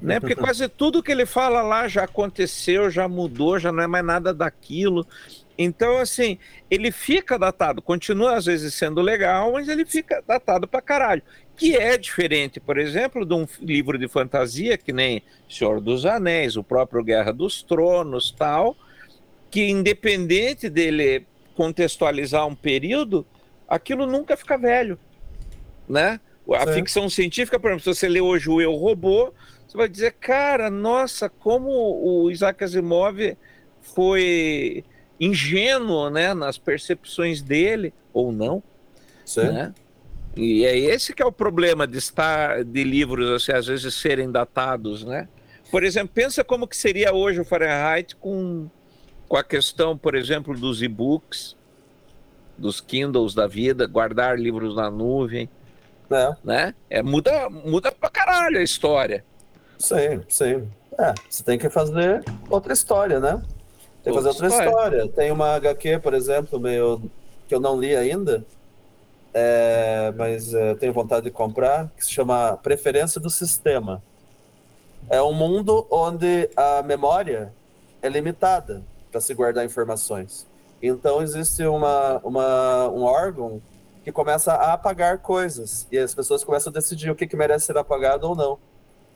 Né? 0.00 0.20
Porque 0.20 0.34
quase 0.36 0.68
tudo 0.68 1.02
que 1.02 1.12
ele 1.12 1.26
fala 1.26 1.62
lá 1.62 1.88
já 1.88 2.04
aconteceu, 2.04 2.90
já 2.90 3.08
mudou, 3.08 3.58
já 3.58 3.72
não 3.72 3.82
é 3.82 3.86
mais 3.86 4.04
nada 4.04 4.32
daquilo. 4.32 5.06
Então, 5.56 5.98
assim, 5.98 6.38
ele 6.70 6.90
fica 6.90 7.38
datado, 7.38 7.82
continua 7.82 8.36
às 8.36 8.46
vezes 8.46 8.74
sendo 8.74 9.00
legal, 9.00 9.52
mas 9.52 9.68
ele 9.68 9.84
fica 9.84 10.22
datado 10.26 10.66
pra 10.66 10.80
caralho. 10.80 11.22
Que 11.56 11.76
é 11.76 11.98
diferente, 11.98 12.58
por 12.58 12.78
exemplo, 12.78 13.26
de 13.26 13.34
um 13.34 13.46
livro 13.60 13.98
de 13.98 14.08
fantasia, 14.08 14.78
que 14.78 14.92
nem 14.92 15.22
Senhor 15.48 15.80
dos 15.80 16.06
Anéis, 16.06 16.56
o 16.56 16.64
próprio 16.64 17.04
Guerra 17.04 17.32
dos 17.32 17.62
Tronos, 17.62 18.34
tal, 18.36 18.74
que 19.50 19.68
independente 19.68 20.70
dele 20.70 21.26
contextualizar 21.54 22.46
um 22.46 22.54
período, 22.54 23.26
aquilo 23.68 24.06
nunca 24.06 24.36
fica 24.36 24.56
velho 24.56 24.98
né? 25.88 26.20
A 26.54 26.72
ficção 26.72 27.08
científica, 27.08 27.58
por 27.58 27.70
exemplo, 27.70 27.84
se 27.84 28.00
você 28.00 28.08
lê 28.08 28.20
hoje 28.20 28.50
o 28.50 28.60
Eu 28.60 28.74
Robô, 28.74 29.32
você 29.72 29.78
vai 29.78 29.88
dizer, 29.88 30.12
cara, 30.20 30.68
nossa, 30.68 31.30
como 31.30 31.70
o 31.70 32.30
Isaac 32.30 32.62
Asimov 32.62 33.38
foi 33.80 34.84
ingênuo, 35.18 36.10
né, 36.10 36.34
nas 36.34 36.58
percepções 36.58 37.40
dele, 37.40 37.94
ou 38.12 38.30
não, 38.30 38.62
Sim. 39.24 39.44
né? 39.48 39.74
E 40.36 40.64
é 40.66 40.76
esse 40.76 41.14
que 41.14 41.22
é 41.22 41.26
o 41.26 41.32
problema 41.32 41.86
de 41.86 41.96
estar 41.96 42.64
de 42.64 42.84
livros 42.84 43.30
assim, 43.30 43.52
às 43.52 43.66
vezes 43.66 43.94
serem 43.94 44.30
datados, 44.30 45.04
né? 45.04 45.26
Por 45.70 45.84
exemplo, 45.84 46.10
pensa 46.14 46.44
como 46.44 46.68
que 46.68 46.76
seria 46.76 47.14
hoje 47.14 47.40
o 47.40 47.44
Fahrenheit 47.44 48.14
com, 48.16 48.68
com 49.26 49.36
a 49.36 49.44
questão, 49.44 49.96
por 49.96 50.14
exemplo, 50.14 50.54
dos 50.54 50.82
e-books, 50.82 51.56
dos 52.58 52.78
Kindles 52.78 53.34
da 53.34 53.46
vida, 53.46 53.86
guardar 53.86 54.38
livros 54.38 54.76
na 54.76 54.90
nuvem, 54.90 55.48
é. 56.10 56.36
Né? 56.44 56.74
É, 56.90 57.02
muda, 57.02 57.48
muda 57.48 57.90
pra 57.90 58.10
caralho 58.10 58.58
a 58.58 58.62
história. 58.62 59.24
Sim, 59.82 60.22
sim. 60.28 60.68
É, 60.96 61.12
você 61.28 61.42
tem 61.42 61.58
que 61.58 61.68
fazer 61.68 62.24
outra 62.48 62.72
história, 62.72 63.18
né? 63.18 63.42
Tem 64.04 64.12
que 64.12 64.18
fazer 64.18 64.28
outra 64.28 64.46
história. 64.46 64.68
história. 64.68 65.08
Tem 65.08 65.32
uma 65.32 65.56
HQ, 65.56 65.98
por 65.98 66.14
exemplo, 66.14 66.60
meio 66.60 67.02
que 67.48 67.54
eu 67.54 67.58
não 67.58 67.78
li 67.78 67.96
ainda, 67.96 68.44
é, 69.34 70.12
mas 70.16 70.54
é, 70.54 70.76
tenho 70.76 70.92
vontade 70.92 71.24
de 71.24 71.32
comprar, 71.32 71.90
que 71.96 72.04
se 72.04 72.12
chama 72.12 72.56
Preferência 72.62 73.20
do 73.20 73.28
Sistema. 73.28 74.00
É 75.10 75.20
um 75.20 75.32
mundo 75.32 75.84
onde 75.90 76.48
a 76.56 76.80
memória 76.84 77.52
é 78.00 78.08
limitada 78.08 78.84
para 79.10 79.20
se 79.20 79.34
guardar 79.34 79.64
informações. 79.64 80.46
Então 80.80 81.20
existe 81.20 81.64
uma, 81.64 82.18
uma, 82.18 82.88
um 82.88 83.02
órgão 83.02 83.60
que 84.04 84.12
começa 84.12 84.52
a 84.52 84.74
apagar 84.74 85.18
coisas. 85.18 85.88
E 85.90 85.98
as 85.98 86.14
pessoas 86.14 86.44
começam 86.44 86.70
a 86.70 86.74
decidir 86.74 87.10
o 87.10 87.16
que, 87.16 87.26
que 87.26 87.36
merece 87.36 87.66
ser 87.66 87.76
apagado 87.76 88.28
ou 88.28 88.36
não. 88.36 88.58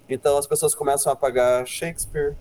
Então 0.09 0.38
as 0.38 0.47
pessoas 0.47 0.75
começam 0.75 1.11
a 1.11 1.14
apagar 1.14 1.66
Shakespeare, 1.66 2.37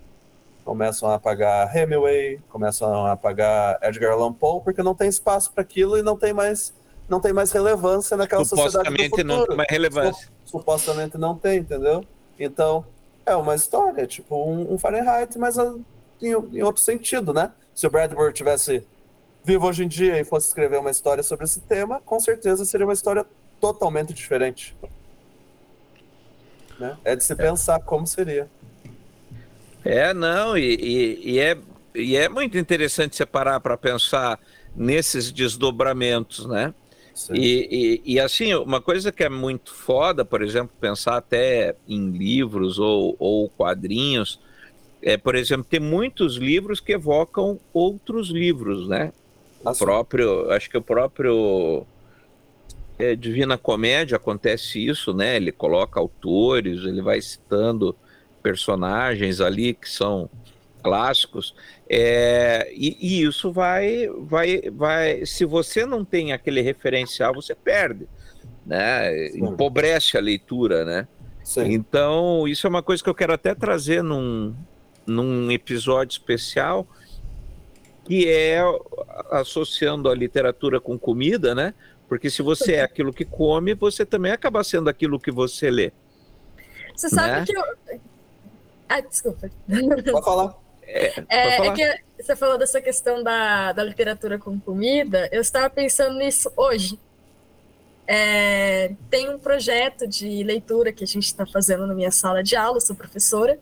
começam 0.63 1.09
a 1.09 1.15
apagar 1.15 1.75
Hemingway, 1.75 2.39
começam 2.49 3.05
a 3.05 3.11
apagar 3.13 3.79
Edgar 3.81 4.13
Allan 4.13 4.33
Poe, 4.33 4.61
porque 4.63 4.81
não 4.83 4.95
tem 4.95 5.07
espaço 5.07 5.51
para 5.51 5.61
aquilo 5.61 5.97
e 5.97 6.01
não 6.01 6.17
tem 6.17 6.33
mais 6.33 6.73
não 7.07 7.19
tem 7.19 7.31
mais 7.31 7.51
relevância 7.51 8.17
naquela 8.17 8.43
sociedade 8.43 8.89
do 8.89 9.03
futuro. 9.03 9.27
não 9.27 9.45
tem 9.45 9.57
mais 9.57 9.69
relevância. 9.69 10.27
Supostamente 10.43 11.17
não 11.17 11.37
tem, 11.37 11.59
entendeu? 11.59 12.03
Então, 12.39 12.83
é 13.25 13.35
uma 13.35 13.53
história, 13.53 14.07
tipo 14.07 14.35
um, 14.35 14.73
um 14.73 14.77
Fahrenheit, 14.77 15.37
mas 15.37 15.55
em, 15.57 16.31
em 16.31 16.63
outro 16.63 16.81
sentido, 16.81 17.31
né? 17.31 17.51
Se 17.73 17.85
o 17.85 17.89
Bradbury 17.91 18.33
tivesse 18.33 18.85
vivo 19.43 19.67
hoje 19.67 19.83
em 19.83 19.87
dia 19.87 20.19
e 20.19 20.23
fosse 20.23 20.47
escrever 20.47 20.79
uma 20.79 20.89
história 20.89 21.21
sobre 21.21 21.45
esse 21.45 21.59
tema, 21.61 22.01
com 22.03 22.19
certeza 22.19 22.65
seria 22.65 22.85
uma 22.85 22.93
história 22.93 23.25
totalmente 23.61 24.13
diferente. 24.13 24.75
Né? 26.79 26.97
É 27.03 27.15
de 27.15 27.23
se 27.23 27.33
é. 27.33 27.35
pensar 27.35 27.79
como 27.81 28.05
seria. 28.05 28.49
É, 29.83 30.13
não, 30.13 30.57
e, 30.57 30.75
e, 30.75 31.31
e, 31.33 31.39
é, 31.39 31.57
e 31.93 32.15
é 32.17 32.27
muito 32.27 32.57
interessante 32.57 33.15
separar 33.15 33.59
para 33.59 33.77
pensar 33.77 34.39
nesses 34.75 35.31
desdobramentos, 35.31 36.45
né? 36.45 36.73
E, 37.31 38.01
e, 38.05 38.13
e, 38.15 38.19
assim, 38.19 38.53
uma 38.55 38.81
coisa 38.81 39.09
que 39.09 39.23
é 39.23 39.29
muito 39.29 39.73
foda, 39.73 40.25
por 40.25 40.41
exemplo, 40.41 40.71
pensar 40.81 41.15
até 41.15 41.75
em 41.87 42.09
livros 42.09 42.77
ou, 42.77 43.15
ou 43.17 43.47
quadrinhos, 43.47 44.37
é, 45.01 45.15
por 45.15 45.35
exemplo, 45.35 45.65
tem 45.69 45.79
muitos 45.79 46.35
livros 46.35 46.81
que 46.81 46.91
evocam 46.91 47.57
outros 47.71 48.29
livros, 48.29 48.89
né? 48.89 49.13
O 49.63 49.73
próprio, 49.73 50.51
acho 50.51 50.69
que 50.69 50.77
o 50.77 50.81
próprio 50.81 51.85
é, 52.97 53.15
Divina 53.15 53.57
Comédia 53.57 54.17
acontece 54.17 54.85
isso, 54.85 55.13
né? 55.13 55.35
Ele 55.35 55.51
coloca 55.51 55.99
autores, 55.99 56.83
ele 56.83 57.01
vai 57.01 57.21
citando 57.21 57.95
personagens 58.41 59.41
ali 59.41 59.73
que 59.73 59.89
são 59.89 60.29
clássicos, 60.83 61.55
é, 61.89 62.71
e, 62.71 62.95
e, 63.01 63.23
isso 63.23 63.51
vai, 63.51 64.07
vai, 64.19 64.61
vai. 64.71 65.25
Se 65.25 65.43
você 65.43 65.83
não 65.83 66.05
tem 66.05 66.31
aquele 66.31 66.61
referencial, 66.61 67.33
você 67.33 67.55
perde, 67.55 68.07
né? 68.65 69.29
Sim. 69.29 69.45
Empobrece 69.45 70.15
a 70.15 70.21
leitura, 70.21 70.85
né? 70.85 71.07
Sim. 71.43 71.73
Então, 71.73 72.47
isso 72.47 72.67
é 72.67 72.69
uma 72.69 72.83
coisa 72.83 73.03
que 73.03 73.09
eu 73.09 73.15
quero 73.15 73.33
até 73.33 73.55
trazer 73.55 74.03
num, 74.03 74.55
num 75.07 75.51
episódio 75.51 76.13
especial 76.13 76.87
que 78.05 78.27
é 78.29 78.61
associando 79.31 80.09
a 80.09 80.15
literatura 80.15 80.79
com 80.79 80.97
comida, 80.97 81.55
né? 81.55 81.73
Porque 82.07 82.29
se 82.29 82.41
você 82.41 82.73
é 82.75 82.81
aquilo 82.83 83.13
que 83.13 83.25
come, 83.25 83.73
você 83.73 84.05
também 84.05 84.31
acaba 84.31 84.63
sendo 84.63 84.89
aquilo 84.89 85.19
que 85.19 85.31
você 85.31 85.69
lê. 85.71 85.91
Você 86.95 87.09
sabe 87.09 87.31
né? 87.31 87.45
que 87.45 87.57
eu. 87.57 87.63
Ah, 88.87 89.01
desculpa. 89.01 89.49
Pode 89.67 90.25
falar. 90.25 90.55
É, 90.83 91.23
é, 91.29 91.57
falar. 91.57 91.79
é, 91.79 91.97
que 92.17 92.23
você 92.23 92.35
falou 92.35 92.57
dessa 92.57 92.79
questão 92.79 93.23
da, 93.23 93.73
da 93.73 93.83
literatura 93.83 94.37
com 94.37 94.59
comida. 94.59 95.27
Eu 95.31 95.41
estava 95.41 95.69
pensando 95.69 96.17
nisso 96.17 96.51
hoje. 96.55 96.99
É, 98.07 98.93
tem 99.09 99.29
um 99.29 99.39
projeto 99.39 100.07
de 100.07 100.43
leitura 100.43 100.93
que 100.93 101.03
a 101.03 101.07
gente 101.07 101.25
está 101.25 101.45
fazendo 101.45 101.87
na 101.87 101.93
minha 101.93 102.11
sala 102.11 102.43
de 102.43 102.55
aula, 102.55 102.79
sou 102.79 102.95
professora, 102.95 103.59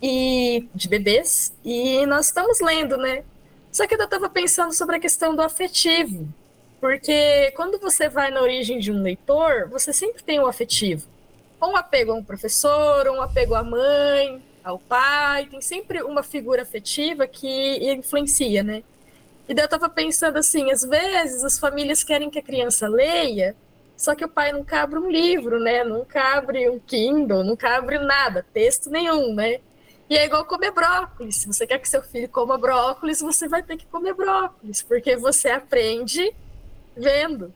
e 0.00 0.68
de 0.72 0.88
bebês, 0.88 1.52
e 1.64 2.06
nós 2.06 2.26
estamos 2.26 2.60
lendo, 2.60 2.96
né? 2.96 3.24
Só 3.72 3.86
que 3.86 3.94
eu 3.94 4.04
estava 4.04 4.28
pensando 4.28 4.72
sobre 4.72 4.96
a 4.96 5.00
questão 5.00 5.34
do 5.34 5.42
afetivo, 5.42 6.28
porque 6.84 7.50
quando 7.56 7.78
você 7.78 8.10
vai 8.10 8.30
na 8.30 8.42
origem 8.42 8.78
de 8.78 8.92
um 8.92 9.00
leitor, 9.00 9.70
você 9.70 9.90
sempre 9.90 10.22
tem 10.22 10.38
um 10.38 10.46
afetivo. 10.46 11.06
Ou 11.58 11.70
um 11.70 11.76
apego 11.78 12.12
a 12.12 12.14
um 12.14 12.22
professor, 12.22 13.06
ou 13.06 13.16
um 13.16 13.22
apego 13.22 13.54
à 13.54 13.62
mãe, 13.62 14.42
ao 14.62 14.78
pai, 14.78 15.46
tem 15.46 15.62
sempre 15.62 16.02
uma 16.02 16.22
figura 16.22 16.60
afetiva 16.60 17.26
que 17.26 17.90
influencia, 17.90 18.62
né? 18.62 18.82
E 19.48 19.54
daí 19.54 19.62
eu 19.62 19.64
estava 19.64 19.88
pensando 19.88 20.36
assim, 20.36 20.70
às 20.70 20.84
vezes 20.84 21.42
as 21.42 21.58
famílias 21.58 22.04
querem 22.04 22.28
que 22.28 22.38
a 22.38 22.42
criança 22.42 22.86
leia, 22.86 23.56
só 23.96 24.14
que 24.14 24.26
o 24.26 24.28
pai 24.28 24.52
nunca 24.52 24.82
abre 24.82 24.98
um 24.98 25.10
livro, 25.10 25.58
né? 25.58 25.84
Nunca 25.84 26.36
abre 26.36 26.68
um 26.68 26.78
Kindle, 26.78 27.44
nunca 27.44 27.78
abre 27.78 27.98
nada, 27.98 28.44
texto 28.52 28.90
nenhum, 28.90 29.32
né? 29.32 29.58
E 30.10 30.18
é 30.18 30.26
igual 30.26 30.44
comer 30.44 30.70
brócolis. 30.70 31.36
Se 31.36 31.46
você 31.46 31.66
quer 31.66 31.78
que 31.78 31.88
seu 31.88 32.02
filho 32.02 32.28
coma 32.28 32.58
brócolis, 32.58 33.22
você 33.22 33.48
vai 33.48 33.62
ter 33.62 33.78
que 33.78 33.86
comer 33.86 34.12
brócolis, 34.12 34.82
porque 34.82 35.16
você 35.16 35.48
aprende 35.48 36.30
vendo. 36.96 37.52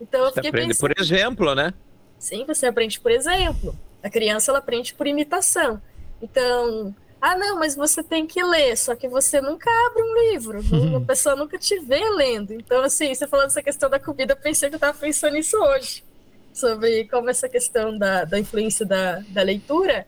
Então 0.00 0.20
eu 0.24 0.28
fiquei 0.28 0.42
você 0.42 0.48
aprende 0.48 0.68
pensando, 0.68 0.94
por 0.94 1.00
exemplo, 1.02 1.54
né? 1.54 1.74
Sim, 2.18 2.44
você 2.44 2.66
aprende 2.66 3.00
por 3.00 3.10
exemplo. 3.10 3.78
A 4.02 4.10
criança 4.10 4.50
ela 4.50 4.58
aprende 4.58 4.94
por 4.94 5.06
imitação. 5.06 5.80
Então, 6.20 6.94
ah, 7.20 7.36
não, 7.36 7.58
mas 7.58 7.74
você 7.74 8.02
tem 8.02 8.26
que 8.26 8.42
ler, 8.42 8.76
só 8.76 8.94
que 8.94 9.08
você 9.08 9.40
nunca 9.40 9.70
abre 9.86 10.02
um 10.02 10.30
livro, 10.30 10.60
uhum. 10.72 10.96
a 10.98 11.00
pessoa 11.00 11.34
nunca 11.34 11.58
te 11.58 11.78
vê 11.80 12.08
lendo. 12.10 12.52
Então, 12.52 12.82
assim, 12.82 13.14
você 13.14 13.26
falando 13.26 13.46
essa 13.46 13.62
questão 13.62 13.88
da 13.88 13.98
comida, 13.98 14.34
eu 14.34 14.36
pensei 14.36 14.68
que 14.68 14.74
eu 14.74 14.78
estava 14.78 14.96
pensando 14.96 15.32
nisso 15.32 15.56
hoje, 15.56 16.04
sobre 16.52 17.08
como 17.08 17.30
essa 17.30 17.48
questão 17.48 17.96
da, 17.96 18.24
da 18.24 18.38
influência 18.38 18.84
da, 18.84 19.20
da 19.28 19.42
leitura 19.42 20.06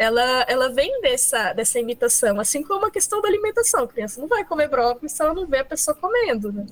ela, 0.00 0.46
ela 0.48 0.70
vem 0.70 0.98
dessa, 1.02 1.52
dessa 1.52 1.78
imitação, 1.78 2.40
assim 2.40 2.62
como 2.62 2.86
a 2.86 2.90
questão 2.90 3.20
da 3.20 3.28
alimentação. 3.28 3.84
A 3.84 3.88
criança 3.88 4.18
não 4.18 4.28
vai 4.28 4.42
comer 4.46 4.66
brócolis 4.66 5.12
se 5.12 5.22
ela 5.22 5.34
não 5.34 5.46
vê 5.46 5.58
a 5.58 5.64
pessoa 5.64 5.94
comendo. 5.94 6.50
Né? 6.50 6.64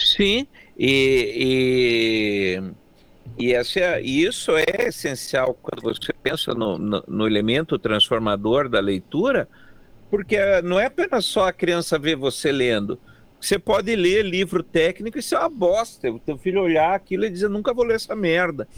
Sim, 0.00 0.46
e, 0.78 2.58
e, 3.38 3.44
e 3.46 3.52
essa, 3.52 4.00
isso 4.00 4.56
é 4.56 4.88
essencial 4.88 5.54
quando 5.60 5.82
você 5.82 6.12
pensa 6.22 6.54
no, 6.54 6.78
no, 6.78 7.04
no 7.06 7.26
elemento 7.26 7.78
transformador 7.78 8.68
da 8.68 8.80
leitura, 8.80 9.46
porque 10.10 10.38
não 10.62 10.80
é 10.80 10.86
apenas 10.86 11.26
só 11.26 11.48
a 11.48 11.52
criança 11.52 11.98
ver 11.98 12.16
você 12.16 12.50
lendo. 12.50 12.98
Você 13.38 13.58
pode 13.58 13.94
ler 13.94 14.24
livro 14.24 14.62
técnico 14.62 15.18
e 15.18 15.22
ser 15.22 15.36
uma 15.36 15.48
bosta. 15.48 16.10
O 16.10 16.18
teu 16.18 16.36
filho 16.36 16.62
olhar 16.62 16.94
aquilo 16.94 17.24
e 17.24 17.30
dizer, 17.30 17.48
nunca 17.48 17.72
vou 17.72 17.84
ler 17.84 17.94
essa 17.94 18.14
merda, 18.14 18.68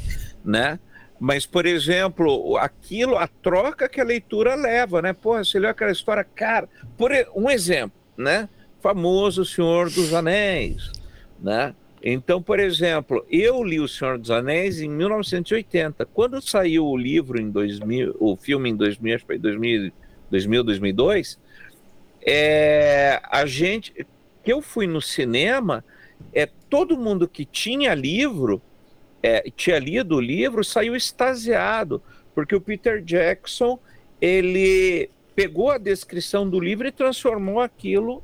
né? 0.44 0.78
Mas, 1.18 1.46
por 1.46 1.66
exemplo, 1.66 2.56
aquilo, 2.56 3.16
a 3.16 3.26
troca 3.28 3.88
que 3.88 4.00
a 4.00 4.04
leitura 4.04 4.54
leva, 4.54 5.00
né? 5.00 5.12
Porra, 5.12 5.44
você 5.44 5.58
leu 5.58 5.70
aquela 5.70 5.90
história, 5.90 6.24
cara. 6.24 6.68
Por 6.96 7.10
um 7.34 7.48
exemplo, 7.48 7.96
né? 8.16 8.48
famoso 8.82 9.44
Senhor 9.44 9.88
dos 9.88 10.12
Anéis, 10.12 10.90
né? 11.42 11.74
Então, 12.02 12.42
por 12.42 12.58
exemplo, 12.58 13.24
eu 13.30 13.62
li 13.62 13.78
O 13.78 13.86
Senhor 13.86 14.18
dos 14.18 14.30
Anéis 14.30 14.80
em 14.80 14.88
1980. 14.88 16.04
Quando 16.06 16.40
saiu 16.40 16.86
o 16.86 16.96
livro 16.96 17.40
em 17.40 17.50
2000, 17.50 18.16
o 18.18 18.36
filme 18.36 18.70
em 18.70 18.76
2000, 18.76 19.14
acho 19.14 19.24
que 19.24 19.26
foi 19.26 19.38
2000, 19.38 19.92
2000 20.30 20.64
2002, 20.64 21.38
é, 22.24 23.20
a 23.30 23.46
gente, 23.46 24.06
que 24.42 24.52
eu 24.52 24.60
fui 24.60 24.86
no 24.86 25.00
cinema, 25.00 25.84
é 26.32 26.46
todo 26.68 26.96
mundo 26.96 27.28
que 27.28 27.44
tinha 27.44 27.94
livro, 27.94 28.60
é, 29.22 29.48
tinha 29.54 29.78
lido 29.78 30.16
o 30.16 30.20
livro, 30.20 30.64
saiu 30.64 30.96
extasiado, 30.96 32.02
porque 32.34 32.54
o 32.54 32.60
Peter 32.60 33.00
Jackson 33.02 33.78
ele 34.20 35.08
pegou 35.34 35.70
a 35.70 35.78
descrição 35.78 36.48
do 36.48 36.58
livro 36.58 36.86
e 36.86 36.92
transformou 36.92 37.60
aquilo 37.60 38.22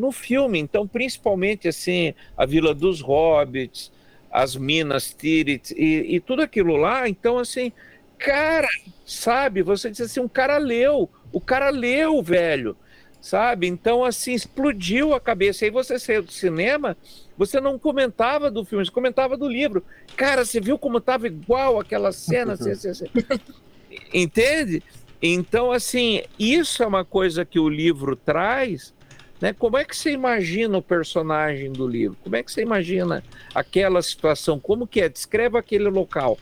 no 0.00 0.10
filme. 0.10 0.58
Então, 0.58 0.88
principalmente 0.88 1.68
assim, 1.68 2.14
a 2.36 2.46
Vila 2.46 2.74
dos 2.74 3.00
Hobbits, 3.00 3.92
as 4.30 4.56
Minas 4.56 5.12
Tirith 5.12 5.72
e, 5.76 6.16
e 6.16 6.20
tudo 6.20 6.42
aquilo 6.42 6.76
lá. 6.76 7.08
Então, 7.08 7.38
assim, 7.38 7.72
cara, 8.18 8.68
sabe? 9.04 9.62
Você 9.62 9.90
diz 9.90 10.00
assim, 10.00 10.20
um 10.20 10.28
cara 10.28 10.58
leu, 10.58 11.08
o 11.32 11.40
cara 11.40 11.70
leu, 11.70 12.22
velho, 12.22 12.76
sabe? 13.20 13.66
Então, 13.66 14.04
assim, 14.04 14.32
explodiu 14.32 15.14
a 15.14 15.20
cabeça. 15.20 15.64
Aí 15.64 15.70
você 15.70 15.98
saiu 15.98 16.22
do 16.22 16.32
cinema, 16.32 16.96
você 17.36 17.60
não 17.60 17.78
comentava 17.78 18.50
do 18.50 18.64
filme, 18.64 18.84
você 18.84 18.90
comentava 18.90 19.36
do 19.36 19.48
livro. 19.48 19.84
Cara, 20.16 20.44
você 20.44 20.60
viu 20.60 20.78
como 20.78 20.98
estava 20.98 21.26
igual 21.26 21.78
aquela 21.78 22.12
cena? 22.12 22.54
Assim, 22.54 22.70
assim, 22.70 22.88
assim. 22.88 23.06
Entende? 24.14 24.82
Então, 25.22 25.70
assim, 25.70 26.22
isso 26.38 26.82
é 26.82 26.86
uma 26.86 27.04
coisa 27.04 27.44
que 27.44 27.58
o 27.58 27.68
livro 27.68 28.16
traz. 28.16 28.94
Né? 29.40 29.54
Como 29.54 29.78
é 29.78 29.84
que 29.84 29.96
você 29.96 30.12
imagina 30.12 30.76
o 30.76 30.82
personagem 30.82 31.72
do 31.72 31.86
livro? 31.86 32.16
Como 32.22 32.36
é 32.36 32.42
que 32.42 32.52
você 32.52 32.60
imagina 32.60 33.24
aquela 33.54 34.02
situação? 34.02 34.60
Como 34.60 34.86
que 34.86 35.00
é? 35.00 35.08
Descreva 35.08 35.58
aquele 35.58 35.88
local. 35.88 36.38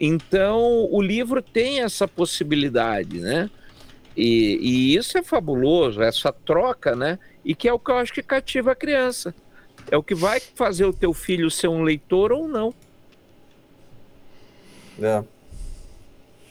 Então, 0.00 0.88
o 0.90 1.00
livro 1.00 1.42
tem 1.42 1.80
essa 1.80 2.08
possibilidade, 2.08 3.20
né? 3.20 3.50
E, 4.16 4.58
e, 4.60 4.96
isso 4.96 5.16
é 5.16 5.22
fabuloso, 5.22 6.02
essa 6.02 6.32
troca, 6.32 6.96
né? 6.96 7.18
E 7.44 7.54
que 7.54 7.68
é 7.68 7.72
o 7.72 7.78
que 7.78 7.90
eu 7.90 7.96
acho 7.96 8.12
que 8.12 8.22
cativa 8.22 8.72
a 8.72 8.74
criança. 8.74 9.34
É 9.90 9.96
o 9.96 10.02
que 10.02 10.14
vai 10.14 10.40
fazer 10.40 10.84
o 10.84 10.92
teu 10.92 11.12
filho 11.12 11.50
ser 11.50 11.68
um 11.68 11.82
leitor 11.82 12.32
ou 12.32 12.48
não. 12.48 12.74
É. 15.00 15.22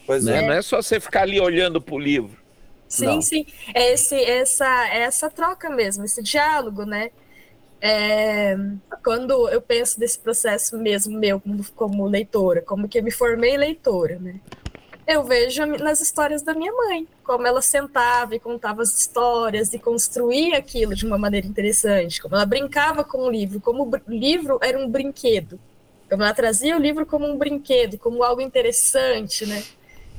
Pois 0.06 0.26
é. 0.26 0.42
Não 0.42 0.52
é 0.52 0.62
só 0.62 0.80
você 0.82 0.98
ficar 0.98 1.22
ali 1.22 1.40
olhando 1.40 1.80
para 1.80 1.94
o 1.94 1.98
livro. 1.98 2.41
Sim, 2.92 3.06
Não. 3.06 3.22
sim. 3.22 3.46
É 3.74 3.92
esse, 3.94 4.14
essa, 4.22 4.88
é 4.88 4.98
essa 4.98 5.30
troca 5.30 5.70
mesmo, 5.70 6.04
esse 6.04 6.22
diálogo, 6.22 6.84
né? 6.84 7.10
É, 7.80 8.54
quando 9.02 9.48
eu 9.48 9.62
penso 9.62 9.98
desse 9.98 10.18
processo 10.18 10.76
mesmo 10.78 11.18
meu 11.18 11.40
como, 11.40 11.64
como, 11.74 12.06
leitora, 12.06 12.60
como 12.60 12.86
que 12.86 12.98
eu 12.98 13.02
me 13.02 13.10
formei 13.10 13.56
leitora, 13.56 14.18
né? 14.18 14.38
Eu 15.06 15.24
vejo 15.24 15.64
nas 15.64 16.00
histórias 16.00 16.42
da 16.42 16.54
minha 16.54 16.72
mãe, 16.72 17.08
como 17.24 17.46
ela 17.46 17.62
sentava 17.62 18.36
e 18.36 18.40
contava 18.40 18.82
as 18.82 18.96
histórias 18.96 19.72
e 19.72 19.78
construía 19.78 20.58
aquilo 20.58 20.94
de 20.94 21.06
uma 21.06 21.16
maneira 21.16 21.46
interessante, 21.46 22.20
como 22.20 22.36
ela 22.36 22.46
brincava 22.46 23.02
com 23.02 23.26
o 23.26 23.30
livro, 23.30 23.58
como 23.58 23.84
o 23.84 23.90
livro 24.06 24.58
era 24.62 24.78
um 24.78 24.88
brinquedo, 24.88 25.58
como 26.10 26.22
ela 26.22 26.34
trazia 26.34 26.76
o 26.76 26.80
livro 26.80 27.06
como 27.06 27.26
um 27.26 27.38
brinquedo, 27.38 27.98
como 27.98 28.22
algo 28.22 28.42
interessante, 28.42 29.46
né? 29.46 29.64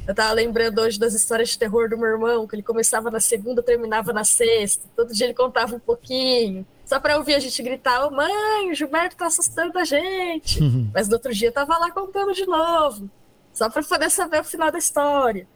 Eu 0.05 0.13
tava 0.13 0.33
lembrando 0.33 0.79
hoje 0.79 0.99
das 0.99 1.13
histórias 1.13 1.49
de 1.49 1.57
terror 1.57 1.89
do 1.89 1.97
meu 1.97 2.09
irmão, 2.09 2.45
que 2.45 2.55
ele 2.55 2.63
começava 2.63 3.09
na 3.09 3.21
segunda, 3.21 3.63
terminava 3.63 4.11
na 4.11 4.25
sexta. 4.25 4.85
Todo 4.95 5.13
dia 5.13 5.27
ele 5.27 5.33
contava 5.33 5.75
um 5.75 5.79
pouquinho. 5.79 6.65
Só 6.85 6.99
para 6.99 7.17
ouvir 7.17 7.35
a 7.35 7.39
gente 7.39 7.63
gritar: 7.63 8.05
oh, 8.05 8.11
mãe, 8.11 8.69
o 8.69 8.75
Gilberto 8.75 9.15
tá 9.15 9.27
assustando 9.27 9.79
a 9.79 9.85
gente. 9.85 10.61
Uhum. 10.61 10.91
Mas 10.93 11.07
no 11.07 11.15
outro 11.15 11.33
dia 11.33 11.51
tava 11.51 11.77
lá 11.77 11.89
contando 11.89 12.33
de 12.33 12.45
novo. 12.45 13.09
Só 13.53 13.69
para 13.69 13.81
poder 13.81 14.09
saber 14.09 14.41
o 14.41 14.43
final 14.43 14.71
da 14.71 14.77
história. 14.77 15.47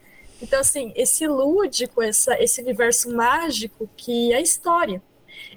Então, 0.41 0.59
assim, 0.59 0.93
esse 0.95 1.27
lúdico, 1.27 2.01
essa, 2.01 2.41
esse 2.41 2.61
universo 2.61 3.13
mágico 3.13 3.89
que 3.97 4.31
é 4.31 4.37
a 4.37 4.41
história. 4.41 5.01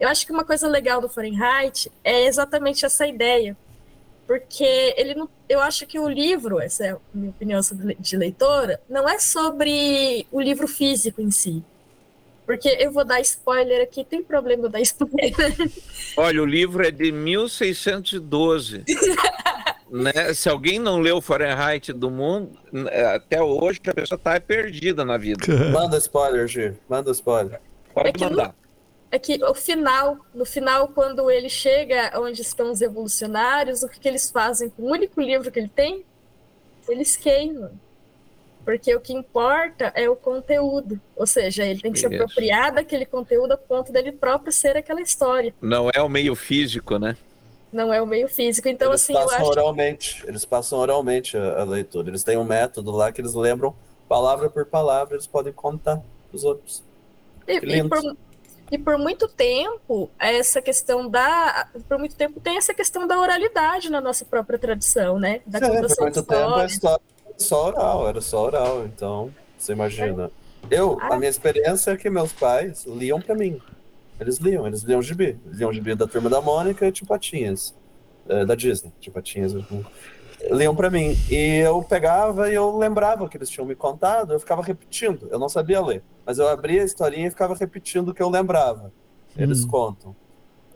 Eu 0.00 0.08
acho 0.08 0.26
que 0.26 0.32
uma 0.32 0.44
coisa 0.44 0.66
legal 0.66 1.00
do 1.00 1.08
Fahrenheit 1.08 1.92
é 2.02 2.24
exatamente 2.24 2.84
essa 2.84 3.06
ideia 3.06 3.56
porque 4.30 4.94
ele 4.96 5.12
não, 5.12 5.28
eu 5.48 5.58
acho 5.58 5.84
que 5.88 5.98
o 5.98 6.08
livro, 6.08 6.60
essa 6.60 6.86
é 6.86 6.90
a 6.92 6.98
minha 7.12 7.30
opinião 7.30 7.60
sobre, 7.64 7.96
de 7.98 8.16
leitora, 8.16 8.80
não 8.88 9.08
é 9.08 9.18
sobre 9.18 10.24
o 10.30 10.40
livro 10.40 10.68
físico 10.68 11.20
em 11.20 11.32
si. 11.32 11.64
Porque 12.46 12.68
eu 12.78 12.92
vou 12.92 13.04
dar 13.04 13.20
spoiler 13.22 13.82
aqui, 13.82 14.04
tem 14.04 14.22
problema 14.22 14.66
eu 14.66 14.68
dar 14.68 14.80
spoiler. 14.82 15.34
Olha, 16.16 16.42
o 16.44 16.46
livro 16.46 16.86
é 16.86 16.92
de 16.92 17.10
1612. 17.10 18.84
né? 19.90 20.32
Se 20.32 20.48
alguém 20.48 20.78
não 20.78 21.00
leu 21.00 21.20
Fahrenheit 21.20 21.92
do 21.92 22.08
mundo, 22.08 22.56
até 23.12 23.42
hoje 23.42 23.80
a 23.88 23.94
pessoa 23.94 24.16
está 24.16 24.40
perdida 24.40 25.04
na 25.04 25.18
vida. 25.18 25.44
Manda 25.74 25.98
spoiler, 25.98 26.46
Gi. 26.46 26.72
Manda 26.88 27.10
spoiler. 27.10 27.60
Pode 27.92 28.10
é 28.10 28.28
mandar 28.28 28.54
é 29.10 29.18
que 29.18 29.42
o 29.44 29.54
final, 29.54 30.18
no 30.32 30.44
final, 30.44 30.88
quando 30.88 31.30
ele 31.30 31.48
chega 31.48 32.12
onde 32.20 32.42
estão 32.42 32.70
os 32.70 32.80
evolucionários, 32.80 33.82
o 33.82 33.88
que, 33.88 33.98
que 33.98 34.08
eles 34.08 34.30
fazem 34.30 34.70
com 34.70 34.82
o 34.82 34.90
único 34.90 35.20
livro 35.20 35.50
que 35.50 35.58
ele 35.58 35.68
tem? 35.68 36.04
Eles 36.88 37.16
queimam. 37.16 37.72
Porque 38.64 38.94
o 38.94 39.00
que 39.00 39.12
importa 39.12 39.92
é 39.96 40.08
o 40.08 40.14
conteúdo. 40.14 41.00
Ou 41.16 41.26
seja, 41.26 41.64
ele 41.64 41.80
tem 41.80 41.92
que 41.92 41.98
Isso. 41.98 42.08
se 42.08 42.14
apropriar 42.14 42.72
daquele 42.72 43.04
conteúdo 43.04 43.52
a 43.52 43.56
ponto 43.56 43.90
dele 43.90 44.12
próprio 44.12 44.52
ser 44.52 44.76
aquela 44.76 45.00
história. 45.00 45.52
Não 45.60 45.90
é 45.92 46.00
o 46.00 46.08
meio 46.08 46.36
físico, 46.36 46.98
né? 46.98 47.16
Não 47.72 47.92
é 47.92 48.00
o 48.00 48.06
meio 48.06 48.28
físico. 48.28 48.68
Então, 48.68 48.88
eles 48.88 49.02
assim, 49.02 49.12
passam 49.12 49.38
eu 49.38 49.40
acho... 49.40 49.50
oralmente. 49.50 50.24
Eles 50.26 50.44
passam 50.44 50.78
oralmente 50.78 51.36
a, 51.36 51.60
a 51.60 51.64
leitura. 51.64 52.10
Eles 52.10 52.22
têm 52.22 52.36
um 52.36 52.44
método 52.44 52.90
lá 52.90 53.10
que 53.10 53.20
eles 53.20 53.34
lembram 53.34 53.74
palavra 54.10 54.50
por 54.50 54.66
palavra, 54.66 55.14
eles 55.14 55.26
podem 55.28 55.52
contar 55.52 56.02
os 56.32 56.42
outros. 56.42 56.82
E, 57.46 57.58
e 57.58 57.88
por, 57.88 58.16
e 58.70 58.78
por 58.78 58.96
muito 58.96 59.26
tempo, 59.26 60.10
essa 60.18 60.62
questão 60.62 61.08
da. 61.08 61.66
Por 61.88 61.98
muito 61.98 62.14
tempo 62.14 62.40
tem 62.40 62.56
essa 62.56 62.72
questão 62.72 63.06
da 63.06 63.18
oralidade 63.18 63.90
na 63.90 64.00
nossa 64.00 64.24
própria 64.24 64.58
tradição, 64.58 65.18
né? 65.18 65.40
Da 65.46 65.58
é, 65.58 65.60
por 65.60 66.02
muito 66.02 66.22
tempo 66.22 66.54
a 66.54 66.66
história 66.66 67.02
era 67.26 67.38
só 67.38 67.66
oral, 67.66 68.08
era 68.08 68.20
só 68.20 68.44
oral. 68.44 68.84
Então, 68.84 69.34
você 69.58 69.72
imagina. 69.72 70.30
Eu, 70.70 70.98
a 71.00 71.16
minha 71.16 71.30
experiência 71.30 71.92
é 71.92 71.96
que 71.96 72.08
meus 72.08 72.32
pais 72.32 72.84
liam 72.84 73.20
para 73.20 73.34
mim. 73.34 73.60
Eles 74.20 74.36
liam, 74.36 74.66
eles 74.66 74.82
liam 74.82 75.02
gibi. 75.02 75.38
Eles 75.46 75.58
liam 75.58 75.72
gibi 75.72 75.94
da 75.94 76.06
Turma 76.06 76.28
da 76.28 76.40
Mônica 76.40 76.86
e 76.86 76.92
Tipatinhas. 76.92 77.74
É, 78.28 78.44
da 78.44 78.54
Disney, 78.54 78.92
Tipatinhas 79.00 79.52
liam 80.50 80.76
para 80.76 80.90
mim. 80.90 81.16
E 81.28 81.58
eu 81.58 81.82
pegava 81.82 82.50
e 82.50 82.54
eu 82.54 82.76
lembrava 82.76 83.28
que 83.28 83.36
eles 83.36 83.48
tinham 83.48 83.66
me 83.66 83.74
contado, 83.74 84.32
eu 84.32 84.40
ficava 84.40 84.62
repetindo. 84.62 85.28
Eu 85.30 85.38
não 85.38 85.48
sabia 85.48 85.80
ler, 85.80 86.02
mas 86.30 86.38
eu 86.38 86.46
abria 86.46 86.82
a 86.82 86.84
historinha 86.84 87.26
e 87.26 87.30
ficava 87.30 87.56
repetindo 87.56 88.10
o 88.10 88.14
que 88.14 88.22
eu 88.22 88.30
lembrava. 88.30 88.92
Eles 89.36 89.64
hum. 89.64 89.68
contam. 89.68 90.16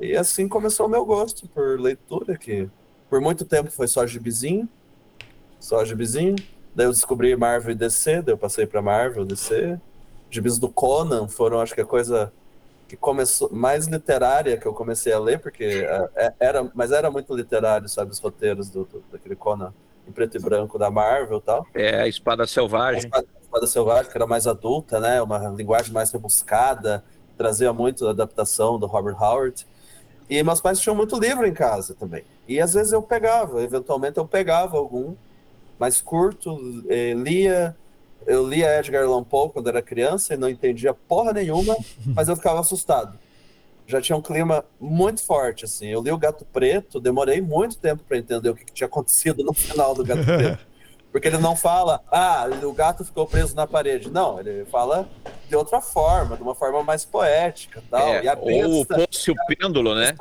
E 0.01 0.17
assim 0.17 0.49
começou 0.49 0.87
o 0.87 0.89
meu 0.89 1.05
gosto 1.05 1.47
por 1.47 1.79
leitura, 1.79 2.37
que 2.37 2.69
por 3.09 3.21
muito 3.21 3.45
tempo 3.45 3.71
foi 3.71 3.87
só 3.87 4.05
gibizinho, 4.05 4.69
só 5.61 5.85
gibizinho. 5.85 6.35
Daí 6.75 6.87
eu 6.87 6.91
descobri 6.91 7.37
Marvel 7.37 7.71
e 7.71 7.75
DC, 7.77 8.23
daí 8.23 8.33
eu 8.35 8.37
passei 8.37 8.67
para 8.67 8.83
Marvel, 8.83 9.25
DC. 9.25 9.79
Gibis 10.29 10.59
do 10.59 10.69
Conan 10.69 11.29
foram, 11.29 11.61
acho 11.61 11.73
que 11.73 11.83
a 11.83 11.87
coisa 11.87 12.33
que 12.89 12.97
começou 12.97 13.49
mais 13.53 13.87
literária 13.87 14.57
que 14.57 14.67
eu 14.67 14.75
comecei 14.75 15.13
a 15.13 15.21
ler, 15.21 15.39
porque 15.39 15.87
é, 15.89 16.11
é, 16.17 16.35
era, 16.41 16.69
mas 16.75 16.91
era 16.91 17.13
muito 17.13 17.33
literário, 17.33 17.89
sabe, 17.89 18.11
os 18.11 18.19
roteiros 18.19 18.69
do, 18.71 18.87
do 18.87 19.05
daquele 19.13 19.37
Conan 19.37 19.73
em 20.07 20.11
preto 20.11 20.37
e 20.37 20.41
branco 20.41 20.79
da 20.81 20.91
Marvel 20.91 21.39
e 21.39 21.43
tal. 21.43 21.67
É, 21.73 22.03
a 22.03 22.09
Espada 22.09 22.45
Selvagem. 22.45 23.05
A 23.05 23.05
Espada, 23.05 23.29
a 23.55 23.59
Espada 23.59 23.67
Selvagem, 23.67 24.11
que 24.11 24.17
era 24.17 24.27
mais 24.27 24.47
adulta, 24.47 24.99
né, 24.99 25.23
uma 25.23 25.39
linguagem 25.49 25.93
mais 25.93 26.11
rebuscada, 26.11 27.05
trazia 27.37 27.73
muito 27.73 28.07
a 28.07 28.11
adaptação 28.11 28.79
do 28.79 28.87
Robert 28.87 29.17
Howard. 29.21 29.67
E 30.29 30.43
meus 30.43 30.61
pais 30.61 30.81
tinham 30.81 30.97
muito 30.97 31.19
livro 31.19 31.47
em 31.47 31.53
casa 31.53 31.95
também. 31.95 32.25
E 32.49 32.61
às 32.61 32.73
vezes 32.75 32.93
eu 32.93 33.03
pegava, 33.03 33.63
eventualmente 33.63 34.19
eu 34.19 34.27
pegava 34.27 34.77
algum 34.77 35.15
mais 35.79 36.01
curto, 36.01 36.85
eh, 36.89 37.15
lia, 37.15 37.77
eu 38.27 38.47
lia 38.47 38.79
Edgar 38.79 39.05
Allan 39.05 39.25
Poe 39.25 39.51
quando 39.51 39.69
era 39.69 39.83
criança 39.83 40.35
e 40.35 40.37
não 40.37 40.49
entendia 40.49 40.95
porra 40.95 41.33
nenhuma, 41.33 41.77
mas 42.15 42.29
eu 42.29 42.37
ficava 42.37 42.61
assustado. 42.61 43.19
Já 43.87 44.01
tinha 44.01 44.17
um 44.17 44.23
clima 44.23 44.65
muito 44.81 45.23
forte, 45.23 45.67
assim. 45.67 45.89
Eu 45.89 46.03
li 46.03 46.11
o 46.11 46.17
Gato 46.17 46.47
Preto, 46.47 46.99
demorei 46.99 47.43
muito 47.43 47.77
tempo 47.77 48.03
para 48.03 48.17
entender 48.17 48.49
o 48.49 48.55
que, 48.55 48.65
que, 48.65 48.73
tinha 48.73 48.87
acontecido 48.87 49.45
no 49.45 49.53
final 49.53 49.95
do 49.95 50.03
Gato 50.03 50.25
Preto. 50.25 50.67
Porque 51.15 51.29
ele 51.29 51.39
não 51.39 51.55
fala, 51.55 52.03
ah, 52.11 52.45
o 52.65 52.73
gato 52.73 53.05
ficou 53.05 53.25
preso 53.25 53.55
na 53.55 53.69
parede. 53.69 54.11
Não, 54.11 54.41
ele 54.41 54.65
fala 54.65 55.09
de 55.49 55.55
outra 55.55 55.81
forma, 55.81 56.37
de 56.37 56.43
uma 56.43 56.57
forma 56.57 56.83
mais 56.83 57.05
poética 57.05 57.81
tal. 57.89 58.09
É, 58.09 58.25
e 58.25 58.29
a 58.29 58.35
besta, 58.35 58.69
ou 58.69 58.81
o 58.81 58.85
poço 58.85 59.31
o 59.31 59.35
pêndulo, 59.47 59.95
né? 59.95 60.17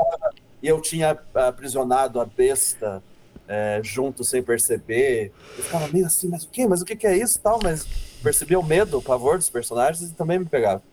E 0.62 0.68
eu 0.68 0.80
tinha 0.80 1.18
aprisionado 1.34 2.22
a 2.22 2.26
besta 2.26 3.02
é, 3.48 3.80
junto 3.82 4.24
sem 4.24 4.44
perceber. 4.44 5.32
Eu 5.58 5.64
ficava 5.64 5.88
meio 5.88 6.06
assim, 6.06 6.28
mas 6.30 6.44
o 6.44 6.50
quê? 6.50 6.68
Mas 6.68 6.84
o 6.84 6.86
que, 6.86 6.96
que 6.96 7.08
é 7.08 7.18
isso 7.18 7.40
tal? 7.40 7.58
Mas 7.64 7.88
percebia 8.22 8.60
o 8.60 8.64
medo, 8.64 9.00
o 9.00 9.02
pavor 9.02 9.40
dos 9.40 9.50
personagens 9.50 10.12
e 10.12 10.14
também 10.14 10.38
me 10.38 10.46
pegava. 10.46 10.84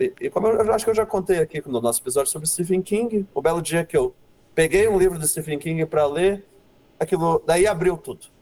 E, 0.00 0.12
e, 0.20 0.30
como 0.30 0.48
eu, 0.48 0.64
eu 0.64 0.74
acho 0.74 0.84
que 0.84 0.90
eu 0.90 0.96
já 0.96 1.06
contei 1.06 1.38
aqui 1.38 1.62
no 1.64 1.80
nosso 1.80 2.02
episódio 2.02 2.28
sobre 2.28 2.48
Stephen 2.48 2.82
King, 2.82 3.24
o 3.32 3.40
belo 3.40 3.62
dia 3.62 3.84
que 3.84 3.96
eu 3.96 4.12
peguei 4.52 4.88
um 4.88 4.98
livro 4.98 5.16
do 5.16 5.28
Stephen 5.28 5.60
King 5.60 5.86
para 5.86 6.04
ler, 6.06 6.44
aquilo 6.98 7.40
daí 7.46 7.68
abriu 7.68 7.96
tudo. 7.96 8.36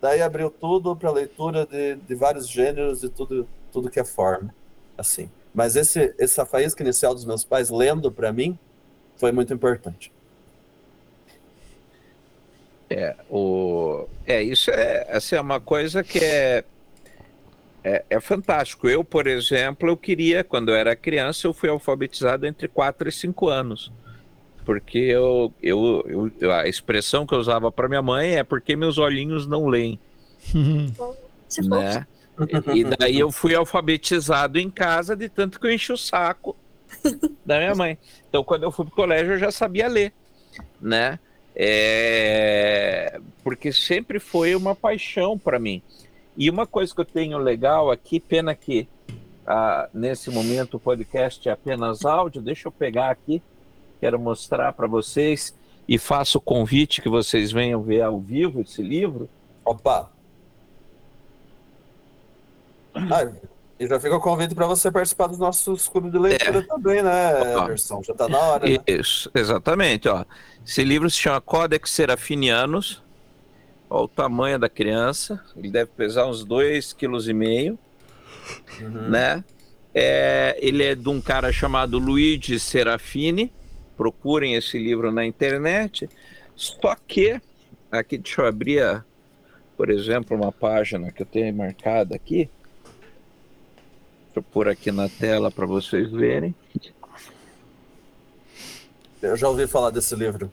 Daí 0.00 0.22
abriu 0.22 0.50
tudo 0.50 0.94
para 0.94 1.10
leitura 1.10 1.66
de, 1.66 1.96
de 1.96 2.14
vários 2.14 2.48
gêneros 2.48 3.02
e 3.02 3.08
tudo, 3.08 3.48
tudo 3.72 3.90
que 3.90 3.98
é 3.98 4.04
forma, 4.04 4.54
assim. 4.96 5.30
Mas 5.54 5.74
esse, 5.74 6.14
essa 6.18 6.44
faísca 6.44 6.82
inicial 6.82 7.14
dos 7.14 7.24
meus 7.24 7.44
pais 7.44 7.70
lendo 7.70 8.12
para 8.12 8.32
mim 8.32 8.58
foi 9.16 9.32
muito 9.32 9.52
importante. 9.54 10.12
É, 12.88 13.16
o, 13.28 14.06
é 14.24 14.42
isso 14.42 14.70
é, 14.70 15.06
assim, 15.10 15.34
é 15.34 15.40
uma 15.40 15.60
coisa 15.60 16.04
que 16.04 16.18
é, 16.18 16.64
é, 17.82 18.04
é, 18.08 18.20
fantástico. 18.20 18.88
Eu, 18.88 19.02
por 19.02 19.26
exemplo, 19.26 19.88
eu 19.88 19.96
queria, 19.96 20.44
quando 20.44 20.68
eu 20.68 20.76
era 20.76 20.94
criança, 20.94 21.46
eu 21.46 21.54
fui 21.54 21.68
alfabetizado 21.68 22.46
entre 22.46 22.68
4 22.68 23.08
e 23.08 23.12
5 23.12 23.48
anos. 23.48 23.92
Porque 24.66 24.98
eu, 24.98 25.54
eu, 25.62 26.30
eu 26.40 26.52
a 26.52 26.68
expressão 26.68 27.24
que 27.24 27.32
eu 27.32 27.38
usava 27.38 27.70
para 27.70 27.88
minha 27.88 28.02
mãe 28.02 28.36
é 28.36 28.42
porque 28.42 28.74
meus 28.74 28.98
olhinhos 28.98 29.46
não 29.46 29.68
leem. 29.68 29.98
né? 31.64 32.04
E 32.74 32.84
daí 32.84 33.18
eu 33.18 33.30
fui 33.30 33.54
alfabetizado 33.54 34.58
em 34.58 34.68
casa 34.68 35.16
de 35.16 35.28
tanto 35.28 35.60
que 35.60 35.66
eu 35.68 35.72
enchi 35.72 35.92
o 35.92 35.96
saco 35.96 36.56
da 37.46 37.58
minha 37.58 37.74
mãe. 37.76 37.96
Então, 38.28 38.42
quando 38.42 38.64
eu 38.64 38.72
fui 38.72 38.84
pro 38.84 38.94
colégio, 38.94 39.34
eu 39.34 39.38
já 39.38 39.52
sabia 39.52 39.86
ler, 39.86 40.12
né? 40.80 41.18
É... 41.54 43.20
Porque 43.44 43.72
sempre 43.72 44.18
foi 44.18 44.56
uma 44.56 44.74
paixão 44.74 45.38
para 45.38 45.60
mim. 45.60 45.80
E 46.36 46.50
uma 46.50 46.66
coisa 46.66 46.92
que 46.92 47.00
eu 47.00 47.04
tenho 47.04 47.38
legal 47.38 47.90
aqui, 47.90 48.18
pena 48.18 48.52
que 48.52 48.88
ah, 49.46 49.88
nesse 49.94 50.28
momento 50.28 50.74
o 50.74 50.80
podcast 50.80 51.48
é 51.48 51.52
apenas 51.52 52.04
áudio, 52.04 52.42
deixa 52.42 52.66
eu 52.66 52.72
pegar 52.72 53.10
aqui, 53.10 53.40
quero 54.00 54.18
mostrar 54.18 54.72
para 54.72 54.86
vocês 54.86 55.54
e 55.88 55.98
faço 55.98 56.38
o 56.38 56.40
convite 56.40 57.00
que 57.00 57.08
vocês 57.08 57.52
venham 57.52 57.82
ver 57.82 58.02
ao 58.02 58.20
vivo 58.20 58.60
esse 58.60 58.82
livro. 58.82 59.28
Opa! 59.64 60.10
Ah, 62.94 63.30
e 63.78 63.86
já 63.86 64.00
fica 64.00 64.16
o 64.16 64.20
convite 64.20 64.54
para 64.54 64.66
você 64.66 64.90
participar 64.90 65.26
dos 65.26 65.38
nossos 65.38 65.86
clubes 65.86 66.10
de 66.10 66.18
leitura 66.18 66.58
é. 66.60 66.62
também, 66.62 67.02
né, 67.02 67.54
Anderson? 67.54 68.02
Já 68.02 68.12
está 68.12 68.28
na 68.28 68.38
hora. 68.38 68.66
Né? 68.66 68.78
Isso, 68.86 69.30
exatamente. 69.34 70.08
Ó. 70.08 70.24
Esse 70.66 70.82
livro 70.82 71.10
se 71.10 71.18
chama 71.18 71.40
Codex 71.42 71.90
Serafinianos. 71.90 73.02
Olha 73.88 74.04
o 74.04 74.08
tamanho 74.08 74.58
da 74.58 74.68
criança. 74.68 75.42
Ele 75.54 75.70
deve 75.70 75.90
pesar 75.94 76.26
uns 76.26 76.44
2,5 76.44 76.96
kg. 76.96 77.78
Uhum. 78.80 79.10
Né? 79.10 79.44
É, 79.94 80.56
ele 80.58 80.82
é 80.82 80.94
de 80.94 81.08
um 81.08 81.20
cara 81.20 81.52
chamado 81.52 81.98
Luigi 81.98 82.58
Serafini. 82.58 83.52
Procurem 83.96 84.54
esse 84.54 84.78
livro 84.78 85.10
na 85.10 85.24
internet. 85.24 86.08
Só 86.54 86.94
que, 86.94 87.40
aqui 87.90 88.18
deixa 88.18 88.42
eu 88.42 88.46
abrir, 88.46 89.04
por 89.76 89.90
exemplo, 89.90 90.36
uma 90.36 90.52
página 90.52 91.10
que 91.10 91.22
eu 91.22 91.26
tenho 91.26 91.54
marcada 91.54 92.14
aqui. 92.14 92.48
Deixa 94.24 94.36
eu 94.36 94.42
pôr 94.42 94.68
aqui 94.68 94.92
na 94.92 95.08
tela 95.08 95.50
para 95.50 95.66
vocês 95.66 96.10
verem. 96.10 96.54
Eu 99.22 99.36
já 99.36 99.48
ouvi 99.48 99.66
falar 99.66 99.90
desse 99.90 100.14
livro. 100.14 100.52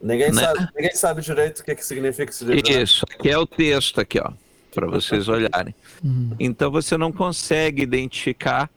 Ninguém, 0.00 0.30
né? 0.30 0.42
sabe, 0.42 0.68
ninguém 0.76 0.94
sabe 0.94 1.22
direito 1.22 1.60
o 1.60 1.64
que, 1.64 1.74
que 1.74 1.84
significa 1.84 2.30
esse 2.30 2.44
livro. 2.44 2.70
Né? 2.70 2.82
Isso, 2.82 3.04
aqui 3.10 3.30
é 3.30 3.38
o 3.38 3.46
texto 3.46 4.00
aqui, 4.00 4.20
ó, 4.20 4.30
para 4.74 4.86
vocês 4.86 5.28
olharem. 5.28 5.74
Uhum. 6.04 6.36
Então 6.38 6.70
você 6.70 6.96
não 6.96 7.10
consegue 7.10 7.82
identificar 7.82 8.70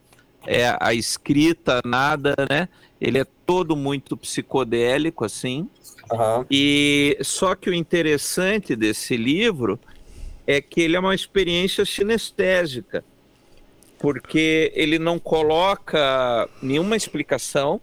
é, 0.48 0.76
a 0.80 0.94
escrita, 0.94 1.82
nada, 1.86 2.36
né? 2.50 2.70
Ele 3.00 3.20
é 3.20 3.26
todo 3.46 3.76
muito 3.76 4.18
psicodélico, 4.18 5.24
assim. 5.24 5.70
Uhum. 6.12 6.46
E 6.50 7.18
só 7.22 7.56
que 7.56 7.70
o 7.70 7.74
interessante 7.74 8.76
desse 8.76 9.16
livro 9.16 9.80
é 10.46 10.62
que 10.62 10.82
ele 10.82 10.96
é 10.96 11.00
uma 11.00 11.16
experiência 11.16 11.86
sinestésica 11.86 13.04
porque 14.00 14.72
ele 14.74 14.98
não 14.98 15.20
coloca 15.20 16.50
nenhuma 16.62 16.96
explicação 16.96 17.82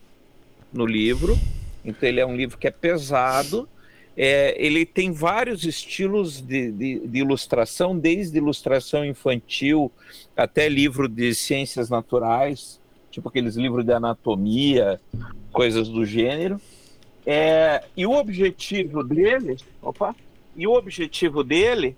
no 0.73 0.87
livro, 0.87 1.39
então 1.85 2.09
ele 2.09 2.19
é 2.19 2.27
um 2.27 2.35
livro 2.35 2.57
que 2.57 2.67
é 2.67 2.71
pesado. 2.71 3.69
É, 4.17 4.57
ele 4.59 4.87
tem 4.87 5.13
vários 5.13 5.65
estilos 5.65 6.41
de, 6.41 6.73
de, 6.73 7.01
de, 7.07 7.19
ilustração, 7.19 7.97
desde 7.97 8.39
ilustração 8.39 9.05
infantil 9.05 9.93
até 10.35 10.71
livro 10.71 11.07
de 11.07 11.35
ciências 11.35 11.91
naturais, 11.91 12.81
tipo 13.17 13.29
aqueles 13.29 13.57
livros 13.57 13.85
de 13.85 13.93
anatomia, 13.93 15.01
coisas 15.53 15.89
do 15.89 16.05
gênero. 16.05 16.61
É, 17.25 17.83
e 17.97 18.07
o 18.07 18.13
objetivo 18.13 19.03
dele, 19.03 19.57
opa, 19.83 20.15
e 20.55 20.67
o 20.67 20.73
objetivo 20.73 21.43
dele 21.43 21.97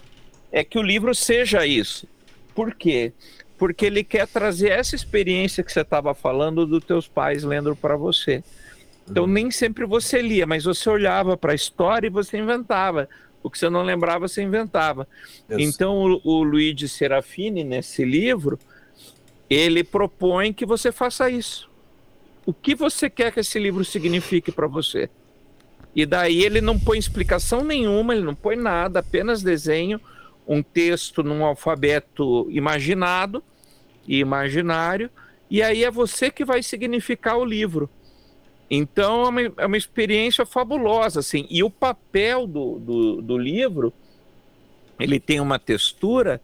é 0.50 0.64
que 0.64 0.78
o 0.78 0.82
livro 0.82 1.14
seja 1.14 1.66
isso. 1.66 2.06
Por 2.54 2.74
quê? 2.74 3.12
porque 3.58 3.86
ele 3.86 4.04
quer 4.04 4.26
trazer 4.28 4.70
essa 4.70 4.94
experiência 4.94 5.64
que 5.64 5.72
você 5.72 5.80
estava 5.80 6.14
falando 6.14 6.64
dos 6.64 6.84
teus 6.84 7.08
pais 7.08 7.42
lendo 7.42 7.74
para 7.74 7.96
você. 7.96 8.42
Então 9.10 9.24
uhum. 9.24 9.30
nem 9.30 9.50
sempre 9.50 9.84
você 9.84 10.22
lia, 10.22 10.46
mas 10.46 10.64
você 10.64 10.88
olhava 10.88 11.36
para 11.36 11.52
a 11.52 11.56
história 11.56 12.06
e 12.06 12.10
você 12.10 12.38
inventava. 12.38 13.08
O 13.42 13.50
que 13.50 13.58
você 13.58 13.68
não 13.68 13.82
lembrava, 13.82 14.28
você 14.28 14.42
inventava. 14.42 15.08
Isso. 15.50 15.60
Então 15.60 15.96
o, 15.96 16.20
o 16.22 16.42
Luigi 16.44 16.88
Serafini, 16.88 17.64
nesse 17.64 18.04
livro, 18.04 18.58
ele 19.48 19.82
propõe 19.82 20.52
que 20.52 20.66
você 20.66 20.92
faça 20.92 21.30
isso. 21.30 21.68
O 22.44 22.52
que 22.52 22.74
você 22.74 23.10
quer 23.10 23.32
que 23.32 23.40
esse 23.40 23.58
livro 23.58 23.84
signifique 23.84 24.50
para 24.50 24.66
você? 24.66 25.10
E 25.94 26.06
daí 26.06 26.44
ele 26.44 26.60
não 26.60 26.78
põe 26.78 26.98
explicação 26.98 27.64
nenhuma, 27.64 28.14
ele 28.14 28.24
não 28.24 28.34
põe 28.34 28.56
nada, 28.56 29.00
apenas 29.00 29.42
desenho 29.42 30.00
um 30.46 30.62
texto 30.62 31.22
num 31.22 31.44
alfabeto 31.44 32.46
imaginado 32.50 33.42
e 34.06 34.18
imaginário, 34.18 35.10
e 35.50 35.62
aí 35.62 35.84
é 35.84 35.90
você 35.90 36.30
que 36.30 36.44
vai 36.44 36.62
significar 36.62 37.36
o 37.36 37.44
livro. 37.44 37.90
Então 38.70 39.24
é 39.24 39.28
uma, 39.28 39.42
é 39.58 39.66
uma 39.66 39.76
experiência 39.76 40.46
fabulosa, 40.46 41.20
assim. 41.20 41.46
E 41.50 41.62
o 41.62 41.70
papel 41.70 42.46
do, 42.46 42.78
do, 42.78 43.22
do, 43.22 43.38
livro, 43.38 43.92
ele 44.98 45.18
tem 45.18 45.40
uma 45.40 45.58
textura 45.58 46.40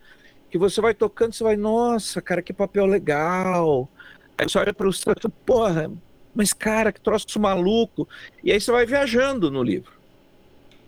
que 0.54 0.58
você 0.58 0.80
vai 0.80 0.94
tocando, 0.94 1.32
você 1.32 1.42
vai, 1.42 1.56
nossa, 1.56 2.22
cara, 2.22 2.40
que 2.40 2.52
papel 2.52 2.86
legal. 2.86 3.88
Aí 4.38 4.48
você 4.48 4.56
olha 4.56 4.72
para 4.72 4.88
o 4.88 5.30
porra, 5.44 5.90
mas 6.32 6.52
cara, 6.52 6.92
que 6.92 7.00
troço 7.00 7.40
maluco. 7.40 8.08
E 8.40 8.52
aí 8.52 8.60
você 8.60 8.70
vai 8.70 8.86
viajando 8.86 9.50
no 9.50 9.64
livro 9.64 9.90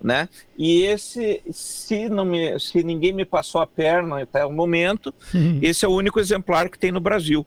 né? 0.00 0.28
E 0.56 0.82
esse, 0.82 1.42
se 1.50 2.08
não 2.08 2.24
me, 2.24 2.60
se 2.60 2.84
ninguém 2.84 3.12
me 3.12 3.24
passou 3.24 3.60
a 3.60 3.66
perna 3.66 4.22
até 4.22 4.44
o 4.44 4.52
momento, 4.52 5.12
uhum. 5.34 5.58
esse 5.60 5.84
é 5.84 5.88
o 5.88 5.92
único 5.92 6.20
exemplar 6.20 6.68
que 6.68 6.78
tem 6.78 6.92
no 6.92 7.00
Brasil, 7.00 7.44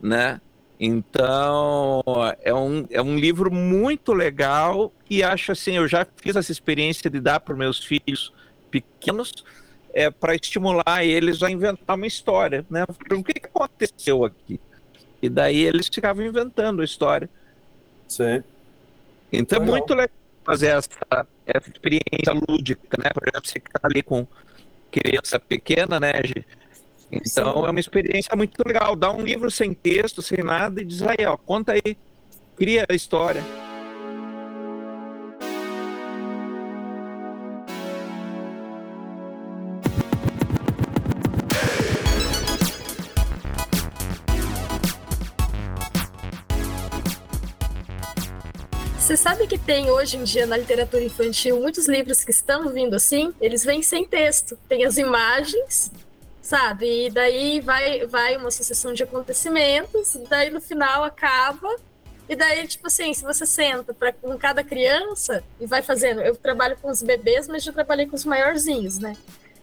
né? 0.00 0.40
Então 0.80 2.02
é 2.40 2.54
um, 2.54 2.86
é 2.88 3.02
um 3.02 3.18
livro 3.18 3.52
muito 3.52 4.14
legal 4.14 4.90
e 5.10 5.22
acho 5.22 5.52
assim, 5.52 5.72
eu 5.72 5.86
já 5.86 6.06
fiz 6.16 6.34
essa 6.34 6.52
experiência 6.52 7.10
de 7.10 7.20
dar 7.20 7.40
para 7.40 7.54
meus 7.54 7.84
filhos 7.84 8.32
pequenos 8.70 9.44
é 9.96 10.10
para 10.10 10.34
estimular 10.34 11.02
eles 11.02 11.42
a 11.42 11.50
inventar 11.50 11.96
uma 11.96 12.06
história, 12.06 12.66
né? 12.68 12.84
O 13.10 13.24
que, 13.24 13.32
que 13.32 13.46
aconteceu 13.46 14.26
aqui? 14.26 14.60
E 15.22 15.28
daí 15.30 15.62
eles 15.64 15.88
ficavam 15.88 16.22
inventando 16.22 16.82
a 16.82 16.84
história. 16.84 17.30
Sim. 18.06 18.44
Então 19.32 19.62
é 19.62 19.64
muito 19.64 19.94
legal 19.94 20.10
fazer 20.44 20.66
essa, 20.66 21.26
essa 21.46 21.70
experiência 21.70 22.34
lúdica, 22.46 23.02
né? 23.02 23.08
Por 23.14 23.22
exemplo, 23.26 23.48
você 23.48 23.56
está 23.56 23.80
ali 23.84 24.02
com 24.02 24.26
criança 24.90 25.40
pequena, 25.40 25.98
né, 25.98 26.12
Então 27.10 27.54
Sim. 27.54 27.66
é 27.66 27.70
uma 27.70 27.80
experiência 27.80 28.36
muito 28.36 28.62
legal. 28.66 28.94
Dá 28.94 29.10
um 29.10 29.22
livro 29.22 29.50
sem 29.50 29.72
texto, 29.72 30.20
sem 30.20 30.44
nada, 30.44 30.82
e 30.82 30.84
diz 30.84 31.00
aí, 31.00 31.24
ó, 31.26 31.38
conta 31.38 31.72
aí, 31.72 31.96
cria 32.54 32.84
a 32.86 32.94
história. 32.94 33.42
Você 49.06 49.16
sabe 49.16 49.46
que 49.46 49.56
tem 49.56 49.88
hoje 49.88 50.16
em 50.16 50.24
dia 50.24 50.46
na 50.46 50.56
literatura 50.56 51.04
infantil 51.04 51.60
muitos 51.60 51.86
livros 51.86 52.24
que 52.24 52.32
estão 52.32 52.70
vindo 52.70 52.96
assim? 52.96 53.32
Eles 53.40 53.62
vêm 53.62 53.80
sem 53.80 54.04
texto, 54.04 54.58
tem 54.68 54.84
as 54.84 54.98
imagens, 54.98 55.92
sabe? 56.42 57.06
E 57.06 57.10
daí 57.10 57.60
vai, 57.60 58.04
vai 58.04 58.36
uma 58.36 58.50
sucessão 58.50 58.92
de 58.92 59.04
acontecimentos, 59.04 60.18
daí 60.28 60.50
no 60.50 60.60
final 60.60 61.04
acaba. 61.04 61.76
E 62.28 62.34
daí, 62.34 62.66
tipo 62.66 62.88
assim, 62.88 63.14
se 63.14 63.22
você 63.22 63.46
senta 63.46 63.94
pra, 63.94 64.12
com 64.12 64.36
cada 64.36 64.64
criança 64.64 65.44
e 65.60 65.66
vai 65.66 65.82
fazendo. 65.82 66.20
Eu 66.20 66.34
trabalho 66.34 66.76
com 66.82 66.90
os 66.90 67.00
bebês, 67.00 67.46
mas 67.46 67.62
já 67.62 67.72
trabalhei 67.72 68.06
com 68.06 68.16
os 68.16 68.24
maiorzinhos, 68.24 68.98
né? 68.98 69.16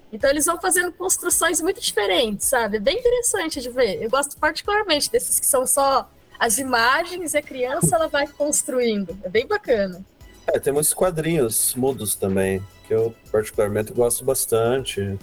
Então 0.10 0.30
eles 0.30 0.46
vão 0.46 0.58
fazendo 0.58 0.90
construções 0.94 1.60
muito 1.60 1.82
diferentes, 1.82 2.48
sabe? 2.48 2.78
É 2.78 2.80
bem 2.80 2.98
interessante 2.98 3.60
de 3.60 3.70
ver. 3.70 4.02
Eu 4.02 4.10
gosto 4.10 4.38
particularmente 4.38 5.12
desses 5.12 5.38
que 5.38 5.46
são 5.46 5.68
só 5.68 6.10
as 6.44 6.58
imagens 6.58 7.34
e 7.34 7.38
a 7.38 7.42
criança 7.42 7.96
ela 7.96 8.10
vai 8.10 8.28
construindo. 8.28 9.18
É 9.24 9.30
bem 9.30 9.48
bacana. 9.48 10.06
É, 10.46 10.60
tem 10.60 10.74
muitos 10.74 10.94
quadrinhos 10.94 11.74
mudos 11.74 12.16
também, 12.16 12.62
que 12.86 12.94
eu 12.94 13.16
particularmente 13.32 13.94
gosto 13.94 14.26
bastante. 14.26 15.18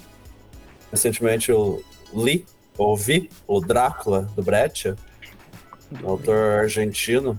Recentemente 0.90 1.50
eu 1.50 1.84
li, 2.14 2.46
ouvi 2.78 3.28
o 3.46 3.60
Drácula 3.60 4.22
do 4.34 4.42
Breccia, 4.42 4.96
um 6.02 6.08
autor 6.08 6.60
argentino, 6.60 7.38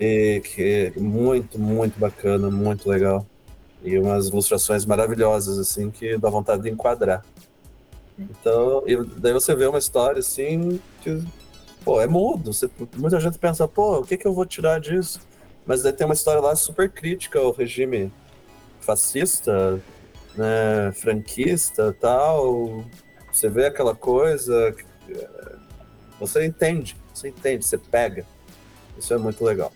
e 0.00 0.40
que 0.40 0.92
é 0.96 0.98
muito, 0.98 1.58
muito 1.58 2.00
bacana, 2.00 2.50
muito 2.50 2.88
legal. 2.88 3.26
E 3.82 3.98
umas 3.98 4.28
ilustrações 4.28 4.86
maravilhosas, 4.86 5.58
assim, 5.58 5.90
que 5.90 6.16
dá 6.16 6.30
vontade 6.30 6.62
de 6.62 6.70
enquadrar. 6.70 7.22
Então, 8.18 8.82
e 8.86 8.96
daí 9.18 9.34
você 9.34 9.54
vê 9.54 9.66
uma 9.66 9.78
história 9.78 10.20
assim 10.20 10.80
que, 11.02 11.22
pô, 11.84 12.00
é 12.00 12.06
mudo. 12.06 12.52
Você, 12.52 12.68
muita 12.96 13.20
gente 13.20 13.38
pensa, 13.38 13.68
pô, 13.68 13.98
o 13.98 14.04
que, 14.04 14.16
que 14.16 14.26
eu 14.26 14.32
vou 14.32 14.46
tirar 14.46 14.80
disso? 14.80 15.20
Mas 15.66 15.82
daí 15.82 15.92
tem 15.92 16.06
uma 16.06 16.14
história 16.14 16.40
lá 16.40 16.54
super 16.56 16.90
crítica 16.90 17.38
ao 17.38 17.52
regime 17.52 18.12
fascista, 18.80 19.80
né, 20.36 20.92
franquista 20.94 21.94
tal. 22.00 22.84
Você 23.32 23.48
vê 23.48 23.66
aquela 23.66 23.94
coisa, 23.94 24.74
você 26.20 26.44
entende, 26.44 26.96
você 27.12 27.28
entende, 27.28 27.64
você 27.64 27.78
pega. 27.78 28.24
Isso 28.98 29.12
é 29.12 29.18
muito 29.18 29.44
legal. 29.44 29.72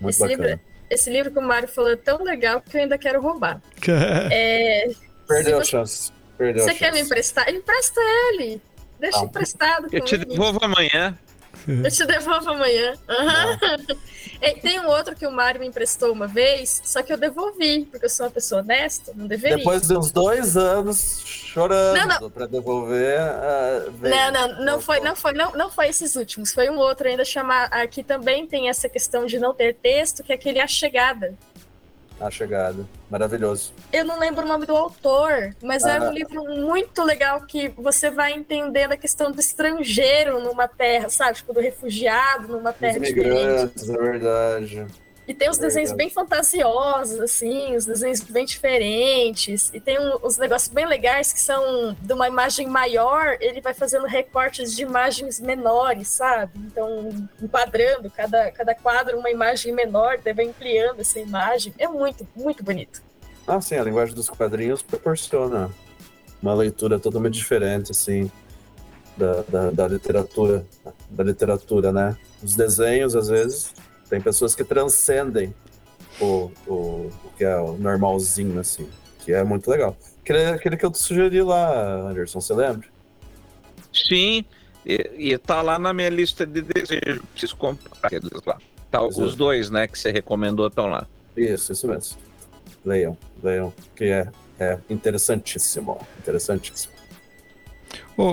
Muito 0.00 0.14
esse 0.14 0.20
bacana. 0.20 0.48
Livro, 0.48 0.60
esse 0.90 1.10
livro 1.10 1.30
que 1.30 1.38
o 1.38 1.42
Mário 1.42 1.68
falou 1.68 1.90
é 1.90 1.96
tão 1.96 2.22
legal 2.22 2.60
que 2.60 2.76
eu 2.76 2.82
ainda 2.82 2.98
quero 2.98 3.20
roubar. 3.20 3.62
é, 4.30 4.90
Perdeu 5.26 5.58
a 5.58 5.64
chance. 5.64 6.12
Perdeu 6.36 6.64
você 6.64 6.70
a 6.70 6.74
quer 6.74 6.92
me 6.92 7.00
emprestar? 7.00 7.48
Empresta 7.48 8.00
ele. 8.00 8.60
Deixa 8.98 9.20
ah, 9.20 9.24
emprestado. 9.24 9.86
Eu 9.92 10.04
te 10.04 10.16
devolvo 10.16 10.58
amanhã. 10.62 11.16
Eu 11.84 11.90
te 11.90 12.06
devolvo 12.06 12.50
amanhã. 12.50 12.94
Uhum. 13.08 13.98
Tem 14.62 14.80
um 14.80 14.86
outro 14.86 15.14
que 15.14 15.26
o 15.26 15.30
Mário 15.30 15.60
me 15.60 15.66
emprestou 15.66 16.12
uma 16.12 16.26
vez, 16.26 16.80
só 16.84 17.02
que 17.02 17.12
eu 17.12 17.16
devolvi, 17.16 17.86
porque 17.90 18.06
eu 18.06 18.10
sou 18.10 18.26
uma 18.26 18.32
pessoa 18.32 18.60
honesta, 18.60 19.12
não 19.14 19.26
deveria. 19.26 19.58
Depois 19.58 19.82
de 19.82 19.96
uns 19.96 20.12
dois 20.12 20.56
anos 20.56 21.22
chorando 21.24 22.30
para 22.30 22.46
devolver. 22.46 23.18
Uh, 23.20 24.08
não, 24.08 24.32
não, 24.32 24.64
não 24.64 24.80
foi, 24.80 25.00
não 25.00 25.16
foi, 25.16 25.32
não, 25.32 25.52
não 25.52 25.70
foi 25.70 25.88
esses 25.88 26.14
últimos. 26.14 26.52
Foi 26.52 26.70
um 26.70 26.78
outro 26.78 27.08
ainda 27.08 27.24
chamar. 27.24 27.64
Aqui 27.72 28.02
também 28.02 28.46
tem 28.46 28.68
essa 28.68 28.88
questão 28.88 29.26
de 29.26 29.38
não 29.38 29.52
ter 29.52 29.74
texto, 29.74 30.22
que 30.22 30.32
é 30.32 30.36
aquele 30.36 30.60
A 30.60 30.66
Chegada. 30.66 31.34
A 32.20 32.30
Chegada. 32.30 32.84
Maravilhoso. 33.10 33.72
Eu 33.92 34.04
não 34.04 34.18
lembro 34.18 34.44
o 34.44 34.48
nome 34.48 34.66
do 34.66 34.76
autor, 34.76 35.54
mas 35.62 35.84
ah, 35.84 35.92
é 35.92 36.00
um 36.00 36.12
livro 36.12 36.44
muito 36.44 37.02
legal 37.04 37.42
que 37.46 37.68
você 37.68 38.10
vai 38.10 38.32
entendendo 38.32 38.92
a 38.92 38.96
questão 38.96 39.30
do 39.30 39.40
estrangeiro 39.40 40.40
numa 40.42 40.66
terra, 40.66 41.08
sabe? 41.08 41.34
Tipo, 41.34 41.52
do 41.52 41.60
refugiado 41.60 42.48
numa 42.48 42.72
terra 42.72 42.98
diferente. 42.98 43.90
É 43.90 43.96
verdade. 43.96 44.86
E 45.28 45.34
tem 45.34 45.50
os 45.50 45.58
desenhos 45.58 45.92
bem 45.92 46.08
fantasiosos, 46.08 47.20
assim, 47.20 47.76
os 47.76 47.84
desenhos 47.84 48.22
bem 48.22 48.46
diferentes. 48.46 49.70
E 49.74 49.78
tem 49.78 50.00
um, 50.00 50.16
uns 50.24 50.38
negócios 50.38 50.72
bem 50.72 50.86
legais 50.86 51.34
que 51.34 51.40
são 51.40 51.94
de 52.00 52.12
uma 52.14 52.26
imagem 52.26 52.66
maior, 52.66 53.36
ele 53.38 53.60
vai 53.60 53.74
fazendo 53.74 54.06
recortes 54.06 54.74
de 54.74 54.84
imagens 54.84 55.38
menores, 55.38 56.08
sabe? 56.08 56.52
Então, 56.56 57.10
enquadrando 57.42 58.10
cada, 58.10 58.50
cada 58.52 58.74
quadro 58.74 59.18
uma 59.18 59.30
imagem 59.30 59.74
menor, 59.74 60.18
daí 60.24 60.32
vai 60.32 60.46
ampliando 60.46 61.00
essa 61.00 61.20
imagem. 61.20 61.74
É 61.78 61.86
muito, 61.86 62.26
muito 62.34 62.64
bonito. 62.64 63.02
Ah, 63.46 63.60
sim, 63.60 63.76
a 63.76 63.84
linguagem 63.84 64.14
dos 64.14 64.30
quadrinhos 64.30 64.80
proporciona 64.80 65.70
uma 66.40 66.54
leitura 66.54 66.98
totalmente 66.98 67.34
diferente, 67.34 67.92
assim, 67.92 68.32
da, 69.14 69.42
da, 69.42 69.70
da 69.72 69.88
literatura, 69.88 70.64
da 71.10 71.22
literatura, 71.22 71.92
né? 71.92 72.16
Os 72.42 72.56
desenhos, 72.56 73.14
às 73.14 73.28
vezes, 73.28 73.74
tem 74.08 74.20
pessoas 74.20 74.54
que 74.54 74.64
transcendem 74.64 75.54
o, 76.20 76.50
o, 76.66 76.72
o 77.24 77.30
que 77.36 77.44
é 77.44 77.56
o 77.56 77.72
normalzinho, 77.72 78.58
assim, 78.58 78.88
que 79.20 79.32
é 79.32 79.44
muito 79.44 79.70
legal. 79.70 79.96
Aquele, 80.22 80.46
aquele 80.46 80.76
que 80.76 80.84
eu 80.84 80.90
te 80.90 80.98
sugeri 80.98 81.42
lá, 81.42 82.10
Anderson, 82.10 82.40
você 82.40 82.54
lembra? 82.54 82.88
Sim, 83.92 84.44
e, 84.84 85.10
e 85.32 85.38
tá 85.38 85.62
lá 85.62 85.78
na 85.78 85.92
minha 85.92 86.08
lista 86.08 86.46
de 86.46 86.62
desejos. 86.62 87.22
Preciso 87.32 87.56
comprar 87.56 88.12
eles 88.12 88.30
lá. 88.44 88.58
Tá, 88.90 89.02
os 89.02 89.36
dois, 89.36 89.70
né, 89.70 89.86
que 89.86 89.98
você 89.98 90.10
recomendou 90.10 90.66
estão 90.68 90.86
lá. 90.86 91.06
Isso, 91.36 91.72
isso 91.72 91.86
mesmo. 91.86 92.18
Leiam, 92.84 93.16
leiam, 93.42 93.72
que 93.94 94.04
é, 94.04 94.28
é 94.58 94.78
interessantíssimo. 94.88 95.98
Interessantíssimo. 96.18 96.92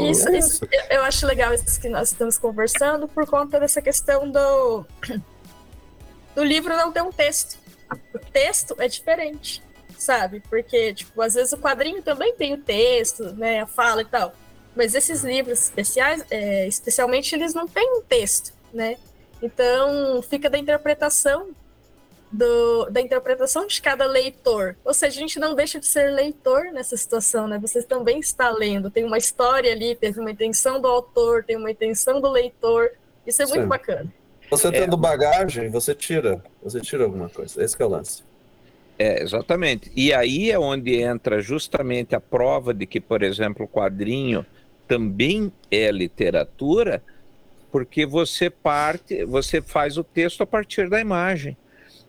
Isso, 0.09 0.29
isso, 0.31 0.67
eu 0.89 1.03
acho 1.03 1.27
legal 1.27 1.53
isso 1.53 1.79
que 1.79 1.87
nós 1.87 2.11
estamos 2.11 2.37
conversando 2.37 3.07
por 3.07 3.27
conta 3.27 3.59
dessa 3.59 3.81
questão 3.81 4.29
do 4.29 4.83
no 6.35 6.43
livro 6.43 6.75
não 6.75 6.91
tem 6.91 7.01
um 7.01 7.11
texto. 7.11 7.57
O 8.13 8.19
texto 8.19 8.75
é 8.79 8.87
diferente, 8.87 9.61
sabe? 9.97 10.41
Porque, 10.49 10.93
tipo, 10.93 11.21
às 11.21 11.35
vezes 11.35 11.53
o 11.53 11.57
quadrinho 11.57 12.01
também 12.01 12.35
tem 12.35 12.53
o 12.53 12.57
texto, 12.57 13.23
né? 13.33 13.61
A 13.61 13.67
fala 13.67 14.01
e 14.01 14.05
tal. 14.05 14.33
Mas 14.75 14.93
esses 14.93 15.23
livros 15.23 15.63
especiais, 15.63 16.25
é, 16.29 16.67
especialmente, 16.67 17.33
eles 17.33 17.53
não 17.53 17.67
têm 17.67 17.97
um 17.97 18.01
texto, 18.01 18.53
né? 18.73 18.97
Então, 19.41 20.21
fica 20.23 20.49
da 20.49 20.57
interpretação 20.57 21.49
do, 22.31 22.89
da 22.89 22.99
interpretação 22.99 23.65
de 23.65 23.81
cada 23.81 24.05
leitor. 24.05 24.75
Ou 24.83 24.93
seja, 24.93 25.17
a 25.17 25.21
gente 25.21 25.39
não 25.39 25.55
deixa 25.55 25.79
de 25.79 25.85
ser 25.85 26.11
leitor 26.11 26.65
nessa 26.71 26.97
situação, 26.97 27.47
né? 27.47 27.57
Você 27.59 27.81
também 27.81 28.19
está 28.19 28.49
lendo, 28.49 28.91
tem 28.91 29.05
uma 29.05 29.17
história 29.17 29.71
ali, 29.71 29.95
tem 29.95 30.11
uma 30.11 30.31
intenção 30.31 30.79
do 30.79 30.87
autor, 30.87 31.43
tem 31.43 31.55
uma 31.55 31.71
intenção 31.71 32.19
do 32.19 32.29
leitor. 32.29 32.91
Isso 33.25 33.41
é 33.41 33.45
muito 33.45 33.61
Sim. 33.61 33.67
bacana. 33.67 34.13
Você 34.55 34.71
tendo 34.71 34.95
é, 34.95 34.99
bagagem, 34.99 35.69
você 35.69 35.93
tira. 35.93 36.43
Você 36.63 36.79
tira 36.79 37.03
alguma 37.03 37.29
coisa. 37.29 37.63
Esse 37.63 37.81
é 37.81 37.85
o 37.85 37.89
lance. 37.89 38.23
É, 38.97 39.21
exatamente. 39.21 39.91
E 39.95 40.13
aí 40.13 40.51
é 40.51 40.57
onde 40.57 41.01
entra 41.01 41.41
justamente 41.41 42.15
a 42.15 42.19
prova 42.19 42.73
de 42.73 42.85
que, 42.85 42.99
por 43.01 43.21
exemplo, 43.23 43.65
o 43.65 43.67
quadrinho 43.67 44.45
também 44.87 45.51
é 45.69 45.91
literatura, 45.91 47.03
porque 47.71 48.05
você 48.05 48.49
parte, 48.49 49.25
você 49.25 49.61
faz 49.61 49.97
o 49.97 50.03
texto 50.03 50.41
a 50.41 50.47
partir 50.47 50.89
da 50.89 50.99
imagem. 51.01 51.57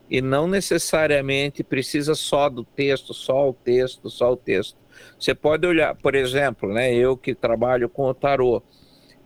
E 0.09 0.23
não 0.23 0.47
necessariamente 0.47 1.65
precisa 1.65 2.15
só 2.15 2.49
do 2.49 2.63
texto, 2.63 3.13
só 3.13 3.49
o 3.49 3.53
texto, 3.53 4.09
só 4.09 4.33
o 4.33 4.37
texto. 4.37 4.77
Você 5.19 5.35
pode 5.35 5.67
olhar, 5.67 5.95
por 5.97 6.15
exemplo, 6.15 6.73
né, 6.73 6.95
eu 6.95 7.17
que 7.17 7.35
trabalho 7.35 7.89
com 7.89 8.05
o 8.05 8.15
tarô, 8.15 8.63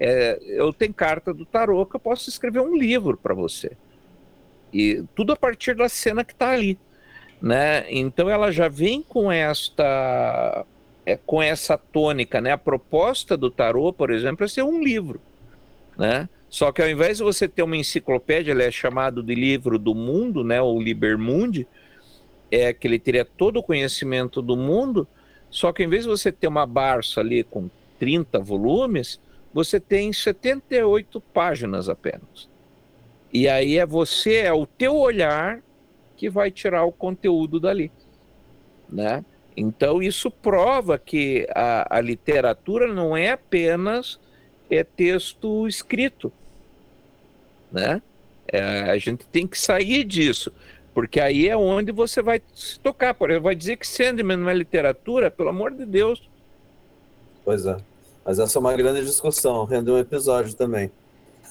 é, 0.01 0.41
eu 0.47 0.73
tenho 0.73 0.95
carta 0.95 1.35
do 1.35 1.45
tarô 1.45 1.85
que 1.85 1.95
eu 1.95 2.01
posso 2.01 2.31
escrever 2.31 2.61
um 2.61 2.75
livro 2.75 3.19
para 3.19 3.35
você. 3.35 3.77
E 4.73 5.05
tudo 5.15 5.35
a 5.35 5.37
partir 5.37 5.77
da 5.77 5.91
cena 5.91 6.25
que 6.25 6.33
está 6.33 6.53
ali. 6.53 6.79
Né? 7.41 7.85
Então 7.91 8.31
ela 8.31 8.51
já 8.51 8.67
vem 8.67 9.03
com 9.03 9.31
esta 9.31 10.65
é, 11.05 11.17
com 11.17 11.43
essa 11.43 11.77
tônica, 11.77 12.41
né? 12.41 12.53
A 12.53 12.59
proposta 12.59 13.37
do 13.37 13.51
tarô, 13.51 13.93
por 13.93 14.11
exemplo, 14.11 14.45
é 14.45 14.49
ser 14.49 14.63
um 14.63 14.83
livro, 14.83 15.21
né? 15.97 16.29
Só 16.49 16.73
que 16.73 16.83
ao 16.83 16.89
invés 16.89 17.19
de 17.19 17.25
você 17.25 17.49
ter 17.49 17.63
uma 17.63 17.77
enciclopédia, 17.77 18.53
ele 18.53 18.63
é 18.63 18.71
chamado 18.71 19.23
de 19.23 19.35
livro 19.35 19.79
do 19.79 19.95
mundo, 19.95 20.45
né? 20.45 20.61
O 20.61 20.79
Liber 20.79 21.17
é 22.51 22.73
que 22.73 22.87
ele 22.87 22.99
teria 22.99 23.25
todo 23.25 23.59
o 23.59 23.63
conhecimento 23.63 24.43
do 24.43 24.57
mundo, 24.57 25.07
só 25.49 25.73
que 25.73 25.83
ao 25.83 25.87
invés 25.87 26.03
de 26.05 26.11
você 26.11 26.31
ter 26.31 26.49
uma 26.49 26.67
barça 26.67 27.21
ali 27.21 27.43
com 27.45 27.71
30 27.99 28.39
volumes, 28.41 29.21
você 29.53 29.81
tem 29.81 30.13
78 30.13 31.21
páginas 31.21 31.89
apenas. 31.89 32.49
E 33.33 33.49
aí 33.49 33.79
é 33.79 33.87
você, 33.87 34.37
é 34.37 34.53
o 34.53 34.67
teu 34.67 34.97
olhar 34.97 35.63
que 36.17 36.29
vai 36.29 36.51
tirar 36.51 36.85
o 36.85 36.93
conteúdo 36.93 37.59
dali, 37.59 37.91
né? 38.89 39.25
Então 39.57 40.03
isso 40.03 40.31
prova 40.31 40.99
que 40.99 41.47
a, 41.55 41.99
a 41.99 42.01
literatura 42.01 42.93
não 42.93 43.17
é 43.17 43.31
apenas 43.31 44.21
é 44.71 44.85
texto 44.85 45.67
escrito, 45.67 46.33
né? 47.73 48.01
É, 48.47 48.91
a 48.91 48.99
gente 48.99 49.27
tem 49.27 49.47
que 49.47 49.59
sair 49.59 50.05
disso, 50.05 50.53
porque 50.93 51.21
aí 51.21 51.49
é 51.49 51.57
onde 51.57 51.93
você 51.93 52.21
vai 52.23 52.41
se 52.53 52.79
tocar. 52.81 53.15
Por 53.15 53.31
exemplo, 53.31 53.45
vai 53.45 53.55
dizer 53.55 53.77
que 53.77 53.87
Sandman 53.87 54.37
não 54.37 54.49
é 54.49 54.55
literatura, 54.55 55.31
pelo 55.31 55.49
amor 55.49 55.73
de 55.73 55.85
Deus. 55.85 56.29
Pois 57.45 57.67
é. 57.67 57.77
Mas 58.25 58.39
essa 58.39 58.59
é 58.59 58.61
uma 58.61 58.75
grande 58.75 59.05
discussão, 59.05 59.65
rendeu 59.65 59.95
um 59.95 59.99
episódio 59.99 60.55
também. 60.55 60.91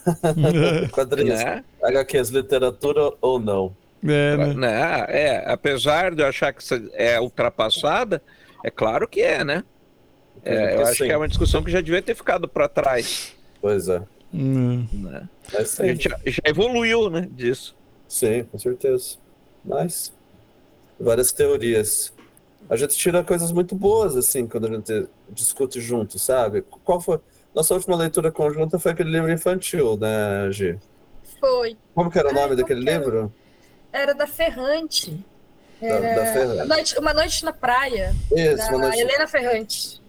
Quadrinhos. 0.92 1.40
Né? 1.40 1.64
HQs, 1.84 2.30
literatura 2.30 3.12
ou 3.22 3.40
não? 3.40 3.76
É, 4.04 4.38
né? 4.38 4.54
né? 4.54 5.06
é, 5.10 5.52
apesar 5.52 6.16
de 6.16 6.22
eu 6.22 6.28
achar 6.28 6.54
que 6.54 6.64
é 6.94 7.20
ultrapassada, 7.20 8.22
é 8.64 8.72
claro 8.72 9.08
que 9.08 9.22
é, 9.22 9.44
né? 9.44 9.64
É, 10.44 10.76
eu 10.76 10.86
acho 10.86 11.04
que 11.04 11.12
é 11.12 11.18
uma 11.18 11.28
discussão 11.28 11.64
que 11.64 11.72
já 11.72 11.82
devia 11.82 12.02
ter 12.02 12.16
ficado 12.16 12.48
para 12.48 12.70
trás. 12.70 13.36
Pois 13.62 13.90
é. 13.90 14.02
Hum. 14.34 14.88
Né? 14.94 15.28
A 15.54 15.86
gente 15.86 16.08
já, 16.08 16.20
já, 16.26 16.42
evoluiu, 16.46 17.10
né, 17.10 17.28
disso. 17.32 17.76
Sim, 18.08 18.44
com 18.44 18.58
certeza. 18.58 19.18
Mas 19.66 20.14
várias 21.00 21.32
teorias. 21.32 22.14
A 22.70 22.76
gente 22.76 22.96
tira 22.96 23.24
coisas 23.24 23.52
muito 23.52 23.76
boas, 23.76 24.16
assim, 24.16 24.48
quando 24.48 24.68
a 24.68 24.76
gente 24.76 25.08
discute 25.30 25.82
junto, 25.82 26.20
sabe? 26.20 26.62
Qual 26.62 27.02
foi. 27.02 27.20
Nossa 27.54 27.74
última 27.74 27.98
leitura 27.98 28.32
conjunta 28.32 28.78
foi 28.78 28.92
aquele 28.92 29.10
livro 29.10 29.32
infantil, 29.32 29.98
né, 29.98 30.52
Gi? 30.52 30.80
Foi. 31.40 31.76
Como 31.96 32.12
que 32.12 32.20
era 32.20 32.30
o 32.30 32.34
nome 32.34 32.56
daquele 32.56 32.82
livro? 32.82 33.34
Era 33.92 34.14
da 34.14 34.28
Ferrante. 34.28 35.26
Era... 35.82 36.00
Da, 36.00 36.16
da 36.16 36.34
Ferrante. 36.34 36.54
Uma 36.54 36.66
noite, 36.66 37.00
uma 37.00 37.14
noite 37.14 37.46
na 37.46 37.54
praia. 37.54 38.16
Isso, 38.32 38.70
uma 38.70 38.78
noite... 38.78 39.00
Helena 39.00 39.28
Ferrante. 39.28 40.02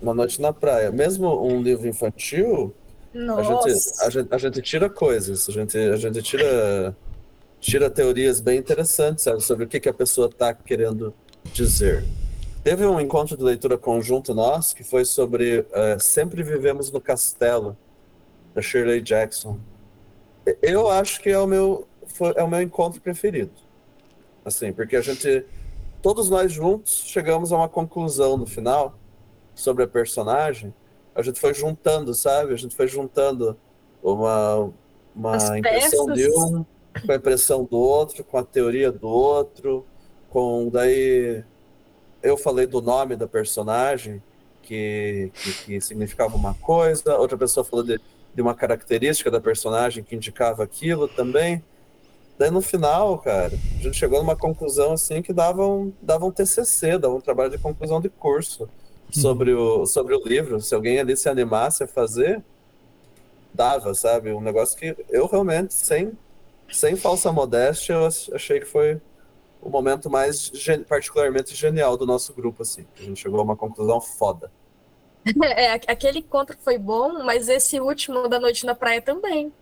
Uma 0.00 0.14
noite 0.14 0.40
na 0.40 0.52
praia. 0.52 0.92
Mesmo 0.92 1.44
um 1.44 1.60
livro 1.60 1.88
infantil, 1.88 2.72
a 3.36 3.42
gente, 3.42 4.02
a, 4.02 4.10
gente, 4.10 4.28
a 4.34 4.38
gente 4.38 4.62
tira 4.62 4.88
coisas, 4.88 5.48
a 5.48 5.52
gente, 5.52 5.76
a 5.76 5.96
gente 5.96 6.22
tira, 6.22 6.96
tira 7.58 7.90
teorias 7.90 8.40
bem 8.40 8.58
interessantes 8.58 9.24
sabe, 9.24 9.42
sobre 9.42 9.64
o 9.64 9.68
que, 9.68 9.80
que 9.80 9.88
a 9.88 9.94
pessoa 9.94 10.28
está 10.28 10.54
querendo 10.54 11.12
dizer. 11.52 12.04
Teve 12.62 12.86
um 12.86 13.00
encontro 13.00 13.36
de 13.36 13.42
leitura 13.42 13.78
conjunto 13.78 14.34
nosso 14.34 14.74
que 14.74 14.84
foi 14.84 15.04
sobre 15.04 15.60
uh, 15.60 16.00
Sempre 16.00 16.42
Vivemos 16.42 16.90
no 16.90 17.00
Castelo, 17.00 17.76
da 18.54 18.60
Shirley 18.60 19.00
Jackson. 19.00 19.58
Eu 20.60 20.90
acho 20.90 21.20
que 21.20 21.30
é 21.30 21.38
o 21.38 21.46
meu, 21.46 21.86
foi, 22.06 22.32
é 22.36 22.42
o 22.42 22.48
meu 22.48 22.60
encontro 22.60 23.00
preferido. 23.00 23.52
Assim, 24.44 24.72
porque 24.72 24.96
a 24.96 25.00
gente, 25.00 25.44
todos 26.02 26.28
nós 26.28 26.52
juntos, 26.52 27.04
chegamos 27.06 27.52
a 27.52 27.56
uma 27.56 27.68
conclusão 27.68 28.36
no 28.36 28.46
final 28.46 28.98
sobre 29.54 29.84
a 29.84 29.88
personagem. 29.88 30.74
A 31.14 31.22
gente 31.22 31.38
foi 31.38 31.54
juntando, 31.54 32.14
sabe? 32.14 32.54
A 32.54 32.56
gente 32.56 32.74
foi 32.74 32.88
juntando 32.88 33.56
uma, 34.02 34.70
uma 35.14 35.58
impressão 35.58 36.06
de 36.12 36.28
um 36.30 36.64
com 37.04 37.12
a 37.12 37.16
impressão 37.16 37.64
do 37.64 37.78
outro, 37.78 38.24
com 38.24 38.38
a 38.38 38.44
teoria 38.44 38.90
do 38.90 39.06
outro, 39.06 39.86
com 40.30 40.68
daí 40.68 41.42
eu 42.22 42.36
falei 42.36 42.66
do 42.66 42.80
nome 42.80 43.16
da 43.16 43.26
personagem 43.26 44.22
que, 44.62 45.30
que, 45.34 45.52
que 45.64 45.80
significava 45.80 46.36
uma 46.36 46.54
coisa, 46.54 47.16
outra 47.16 47.38
pessoa 47.38 47.64
falou 47.64 47.84
de, 47.84 48.00
de 48.34 48.42
uma 48.42 48.54
característica 48.54 49.30
da 49.30 49.40
personagem 49.40 50.04
que 50.04 50.14
indicava 50.14 50.62
aquilo 50.62 51.08
também. 51.08 51.62
Daí 52.38 52.50
no 52.50 52.60
final, 52.60 53.18
cara, 53.18 53.52
a 53.78 53.82
gente 53.82 53.96
chegou 53.96 54.18
numa 54.18 54.36
conclusão 54.36 54.92
assim 54.92 55.22
que 55.22 55.32
dava 55.32 55.66
um, 55.66 55.92
dava 56.00 56.24
um 56.26 56.30
TCC, 56.30 56.98
dava 56.98 57.14
um 57.14 57.20
trabalho 57.20 57.50
de 57.50 57.58
conclusão 57.58 58.00
de 58.00 58.08
curso 58.08 58.62
uhum. 58.62 59.22
sobre 59.22 59.52
o, 59.54 59.86
sobre 59.86 60.14
o 60.14 60.22
livro. 60.22 60.60
Se 60.60 60.74
alguém 60.74 61.00
ali 61.00 61.16
se 61.16 61.28
animasse 61.28 61.82
a 61.82 61.88
fazer, 61.88 62.42
dava, 63.52 63.92
sabe? 63.94 64.32
Um 64.32 64.40
negócio 64.40 64.78
que 64.78 64.94
eu 65.10 65.26
realmente, 65.26 65.74
sem, 65.74 66.12
sem 66.70 66.94
falsa 66.94 67.32
modéstia, 67.32 67.94
eu 67.94 68.06
achei 68.34 68.60
que 68.60 68.66
foi 68.66 69.00
o 69.60 69.68
momento 69.68 70.08
mais 70.08 70.50
particularmente 70.86 71.54
genial 71.54 71.96
do 71.96 72.06
nosso 72.06 72.32
grupo, 72.32 72.62
assim. 72.62 72.86
A 72.98 73.02
gente 73.02 73.20
chegou 73.20 73.40
a 73.40 73.42
uma 73.42 73.56
conclusão 73.56 74.00
foda. 74.00 74.50
É, 75.42 75.72
aquele 75.72 76.20
encontro 76.20 76.56
foi 76.62 76.78
bom, 76.78 77.22
mas 77.24 77.48
esse 77.50 77.78
último 77.78 78.28
da 78.28 78.40
noite 78.40 78.64
na 78.64 78.74
praia 78.74 79.02
também. 79.02 79.52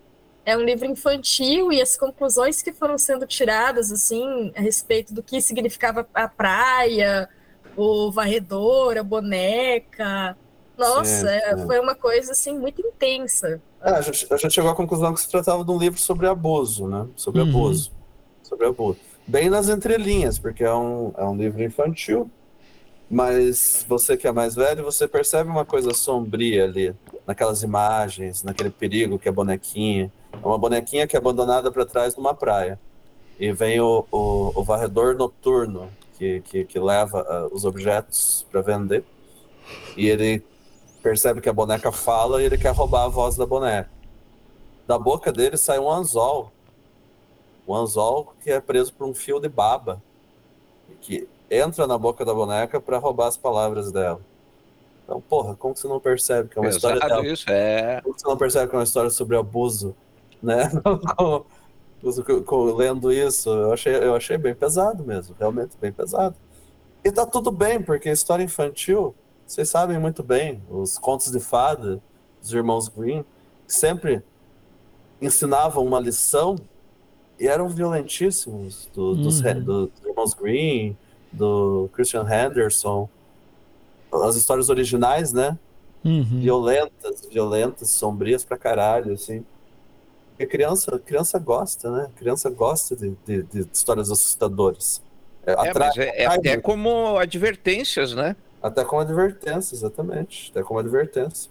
É 0.44 0.57
um 0.57 0.61
livro 0.61 0.86
infantil 0.86 1.72
e 1.72 1.82
as 1.82 1.97
conclusões 1.97 2.62
que 2.62 2.72
foram 2.72 2.97
sendo 2.97 3.26
tiradas, 3.26 3.90
assim, 3.90 4.53
a 4.55 4.61
respeito 4.61 5.12
do 5.12 5.24
que 5.24 5.40
significava 5.40 6.07
a 6.14 6.28
praia, 6.28 7.28
o 7.76 8.12
varredor, 8.12 8.97
a 8.97 9.03
boneca. 9.03 10.36
Nossa, 10.78 11.28
é, 11.28 11.57
foi 11.57 11.80
uma 11.80 11.97
coisa, 11.97 12.30
assim, 12.30 12.57
muito 12.57 12.80
intensa. 12.80 13.61
É, 13.82 13.90
a, 13.90 14.01
gente, 14.03 14.32
a 14.32 14.36
gente 14.36 14.53
chegou 14.53 14.70
à 14.70 14.74
conclusão 14.74 15.12
que 15.14 15.20
se 15.20 15.28
tratava 15.28 15.64
de 15.64 15.70
um 15.72 15.78
livro 15.78 15.99
sobre 15.99 16.28
abuso, 16.28 16.86
né? 16.86 17.09
Sobre 17.16 17.40
uhum. 17.40 17.49
abuso. 17.49 17.90
Sobre 18.44 18.66
abuso 18.68 19.15
bem 19.26 19.50
nas 19.50 19.68
entrelinhas, 19.68 20.38
porque 20.38 20.62
é 20.62 20.74
um, 20.74 21.12
é 21.16 21.24
um 21.24 21.36
livro 21.36 21.62
infantil, 21.62 22.30
mas 23.10 23.84
você 23.88 24.16
que 24.16 24.26
é 24.26 24.32
mais 24.32 24.54
velho, 24.54 24.84
você 24.84 25.06
percebe 25.08 25.50
uma 25.50 25.64
coisa 25.64 25.92
sombria 25.94 26.64
ali, 26.64 26.94
naquelas 27.26 27.62
imagens, 27.62 28.42
naquele 28.42 28.70
perigo 28.70 29.18
que 29.18 29.28
é 29.28 29.32
bonequinha. 29.32 30.12
É 30.32 30.46
uma 30.46 30.58
bonequinha 30.58 31.06
que 31.06 31.16
é 31.16 31.18
abandonada 31.18 31.70
para 31.70 31.84
trás 31.86 32.16
numa 32.16 32.34
praia. 32.34 32.78
E 33.38 33.52
vem 33.52 33.80
o, 33.80 34.06
o, 34.10 34.52
o 34.54 34.64
varredor 34.64 35.16
noturno, 35.16 35.90
que, 36.18 36.40
que, 36.42 36.64
que 36.64 36.78
leva 36.78 37.22
uh, 37.22 37.54
os 37.54 37.64
objetos 37.64 38.46
para 38.50 38.62
vender. 38.62 39.04
E 39.96 40.08
ele 40.08 40.42
percebe 41.02 41.40
que 41.40 41.48
a 41.48 41.52
boneca 41.52 41.92
fala 41.92 42.42
e 42.42 42.46
ele 42.46 42.58
quer 42.58 42.72
roubar 42.72 43.04
a 43.04 43.08
voz 43.08 43.36
da 43.36 43.46
boneca. 43.46 43.90
Da 44.86 44.98
boca 44.98 45.32
dele 45.32 45.56
sai 45.56 45.78
um 45.78 45.90
anzol 45.90 46.52
o 47.66 47.74
anzol 47.74 48.34
que 48.40 48.50
é 48.50 48.60
preso 48.60 48.92
por 48.92 49.06
um 49.06 49.14
fio 49.14 49.40
de 49.40 49.48
baba 49.48 50.02
que 51.00 51.28
entra 51.50 51.86
na 51.86 51.98
boca 51.98 52.24
da 52.24 52.34
boneca 52.34 52.80
para 52.80 52.98
roubar 52.98 53.28
as 53.28 53.36
palavras 53.36 53.92
dela. 53.92 54.20
Então, 55.04 55.20
porra, 55.20 55.54
como 55.54 55.76
você 55.76 55.86
não 55.86 56.00
percebe 56.00 56.48
que 56.48 56.58
é 56.58 56.60
uma 56.60 56.68
Exato 56.68 56.94
história? 56.94 57.32
Isso, 57.32 57.44
é... 57.48 58.00
Como 58.02 58.18
você 58.18 58.26
não 58.26 58.36
percebe 58.36 58.68
que 58.68 58.74
é 58.74 58.78
uma 58.78 58.84
história 58.84 59.10
sobre 59.10 59.36
abuso, 59.36 59.94
né? 60.42 60.70
lendo 62.76 63.12
isso, 63.12 63.50
eu 63.50 63.72
achei, 63.72 63.94
eu 63.94 64.14
achei 64.14 64.36
bem 64.36 64.54
pesado 64.54 65.04
mesmo, 65.04 65.34
realmente 65.38 65.76
bem 65.80 65.92
pesado. 65.92 66.34
E 67.04 67.10
tá 67.10 67.24
tudo 67.24 67.52
bem, 67.52 67.80
porque 67.80 68.10
história 68.10 68.42
infantil, 68.42 69.14
vocês 69.46 69.68
sabem 69.68 69.98
muito 69.98 70.22
bem, 70.22 70.60
os 70.68 70.98
contos 70.98 71.30
de 71.30 71.38
fada, 71.38 72.02
os 72.42 72.52
irmãos 72.52 72.88
Green, 72.88 73.24
sempre 73.66 74.22
ensinavam 75.20 75.84
uma 75.84 76.00
lição 76.00 76.56
e 77.39 77.47
eram 77.47 77.68
violentíssimos 77.68 78.89
do, 78.95 79.14
dos, 79.14 79.41
uhum. 79.41 79.62
do, 79.62 79.87
dos 79.87 80.05
irmãos 80.05 80.34
Green, 80.34 80.97
do 81.30 81.89
Christian 81.93 82.26
Henderson. 82.28 83.09
As 84.12 84.37
histórias 84.37 84.68
originais, 84.68 85.32
né? 85.32 85.59
Uhum. 86.05 86.41
Violentas, 86.41 87.26
violentas, 87.30 87.91
sombrias 87.91 88.45
pra 88.45 88.57
caralho, 88.57 89.12
assim. 89.14 89.45
E 90.39 90.47
criança, 90.47 90.99
criança 90.99 91.39
gosta, 91.39 91.91
né? 91.91 92.11
Criança 92.16 92.49
gosta 92.49 92.95
de, 92.95 93.16
de, 93.26 93.43
de 93.43 93.68
histórias 93.72 94.11
assustadoras. 94.11 95.03
É, 95.47 95.53
é, 95.53 96.03
é, 96.05 96.22
é 96.24 96.26
até 96.26 96.57
como 96.59 97.18
advertências, 97.18 98.14
né? 98.14 98.37
Até 98.62 98.84
como 98.84 99.01
advertência, 99.01 99.74
exatamente. 99.74 100.51
Até 100.51 100.62
como 100.62 100.78
advertência. 100.78 101.51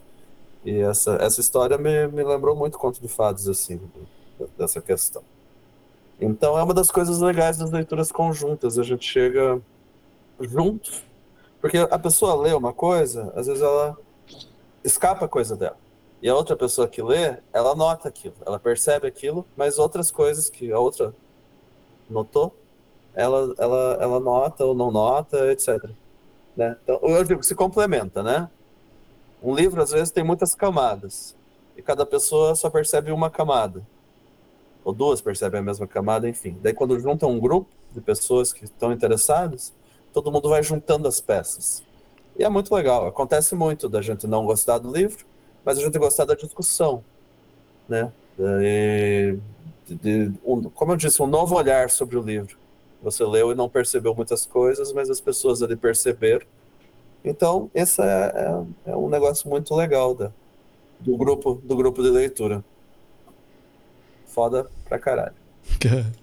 E 0.64 0.80
essa, 0.80 1.16
essa 1.22 1.40
história 1.40 1.78
me, 1.78 2.08
me 2.08 2.24
lembrou 2.24 2.56
muito 2.56 2.78
Conto 2.78 3.00
de 3.00 3.08
Fados, 3.08 3.48
assim, 3.48 3.80
dessa 4.58 4.82
questão. 4.82 5.24
Então 6.20 6.58
é 6.58 6.64
uma 6.64 6.74
das 6.74 6.90
coisas 6.90 7.20
legais 7.20 7.58
das 7.58 7.72
leituras 7.72 8.12
conjuntas. 8.12 8.80
A 8.80 8.84
gente 8.84 9.06
chega 9.06 9.62
junto, 10.40 10.92
porque 11.60 11.78
a 11.78 12.00
pessoa 12.00 12.36
lê 12.42 12.54
uma 12.54 12.74
coisa, 12.74 13.34
às 13.36 13.48
vezes 13.48 13.62
ela 13.62 13.98
escapa 14.84 15.26
a 15.26 15.30
coisa 15.30 15.56
dela. 15.56 15.78
E 16.22 16.30
a 16.30 16.36
outra 16.36 16.56
pessoa 16.56 16.88
que 16.88 17.02
lê, 17.02 17.38
ela 17.54 17.76
nota 17.76 18.08
aquilo, 18.08 18.36
ela 18.46 18.58
percebe 18.58 19.08
aquilo, 19.08 19.46
mas 19.56 19.78
outras 19.78 20.10
coisas 20.10 20.50
que 20.50 20.72
a 20.72 20.80
outra 20.80 21.14
notou, 22.10 22.56
ela, 23.14 23.54
ela, 23.58 23.98
ela 24.00 24.20
nota 24.20 24.66
ou 24.66 24.74
não 24.74 24.92
nota, 24.92 25.52
etc. 25.52 25.90
Né? 26.56 26.78
Então, 26.84 27.00
eu 27.04 27.24
digo, 27.24 27.44
se 27.44 27.54
complementa, 27.54 28.24
né? 28.24 28.50
Um 29.44 29.54
livro, 29.54 29.82
às 29.82 29.92
vezes, 29.92 30.12
tem 30.12 30.24
muitas 30.24 30.56
camadas. 30.56 31.36
E 31.78 31.82
cada 31.82 32.06
pessoa 32.06 32.56
só 32.56 32.70
percebe 32.70 33.12
uma 33.12 33.30
camada 33.30 33.84
ou 34.86 34.94
duas 34.94 35.20
percebem 35.20 35.60
a 35.60 35.64
mesma 35.64 35.88
camada, 35.88 36.30
enfim. 36.30 36.56
Daí 36.62 36.72
quando 36.72 36.98
juntam 37.00 37.32
um 37.32 37.40
grupo 37.40 37.68
de 37.92 38.00
pessoas 38.00 38.54
que 38.54 38.66
estão 38.66 38.94
interessadas, 38.94 39.74
todo 40.14 40.32
mundo 40.32 40.48
vai 40.48 40.62
juntando 40.62 41.08
as 41.08 41.20
peças. 41.20 41.84
E 42.38 42.44
é 42.44 42.50
muito 42.50 42.74
legal. 42.74 43.08
Acontece 43.08 43.56
muito 43.56 43.90
da 43.90 44.00
gente 44.02 44.28
não 44.28 44.46
gostar 44.46 44.78
do 44.78 44.92
livro, 44.96 45.26
mas 45.66 45.80
a 45.80 45.82
gente 45.82 45.98
gostar 45.98 46.26
da 46.26 46.36
discussão, 46.36 47.04
né? 47.90 48.12
De, 48.38 49.40
de, 49.88 50.32
um, 50.46 50.70
como 50.70 50.92
eu 50.92 50.98
disse, 50.98 51.20
um 51.22 51.28
novo 51.28 51.56
olhar 51.56 51.90
sobre 51.90 52.16
o 52.16 52.22
livro. 52.22 52.56
Você 53.02 53.24
leu 53.24 53.52
e 53.52 53.56
não 53.56 53.68
percebeu 53.68 54.14
muitas 54.14 54.46
coisas, 54.46 54.94
mas 54.94 55.10
as 55.10 55.20
pessoas 55.20 55.64
ali 55.64 55.76
perceberam. 55.76 56.46
Então, 57.24 57.72
esse 57.74 58.02
é, 58.02 58.06
é, 58.86 58.92
é 58.92 58.96
um 58.96 59.10
negócio 59.10 59.50
muito 59.50 59.74
legal 59.74 60.14
da, 60.14 60.32
do 61.00 61.18
grupo 61.18 61.56
do 61.64 61.76
grupo 61.76 62.04
de 62.04 62.10
leitura 62.10 62.64
foda 64.36 64.68
pra 64.88 65.00
caralho. 65.00 65.34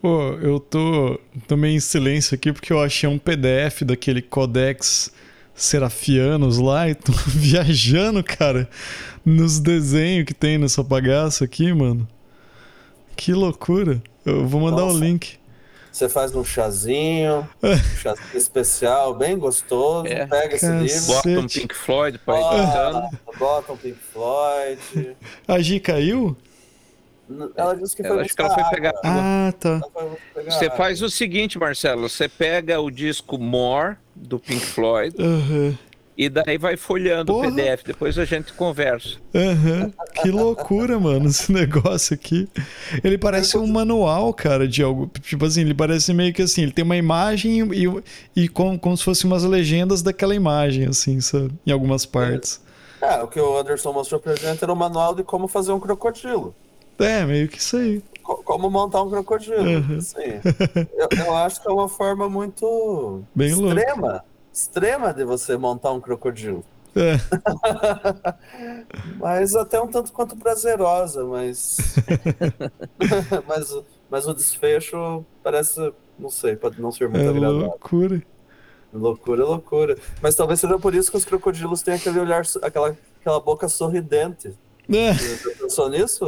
Pô, 0.00 0.32
eu 0.40 0.58
tô, 0.58 1.20
meio 1.56 1.76
em 1.76 1.80
silêncio 1.80 2.34
aqui 2.34 2.52
porque 2.52 2.72
eu 2.72 2.80
achei 2.80 3.08
um 3.08 3.18
PDF 3.18 3.82
daquele 3.82 4.22
Codex 4.22 5.12
Serafianos 5.54 6.58
lá 6.58 6.88
e 6.88 6.94
tô 6.94 7.12
viajando, 7.28 8.22
cara, 8.22 8.68
nos 9.24 9.58
desenhos 9.58 10.24
que 10.24 10.34
tem 10.34 10.58
nessa 10.58 10.82
bagaça 10.82 11.44
aqui, 11.44 11.72
mano. 11.72 12.06
Que 13.16 13.32
loucura. 13.32 14.02
Eu 14.24 14.46
vou 14.46 14.60
mandar 14.60 14.84
o 14.84 14.92
um 14.92 14.98
link. 14.98 15.38
Você 15.96 16.10
faz 16.10 16.36
um 16.36 16.44
chazinho, 16.44 17.48
um 17.62 17.96
chazinho 17.96 18.36
especial, 18.36 19.14
bem 19.14 19.38
gostoso. 19.38 20.06
É. 20.06 20.26
Pega 20.26 20.54
esse 20.54 20.70
livro. 20.70 21.06
Bota 21.06 21.28
um 21.30 21.46
Pink 21.46 21.74
Floyd 21.74 22.18
pra 22.18 22.34
ir 22.38 23.38
Bota 23.38 23.72
um 23.72 23.76
Pink 23.78 23.98
Floyd. 24.12 25.16
A 25.48 25.58
Gi 25.58 25.80
caiu? 25.80 26.36
Ela 27.56 27.74
disse 27.74 27.96
que 27.96 28.04
foi 28.04 28.20
Acho 28.20 28.36
que 28.36 28.42
ela 28.42 28.54
foi 28.54 28.64
pegar. 28.64 28.92
Ah, 29.02 29.54
tá. 29.58 29.80
Você 30.44 30.68
faz 30.68 31.00
o 31.00 31.08
seguinte, 31.08 31.58
Marcelo, 31.58 32.10
você 32.10 32.28
pega 32.28 32.78
o 32.78 32.90
disco 32.90 33.38
More 33.38 33.96
do 34.14 34.38
Pink 34.38 34.66
Floyd 34.66 35.16
Aham. 35.18 35.78
E 36.16 36.28
daí 36.28 36.56
vai 36.58 36.76
folhando 36.76 37.32
Porra. 37.32 37.48
o 37.48 37.54
PDF, 37.54 37.84
depois 37.84 38.18
a 38.18 38.24
gente 38.24 38.52
conversa. 38.54 39.16
Aham. 39.34 39.92
Que 40.22 40.30
loucura, 40.30 40.98
mano, 40.98 41.28
esse 41.28 41.50
negócio 41.52 42.14
aqui. 42.14 42.48
Ele 43.04 43.18
parece 43.18 43.58
um 43.58 43.66
manual, 43.66 44.32
cara, 44.32 44.66
de 44.66 44.82
algo. 44.82 45.10
Tipo 45.20 45.44
assim, 45.44 45.60
ele 45.60 45.74
parece 45.74 46.14
meio 46.14 46.32
que 46.32 46.42
assim, 46.42 46.62
ele 46.62 46.72
tem 46.72 46.84
uma 46.84 46.96
imagem 46.96 47.60
e, 47.72 48.02
e 48.44 48.48
como, 48.48 48.78
como 48.78 48.96
se 48.96 49.04
fossem 49.04 49.30
umas 49.30 49.44
legendas 49.44 50.02
daquela 50.02 50.34
imagem, 50.34 50.86
assim, 50.86 51.20
sabe? 51.20 51.52
Em 51.66 51.70
algumas 51.70 52.06
partes. 52.06 52.60
É, 53.00 53.22
o 53.22 53.28
que 53.28 53.38
o 53.38 53.58
Anderson 53.58 53.92
mostrou 53.92 54.18
pra 54.18 54.34
gente 54.34 54.62
era 54.64 54.72
o 54.72 54.76
manual 54.76 55.14
de 55.14 55.22
como 55.22 55.46
fazer 55.46 55.70
um 55.72 55.78
crocodilo. 55.78 56.54
É, 56.98 57.26
meio 57.26 57.46
que 57.46 57.58
isso 57.58 57.76
aí. 57.76 58.02
Co- 58.22 58.42
Como 58.42 58.70
montar 58.70 59.02
um 59.02 59.10
crocodilo. 59.10 59.60
Uhum. 59.62 59.98
Assim, 59.98 60.40
eu, 60.96 61.08
eu 61.26 61.36
acho 61.36 61.60
que 61.60 61.68
é 61.68 61.70
uma 61.72 61.90
forma 61.90 62.26
muito 62.26 63.22
Bem 63.34 63.52
louco. 63.54 63.74
Extrema. 64.56 65.12
De 65.12 65.24
você 65.24 65.56
montar 65.56 65.92
um 65.92 66.00
crocodilo. 66.00 66.64
É. 66.94 67.16
Mas 69.20 69.54
até 69.54 69.80
um 69.80 69.86
tanto 69.86 70.12
quanto 70.12 70.36
prazerosa, 70.36 71.24
mas. 71.24 71.76
mas, 73.46 73.70
o- 73.72 73.84
mas 74.10 74.26
o 74.26 74.32
desfecho 74.34 75.24
parece, 75.42 75.92
não 76.18 76.30
sei, 76.30 76.56
pode 76.56 76.80
não 76.80 76.90
ser 76.90 77.08
muito 77.08 77.24
É 77.24 77.28
agradável. 77.28 77.58
loucura. 77.66 78.22
Loucura, 78.92 79.44
loucura. 79.44 79.98
Mas 80.22 80.34
talvez 80.34 80.58
seja 80.60 80.78
por 80.78 80.94
isso 80.94 81.10
que 81.10 81.16
os 81.18 81.24
crocodilos 81.24 81.82
têm 81.82 81.94
aquele 81.94 82.18
olhar, 82.18 82.42
aquela, 82.62 82.96
aquela 83.20 83.40
boca 83.40 83.68
sorridente. 83.68 84.54
É. 84.88 85.12
Você 85.12 85.50
pensou 85.50 85.90
nisso, 85.90 86.24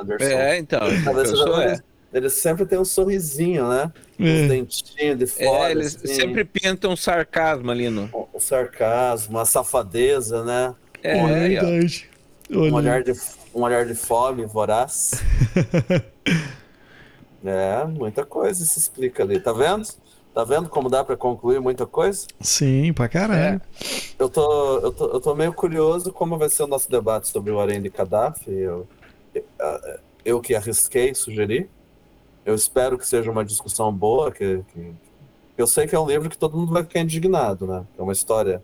Anderson? 0.00 0.24
É, 0.26 0.58
então, 0.58 0.80
Talvez 1.04 1.30
seja 1.30 1.44
por 1.44 1.60
é. 1.62 1.80
Eles 2.12 2.34
sempre 2.34 2.64
têm 2.64 2.78
um 2.78 2.84
sorrisinho, 2.84 3.68
né? 3.68 3.92
Os 4.18 4.26
É. 4.26 4.48
dentinhos 4.48 5.18
de 5.18 5.26
fora. 5.26 5.68
É, 5.68 5.70
eles 5.72 5.96
assim, 5.96 6.14
sempre 6.14 6.44
pintam 6.44 6.96
sarcasmo 6.96 7.70
ali 7.70 7.90
no. 7.90 8.08
O 8.32 8.40
sarcasmo, 8.40 9.38
a 9.38 9.44
safadeza, 9.44 10.42
né? 10.44 10.74
É, 11.02 11.18
É 11.18 11.48
verdade. 11.48 12.08
Um 12.50 12.60
Olha. 12.62 12.74
olhar 12.74 13.02
de, 13.02 13.12
um 13.54 13.62
olhar 13.62 13.84
de 13.84 13.94
fome, 13.94 14.46
voraz. 14.46 15.22
é, 17.44 17.84
muita 17.84 18.24
coisa 18.24 18.64
se 18.64 18.78
explica 18.78 19.22
ali. 19.22 19.38
Tá 19.38 19.52
vendo? 19.52 19.86
Tá 20.34 20.44
vendo 20.44 20.68
como 20.68 20.88
dá 20.88 21.04
pra 21.04 21.16
concluir 21.16 21.60
muita 21.60 21.84
coisa? 21.86 22.26
Sim, 22.40 22.92
pra 22.92 23.08
caralho. 23.08 23.60
Eu 24.18 24.28
tô, 24.28 24.78
eu, 24.78 24.92
tô, 24.92 25.06
eu 25.10 25.20
tô 25.20 25.34
meio 25.34 25.52
curioso 25.52 26.12
como 26.12 26.38
vai 26.38 26.48
ser 26.48 26.62
o 26.62 26.66
nosso 26.66 26.90
debate 26.90 27.28
sobre 27.28 27.50
o 27.50 27.58
Harém 27.60 27.82
de 27.82 27.88
Gaddafi. 27.88 28.50
Eu, 28.50 28.86
eu, 29.34 29.44
eu 30.24 30.40
que 30.40 30.54
arrisquei 30.54 31.14
sugerir. 31.14 31.68
Eu 32.48 32.54
espero 32.54 32.96
que 32.96 33.06
seja 33.06 33.30
uma 33.30 33.44
discussão 33.44 33.92
boa. 33.92 34.32
Que, 34.32 34.64
que- 34.72 34.92
eu 35.58 35.66
sei 35.66 35.86
que 35.86 35.94
é 35.94 36.00
um 36.00 36.06
livro 36.06 36.30
que 36.30 36.38
todo 36.38 36.56
mundo 36.56 36.72
vai 36.72 36.82
ficar 36.82 37.00
indignado, 37.00 37.66
né? 37.66 37.84
É 37.98 38.02
uma 38.02 38.12
história 38.12 38.62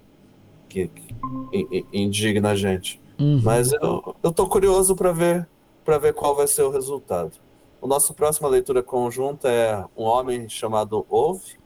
que, 0.70 0.89
que 0.89 1.14
in- 1.53 1.68
in- 1.70 1.87
indigna 1.93 2.53
a 2.53 2.57
gente. 2.57 2.99
Uhum. 3.20 3.43
Mas 3.45 3.72
eu, 3.74 4.16
eu 4.22 4.32
tô 4.32 4.47
curioso 4.49 4.97
para 4.97 5.12
ver 5.12 5.47
para 5.85 5.99
ver 5.99 6.14
qual 6.14 6.35
vai 6.35 6.47
ser 6.47 6.62
o 6.62 6.70
resultado. 6.70 7.32
O 7.78 7.87
nosso 7.87 8.14
próxima 8.14 8.49
leitura 8.49 8.82
conjunta 8.82 9.51
é 9.51 9.85
um 9.95 10.05
homem 10.05 10.49
chamado 10.49 11.05
Ove. 11.11 11.59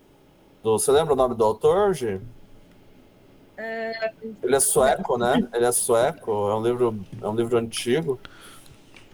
Do, 0.60 0.76
você 0.76 0.90
lembra 0.90 1.12
o 1.12 1.16
nome 1.16 1.36
do 1.36 1.44
autor, 1.44 1.94
Gi? 1.94 2.20
Ele 4.42 4.56
é 4.56 4.60
sueco, 4.60 5.16
né? 5.16 5.48
Ele 5.54 5.64
é 5.64 5.70
sueco. 5.70 6.30
É 6.50 6.54
um 6.56 6.62
livro 6.64 6.98
é 7.22 7.28
um 7.28 7.36
livro 7.36 7.56
antigo 7.56 8.18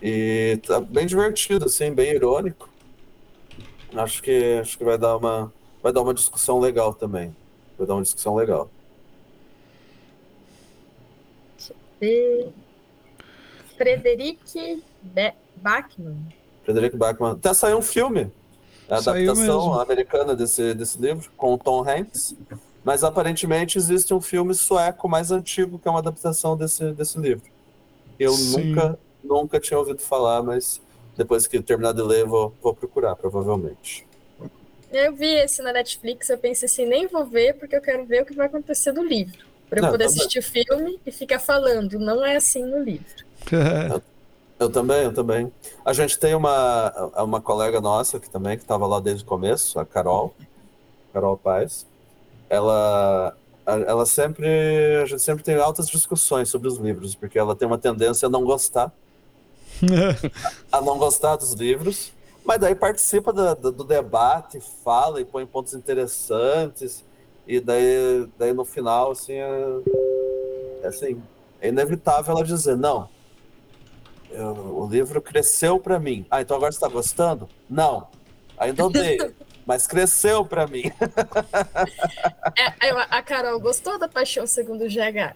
e 0.00 0.58
tá 0.66 0.80
bem 0.80 1.06
divertido, 1.06 1.66
assim, 1.66 1.92
bem 1.92 2.12
irônico. 2.14 2.70
Acho 3.96 4.22
que 4.22 4.58
acho 4.60 4.76
que 4.78 4.84
vai 4.84 4.98
dar 4.98 5.16
uma 5.16 5.52
vai 5.82 5.92
dar 5.92 6.02
uma 6.02 6.14
discussão 6.14 6.58
legal 6.58 6.92
também. 6.94 7.34
Vai 7.78 7.86
dar 7.86 7.94
uma 7.94 8.02
discussão 8.02 8.34
legal. 8.34 8.70
Frederic 13.76 14.82
Be- 15.02 15.34
Bachmann. 15.56 16.16
Bachmann. 16.96 17.32
Até 17.32 17.52
saiu 17.54 17.78
um 17.78 17.82
filme. 17.82 18.30
A 18.88 19.00
Saiu 19.00 19.30
adaptação 19.32 19.68
mesmo. 19.68 19.80
americana 19.80 20.36
desse, 20.36 20.74
desse 20.74 21.00
livro, 21.00 21.30
com 21.36 21.54
o 21.54 21.58
Tom 21.58 21.88
Hanks. 21.88 22.34
Mas 22.84 23.02
aparentemente 23.02 23.78
existe 23.78 24.12
um 24.12 24.20
filme 24.20 24.54
sueco 24.54 25.08
mais 25.08 25.30
antigo 25.30 25.78
que 25.78 25.88
é 25.88 25.90
uma 25.90 26.00
adaptação 26.00 26.54
desse, 26.56 26.92
desse 26.92 27.18
livro. 27.18 27.44
Eu 28.18 28.32
Sim. 28.32 28.68
nunca, 28.72 28.98
nunca 29.22 29.58
tinha 29.60 29.78
ouvido 29.78 30.00
falar, 30.02 30.42
mas 30.42 30.82
depois 31.16 31.46
que 31.46 31.60
terminar 31.62 31.92
de 31.92 32.02
ler, 32.02 32.24
vou, 32.24 32.54
vou 32.62 32.74
procurar, 32.74 33.16
provavelmente. 33.16 34.06
Eu 34.92 35.14
vi 35.14 35.34
esse 35.34 35.60
na 35.62 35.72
Netflix, 35.72 36.30
eu 36.30 36.38
pensei 36.38 36.66
assim, 36.66 36.86
nem 36.86 37.06
vou 37.08 37.24
ver 37.26 37.54
porque 37.54 37.74
eu 37.76 37.80
quero 37.80 38.04
ver 38.04 38.22
o 38.22 38.26
que 38.26 38.34
vai 38.34 38.46
acontecer 38.46 38.92
no 38.92 39.04
livro. 39.04 39.44
Pra 39.68 39.80
eu 39.80 39.82
Não, 39.82 39.90
poder 39.90 40.04
bem. 40.04 40.06
assistir 40.06 40.38
o 40.38 40.42
filme 40.42 41.00
e 41.04 41.10
ficar 41.10 41.40
falando, 41.40 41.98
não 41.98 42.24
é 42.24 42.36
assim 42.36 42.64
no 42.64 42.82
livro. 42.82 43.24
Eu 44.56 44.70
também, 44.70 45.02
eu 45.02 45.12
também. 45.12 45.52
A 45.84 45.92
gente 45.92 46.16
tem 46.16 46.32
uma, 46.34 46.90
uma 47.22 47.40
colega 47.40 47.80
nossa 47.80 48.20
que 48.20 48.30
também, 48.30 48.56
que 48.56 48.62
estava 48.62 48.86
lá 48.86 49.00
desde 49.00 49.24
o 49.24 49.26
começo, 49.26 49.80
a 49.80 49.84
Carol, 49.84 50.32
Carol 51.12 51.36
Paz. 51.36 51.84
Ela, 52.48 53.36
ela 53.66 54.06
sempre, 54.06 54.46
a 55.02 55.06
gente 55.06 55.22
sempre 55.22 55.42
tem 55.42 55.56
altas 55.56 55.88
discussões 55.88 56.48
sobre 56.48 56.68
os 56.68 56.78
livros, 56.78 57.16
porque 57.16 57.38
ela 57.38 57.56
tem 57.56 57.66
uma 57.66 57.78
tendência 57.78 58.26
a 58.26 58.30
não 58.30 58.44
gostar, 58.44 58.92
a 60.70 60.80
não 60.80 60.98
gostar 60.98 61.36
dos 61.36 61.52
livros, 61.52 62.12
mas 62.44 62.58
daí 62.60 62.74
participa 62.74 63.32
da- 63.32 63.54
da- 63.54 63.70
do, 63.70 63.84
debate, 63.84 64.60
fala 64.84 65.20
e 65.20 65.24
põe 65.24 65.46
pontos 65.46 65.74
interessantes, 65.74 67.04
e 67.46 67.60
daí, 67.60 68.28
daí 68.38 68.52
no 68.52 68.64
final, 68.64 69.10
assim, 69.12 69.34
é, 69.34 69.80
é 70.82 70.86
assim, 70.88 71.22
é 71.60 71.68
inevitável 71.68 72.34
ela 72.34 72.44
dizer, 72.44 72.76
não, 72.76 73.08
eu- 74.30 74.78
o 74.78 74.88
livro 74.88 75.22
cresceu 75.22 75.78
pra 75.78 75.98
mim. 75.98 76.26
Ah, 76.30 76.40
então 76.42 76.56
agora 76.56 76.72
você 76.72 76.80
tá 76.80 76.88
gostando? 76.88 77.48
Não. 77.70 78.08
Ainda 78.58 78.84
odeio. 78.86 79.34
mas 79.66 79.86
cresceu 79.86 80.44
pra 80.44 80.66
mim. 80.66 80.84
É, 82.56 82.90
a 83.10 83.22
Carol 83.22 83.58
gostou 83.58 83.98
da 83.98 84.08
Paixão 84.08 84.46
Segundo 84.46 84.84
o 84.84 84.88
GH. 84.88 85.32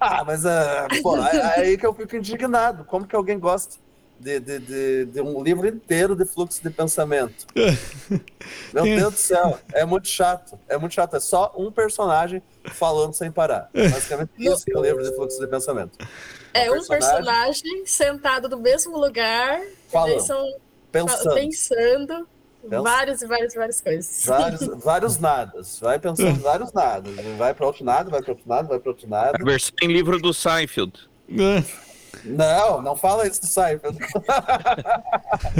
Ah, 0.00 0.24
mas 0.24 0.44
é, 0.44 0.86
pô, 1.02 1.16
é, 1.16 1.36
é 1.36 1.60
aí 1.60 1.78
que 1.78 1.86
eu 1.86 1.92
fico 1.92 2.16
indignado. 2.16 2.84
Como 2.84 3.06
que 3.06 3.14
alguém 3.14 3.38
gosta 3.38 3.76
de, 4.22 4.38
de, 4.40 4.58
de, 4.60 5.04
de 5.06 5.20
um 5.20 5.42
livro 5.42 5.66
inteiro 5.66 6.14
de 6.14 6.24
fluxo 6.24 6.62
de 6.62 6.70
pensamento? 6.70 7.46
Meu 8.72 8.84
Deus 8.84 9.14
do 9.14 9.18
céu, 9.18 9.58
é 9.72 9.84
muito 9.84 10.06
chato. 10.06 10.58
É 10.68 10.78
muito 10.78 10.94
chato. 10.94 11.16
É 11.16 11.20
só 11.20 11.52
um 11.56 11.72
personagem 11.72 12.42
falando 12.66 13.12
sem 13.14 13.30
parar. 13.30 13.68
Basicamente 13.74 14.30
isso 14.38 14.64
que 14.64 14.72
é 14.72 14.78
o 14.78 14.82
livro 14.82 15.02
de 15.02 15.14
fluxo 15.14 15.40
de 15.40 15.46
pensamento. 15.48 15.98
É 16.54 16.70
um 16.70 16.74
personagem. 16.74 17.00
personagem 17.00 17.86
sentado 17.86 18.48
no 18.48 18.58
mesmo 18.58 18.96
lugar, 18.96 19.60
Falando, 19.88 20.20
são 20.20 20.54
Pensando. 20.90 21.34
pensando 21.34 22.28
Pensa. 22.68 22.82
várias 22.82 23.22
e 23.22 23.26
várias, 23.26 23.54
várias 23.54 23.80
coisas. 23.80 24.24
Vários, 24.26 24.66
vários 24.84 25.18
nadas. 25.18 25.80
Vai 25.80 25.98
pensando 25.98 26.40
vários 26.40 26.72
nadas. 26.72 27.14
Vai 27.36 27.54
para 27.54 27.66
outro 27.66 27.84
nada, 27.84 28.10
vai 28.10 28.22
para 28.22 28.32
outro 28.32 28.48
nada, 28.48 28.68
vai 28.68 28.78
para 28.78 28.90
outro 28.90 29.08
nada. 29.08 29.38
A 29.40 29.44
versão 29.44 29.74
em 29.82 29.88
livro 29.88 30.18
do 30.20 30.32
Seinfeld. 30.32 31.08
Não, 32.24 32.80
não 32.82 32.96
fala 32.96 33.26
isso 33.26 33.40
do 33.40 33.46
Seinfeld. 33.46 33.98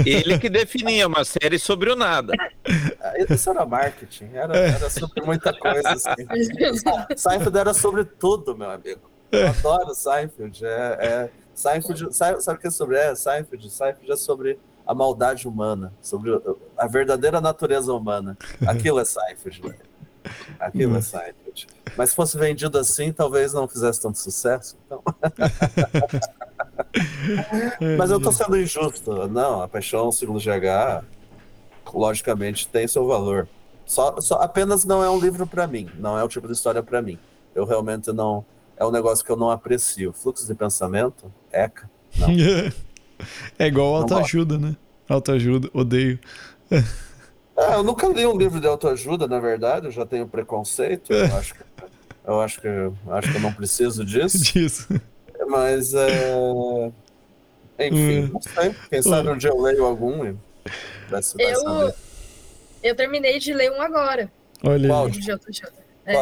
Ele 0.05 0.37
que 0.39 0.49
definia 0.49 1.07
uma 1.07 1.25
série 1.25 1.59
sobre 1.59 1.91
o 1.91 1.95
nada. 1.95 2.33
Isso 3.29 3.49
era 3.49 3.65
marketing, 3.65 4.29
era, 4.33 4.55
era 4.55 4.89
sobre 4.89 5.21
muita 5.23 5.53
coisa. 5.53 5.89
Assim. 5.89 6.09
Seinfeld 7.17 7.57
era 7.57 7.73
sobre 7.73 8.05
tudo, 8.05 8.55
meu 8.55 8.69
amigo. 8.69 9.01
Eu 9.31 9.47
adoro 9.47 9.93
Seinfeld. 9.93 10.65
É, 10.65 10.69
é, 10.69 11.29
Seinfeld 11.55 12.15
sabe, 12.15 12.41
sabe 12.41 12.57
o 12.57 12.61
que 12.61 12.67
é 12.67 12.71
sobre 12.71 12.97
é? 12.97 13.15
Seinfeld? 13.15 13.69
Seinfeld 13.69 14.11
é 14.11 14.15
sobre 14.15 14.59
a 14.85 14.93
maldade 14.93 15.47
humana, 15.47 15.93
sobre 16.01 16.31
a 16.77 16.87
verdadeira 16.87 17.41
natureza 17.41 17.93
humana. 17.93 18.37
Aquilo 18.65 18.99
é 18.99 19.05
Seinfeld, 19.05 19.61
velho. 19.61 19.93
Aquilo 20.59 20.97
é 20.97 21.01
Seinfeld. 21.01 21.67
Mas 21.97 22.11
se 22.11 22.15
fosse 22.15 22.37
vendido 22.37 22.77
assim, 22.77 23.11
talvez 23.11 23.53
não 23.53 23.67
fizesse 23.67 24.01
tanto 24.01 24.17
sucesso. 24.17 24.77
Então... 24.85 25.01
Mas 27.97 28.11
eu 28.11 28.19
tô 28.19 28.31
sendo 28.31 28.57
injusto. 28.57 29.27
Não, 29.27 29.61
a 29.61 29.67
paixão 29.67 30.11
segundo 30.11 30.39
GH, 30.39 31.03
logicamente, 31.93 32.67
tem 32.67 32.87
seu 32.87 33.07
valor. 33.07 33.47
Só, 33.85 34.19
só 34.21 34.35
apenas 34.35 34.85
não 34.85 35.03
é 35.03 35.09
um 35.09 35.19
livro 35.19 35.45
pra 35.45 35.67
mim. 35.67 35.89
Não 35.99 36.17
é 36.17 36.23
o 36.23 36.27
tipo 36.27 36.47
de 36.47 36.53
história 36.53 36.81
pra 36.81 37.01
mim. 37.01 37.19
Eu 37.53 37.65
realmente 37.65 38.11
não. 38.11 38.45
É 38.77 38.85
um 38.85 38.91
negócio 38.91 39.23
que 39.23 39.31
eu 39.31 39.37
não 39.37 39.51
aprecio. 39.51 40.13
Fluxo 40.13 40.47
de 40.47 40.55
pensamento, 40.55 41.31
eca. 41.51 41.89
Não. 42.17 42.27
É 43.57 43.67
igual 43.67 43.95
autoajuda, 43.95 44.57
né? 44.57 44.75
Autoajuda, 45.07 45.69
odeio. 45.71 46.19
Ah, 47.55 47.75
eu 47.77 47.83
nunca 47.83 48.05
li 48.07 48.25
um 48.25 48.35
livro 48.35 48.59
de 48.59 48.67
autoajuda, 48.67 49.27
na 49.27 49.39
verdade. 49.39 49.85
Eu 49.85 49.91
já 49.91 50.05
tenho 50.05 50.27
preconceito. 50.27 51.13
Eu 51.13 51.37
acho 51.37 51.53
que 51.53 51.63
eu 52.25 52.39
acho 52.39 52.61
que, 52.61 52.67
eu 52.67 52.95
acho 53.09 53.31
que 53.31 53.37
eu 53.37 53.41
não 53.41 53.53
preciso 53.53 54.05
disso. 54.05 54.39
Disso. 54.39 55.01
Mas 55.47 55.93
é, 55.93 56.91
Enfim, 57.79 58.23
hum. 58.23 58.29
não 58.33 58.41
sei. 58.41 58.75
Quem 58.89 59.01
sabe 59.01 59.29
um 59.29 59.37
dia 59.37 59.49
eu 59.49 59.61
leio 59.61 59.85
algum 59.85 60.25
e 60.25 60.35
eu, 61.39 61.55
saber. 61.59 61.95
Eu 62.81 62.95
terminei 62.95 63.39
de 63.39 63.53
ler 63.53 63.71
um 63.71 63.81
agora. 63.81 64.31
Olha 64.63 64.87
Qual? 64.87 65.07
É. 66.05 66.13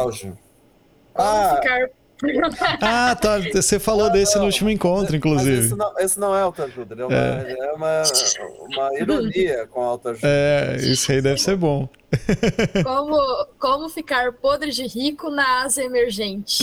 Qual, 1.12 1.26
ah, 1.26 1.56
ficar 1.56 1.90
ah, 2.80 3.16
tá. 3.16 3.40
Você 3.52 3.78
falou 3.78 4.06
não, 4.06 4.12
desse 4.12 4.34
não, 4.34 4.42
no 4.42 4.46
último 4.46 4.70
encontro, 4.70 5.16
inclusive. 5.16 5.66
Esse 5.66 5.74
não, 5.74 5.98
esse 5.98 6.20
não, 6.20 6.36
é 6.36 6.42
autoajuda, 6.42 6.94
é 6.94 7.04
uma, 7.04 7.16
é. 7.16 7.56
é 7.58 7.72
uma, 7.72 8.02
uma 8.60 9.00
ironia 9.00 9.66
com 9.66 9.80
autoajuda. 9.80 10.26
É, 10.28 10.76
isso 10.76 11.10
aí 11.10 11.20
deve 11.20 11.40
ser 11.40 11.56
bom. 11.56 11.88
Como, 12.84 13.46
como 13.58 13.88
ficar 13.88 14.34
podre 14.34 14.70
de 14.70 14.86
rico 14.86 15.30
na 15.30 15.62
Ásia 15.62 15.82
emergente. 15.82 16.62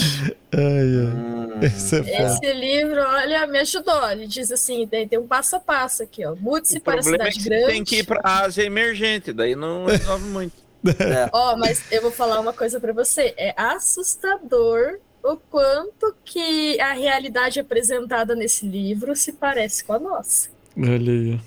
Ai, 0.52 0.60
ai. 0.62 1.06
Hum, 1.12 1.58
esse, 1.60 1.96
é 1.96 2.22
esse 2.22 2.52
livro, 2.52 3.00
olha, 3.00 3.48
me 3.48 3.58
ajudou. 3.58 4.08
Ele 4.10 4.28
diz 4.28 4.52
assim: 4.52 4.86
tem, 4.86 5.08
tem 5.08 5.18
um 5.18 5.26
passo 5.26 5.56
a 5.56 5.60
passo 5.60 6.04
aqui, 6.04 6.24
ó. 6.24 6.36
Mude-se 6.36 6.78
para 6.78 7.00
a 7.00 7.02
cidade 7.02 7.40
é 7.40 7.42
grande. 7.42 7.66
Tem 7.66 7.82
que 7.82 7.96
ir 7.96 8.04
para 8.04 8.20
a 8.22 8.44
Ásia 8.44 8.62
emergente, 8.62 9.32
daí 9.32 9.56
não 9.56 9.86
resolve 9.86 10.24
muito. 10.26 10.52
É. 10.82 11.28
Ó, 11.30 11.52
oh, 11.52 11.56
mas 11.58 11.82
eu 11.92 12.00
vou 12.00 12.10
falar 12.10 12.40
uma 12.40 12.54
coisa 12.54 12.80
para 12.80 12.90
você. 12.94 13.34
É 13.36 13.52
assustador 13.54 14.98
o 15.22 15.36
quanto 15.36 16.14
que 16.24 16.80
a 16.80 16.92
realidade 16.92 17.60
apresentada 17.60 18.34
nesse 18.34 18.66
livro 18.66 19.14
se 19.14 19.32
parece 19.32 19.84
com 19.84 19.92
a 19.92 19.98
nossa. 19.98 20.48
Olha 20.76 21.12
aí. 21.12 21.40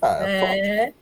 Ah, 0.00 0.28
é, 0.28 0.92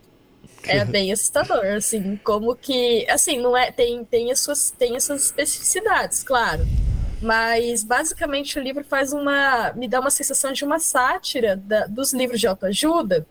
é 0.66 0.84
bem 0.84 1.12
assustador, 1.12 1.64
assim, 1.66 2.16
como 2.24 2.54
que, 2.56 3.06
assim, 3.10 3.38
não 3.38 3.56
é, 3.56 3.70
tem, 3.70 4.04
tem, 4.04 4.32
as 4.32 4.40
suas, 4.40 4.70
tem 4.70 4.96
as 4.96 5.04
suas 5.04 5.26
especificidades, 5.26 6.22
claro, 6.22 6.66
mas 7.20 7.84
basicamente 7.84 8.58
o 8.58 8.62
livro 8.62 8.84
faz 8.84 9.12
uma, 9.12 9.72
me 9.74 9.86
dá 9.86 10.00
uma 10.00 10.10
sensação 10.10 10.52
de 10.52 10.64
uma 10.64 10.78
sátira 10.78 11.56
da, 11.56 11.86
dos 11.86 12.12
livros 12.12 12.40
de 12.40 12.46
autoajuda, 12.46 13.26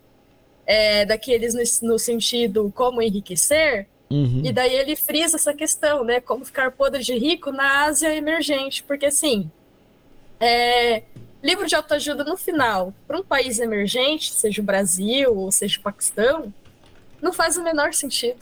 é, 0.66 1.06
daqueles 1.06 1.54
no, 1.54 1.90
no 1.90 2.00
sentido 2.00 2.72
como 2.76 3.02
enriquecer, 3.02 3.88
Uhum. 4.10 4.42
E 4.44 4.52
daí 4.52 4.76
ele 4.76 4.96
frisa 4.96 5.36
essa 5.36 5.54
questão, 5.54 6.04
né? 6.04 6.20
Como 6.20 6.46
ficar 6.46 6.72
podre 6.72 7.04
de 7.04 7.18
rico 7.18 7.52
na 7.52 7.86
Ásia 7.86 8.14
emergente. 8.14 8.84
Porque, 8.84 9.08
assim, 9.08 9.50
é, 10.40 11.04
livro 11.44 11.66
de 11.66 11.76
autoajuda 11.76 12.24
no 12.24 12.38
final, 12.38 12.94
para 13.08 13.18
um 13.18 13.24
país 13.24 13.60
emergente, 13.60 14.32
seja 14.32 14.62
o 14.62 14.66
Brasil 14.66 15.36
ou 15.36 15.52
seja 15.52 15.80
o 15.80 15.82
Paquistão, 15.82 16.54
não 17.22 17.34
faz 17.34 17.58
o 17.58 17.64
menor 17.64 17.94
sentido. 17.94 18.38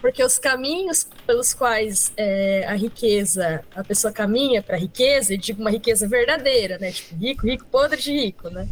Porque 0.00 0.22
os 0.22 0.38
caminhos 0.38 1.08
pelos 1.26 1.54
quais 1.54 2.12
é, 2.16 2.64
a 2.66 2.74
riqueza, 2.74 3.64
a 3.74 3.82
pessoa 3.82 4.12
caminha 4.12 4.62
para 4.62 4.76
a 4.76 4.78
riqueza, 4.78 5.34
e 5.34 5.38
digo 5.38 5.60
uma 5.60 5.70
riqueza 5.70 6.06
verdadeira, 6.06 6.78
né? 6.78 6.92
Tipo, 6.92 7.16
rico, 7.16 7.46
rico, 7.46 7.64
podre 7.66 8.00
de 8.00 8.12
rico, 8.12 8.50
né? 8.50 8.68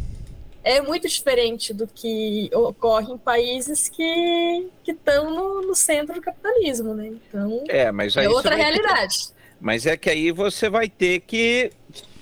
É 0.65 0.81
muito 0.81 1.07
diferente 1.07 1.71
do 1.71 1.85
que 1.85 2.49
ocorre 2.51 3.13
em 3.13 3.17
países 3.19 3.87
que 3.87 4.67
estão 4.87 5.29
no, 5.29 5.61
no, 5.61 5.75
centro 5.75 6.15
do 6.15 6.21
capitalismo, 6.21 6.95
né? 6.95 7.09
Então, 7.09 7.63
é, 7.69 7.91
mas 7.91 8.17
é 8.17 8.27
outra 8.27 8.55
realidade. 8.55 9.27
Ter... 9.27 9.35
Mas 9.61 9.85
é 9.85 9.95
que 9.95 10.09
aí 10.09 10.31
você 10.31 10.67
vai 10.67 10.89
ter 10.89 11.19
que 11.19 11.71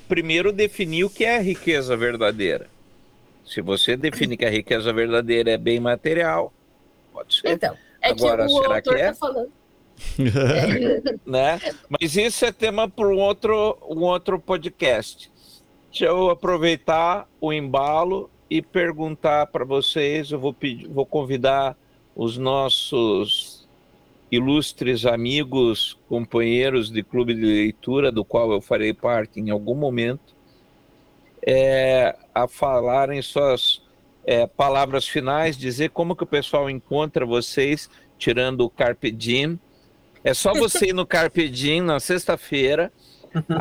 primeiro 0.09 0.51
definir 0.51 1.05
o 1.05 1.09
que 1.09 1.23
é 1.23 1.39
riqueza 1.39 1.95
verdadeira. 1.95 2.67
Se 3.45 3.61
você 3.61 3.95
define 3.95 4.35
que 4.35 4.45
a 4.45 4.49
riqueza 4.49 4.91
verdadeira 4.91 5.51
é 5.51 5.57
bem 5.57 5.79
material, 5.79 6.51
pode 7.13 7.39
ser. 7.39 7.51
Então, 7.51 7.77
é 8.01 8.09
Agora, 8.09 8.45
que 8.45 8.51
o 8.51 8.61
será 8.61 8.81
que 8.81 8.89
é? 8.89 9.07
Tá 9.07 9.15
falando. 9.15 9.51
é. 10.19 11.13
né? 11.25 11.61
Mas 11.87 12.17
isso 12.17 12.43
é 12.43 12.51
tema 12.51 12.89
para 12.89 13.07
um 13.07 13.19
outro, 13.19 13.77
um 13.89 14.01
outro 14.01 14.37
podcast. 14.37 15.31
Deixa 15.89 16.05
eu 16.05 16.29
aproveitar 16.29 17.29
o 17.39 17.53
embalo 17.53 18.29
e 18.53 18.61
perguntar 18.61 19.47
para 19.47 19.65
vocês, 19.65 20.29
eu 20.29 20.39
vou, 20.39 20.53
pedir, 20.53 20.87
vou 20.87 21.07
convidar 21.07 21.75
os 22.15 22.37
nossos 22.37 23.67
ilustres 24.31 25.07
amigos, 25.07 25.97
companheiros 26.07 26.91
de 26.91 27.01
clube 27.01 27.33
de 27.33 27.41
leitura, 27.41 28.11
do 28.11 28.23
qual 28.23 28.51
eu 28.51 28.61
farei 28.61 28.93
parte 28.93 29.39
em 29.39 29.49
algum 29.49 29.73
momento, 29.73 30.35
é, 31.43 32.15
a 32.31 32.47
falarem 32.47 33.23
suas 33.23 33.81
é, 34.23 34.45
palavras 34.45 35.07
finais, 35.07 35.57
dizer 35.57 35.89
como 35.89 36.15
que 36.15 36.23
o 36.23 36.27
pessoal 36.27 36.69
encontra 36.69 37.25
vocês, 37.25 37.89
tirando 38.19 38.61
o 38.61 38.69
Carpe 38.69 39.09
Diem. 39.09 39.59
É 40.23 40.35
só 40.35 40.53
você 40.53 40.89
ir 40.89 40.93
no 40.93 41.07
Carpe 41.07 41.49
Diem 41.49 41.81
na 41.81 41.99
sexta-feira, 41.99 42.93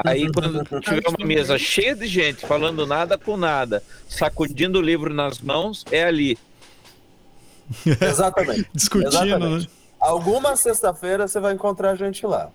Aí, 0.04 0.30
quando 0.32 0.64
tiver 0.80 1.08
uma 1.08 1.26
mesa 1.26 1.58
cheia 1.58 1.94
de 1.94 2.06
gente 2.06 2.46
falando 2.46 2.86
nada 2.86 3.16
com 3.16 3.36
nada, 3.36 3.82
sacudindo 4.08 4.78
o 4.78 4.82
livro 4.82 5.12
nas 5.12 5.40
mãos, 5.40 5.84
é 5.90 6.04
ali. 6.04 6.38
Exatamente. 8.00 8.68
Discutindo, 8.74 9.08
Exatamente. 9.08 9.66
né? 9.66 9.72
Alguma 10.00 10.56
sexta-feira 10.56 11.28
você 11.28 11.40
vai 11.40 11.54
encontrar 11.54 11.92
a 11.92 11.94
gente 11.94 12.26
lá. 12.26 12.50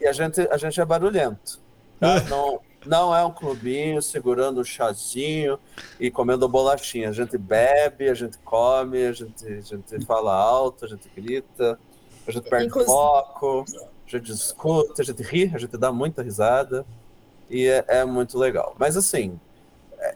E 0.00 0.06
a 0.06 0.12
gente, 0.12 0.40
a 0.40 0.56
gente 0.56 0.80
é 0.80 0.84
barulhento. 0.84 1.58
Tá? 1.98 2.16
É. 2.16 2.20
Não, 2.28 2.60
não 2.86 3.14
é 3.14 3.24
um 3.24 3.32
clubinho 3.32 4.00
segurando 4.00 4.60
um 4.60 4.64
chazinho 4.64 5.58
e 5.98 6.10
comendo 6.10 6.48
bolachinha. 6.48 7.10
A 7.10 7.12
gente 7.12 7.36
bebe, 7.36 8.08
a 8.08 8.14
gente 8.14 8.38
come, 8.38 9.06
a 9.06 9.12
gente, 9.12 9.44
a 9.46 9.60
gente 9.60 10.06
fala 10.06 10.32
alto, 10.32 10.84
a 10.84 10.88
gente 10.88 11.10
grita, 11.14 11.78
a 12.26 12.30
gente 12.30 12.48
perde 12.48 12.66
Inclusive... 12.66 12.92
foco 12.92 13.64
a 14.16 14.18
gente 14.18 14.32
escuta, 14.32 15.02
a 15.02 15.04
gente 15.04 15.22
ri, 15.22 15.50
a 15.54 15.58
gente 15.58 15.76
dá 15.76 15.92
muita 15.92 16.22
risada 16.22 16.84
e 17.50 17.66
é, 17.66 17.84
é 17.88 18.04
muito 18.04 18.38
legal. 18.38 18.74
Mas 18.78 18.96
assim, 18.96 19.38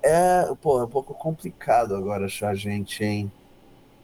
é, 0.02 0.52
pô, 0.60 0.80
é 0.80 0.84
um 0.84 0.88
pouco 0.88 1.14
complicado 1.14 1.94
agora 1.94 2.26
achar 2.26 2.54
gente, 2.54 3.04
hein? 3.04 3.30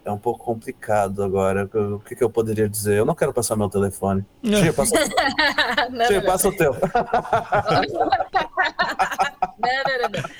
É 0.08 0.10
um 0.10 0.18
pouco 0.18 0.42
complicado 0.42 1.22
agora. 1.22 1.68
O 1.74 2.00
que, 2.00 2.16
que 2.16 2.24
eu 2.24 2.30
poderia 2.30 2.66
dizer? 2.66 2.96
Eu 2.96 3.04
não 3.04 3.14
quero 3.14 3.30
passar 3.30 3.56
meu 3.56 3.68
telefone. 3.68 4.24
Tia, 4.42 4.72
passa, 4.72 4.94
não, 5.92 6.06
Tia, 6.06 6.22
passa 6.22 6.48
o 6.48 6.56
teu. 6.56 6.72
não, 9.58 9.82
não, 9.84 10.08
não, 10.08 10.30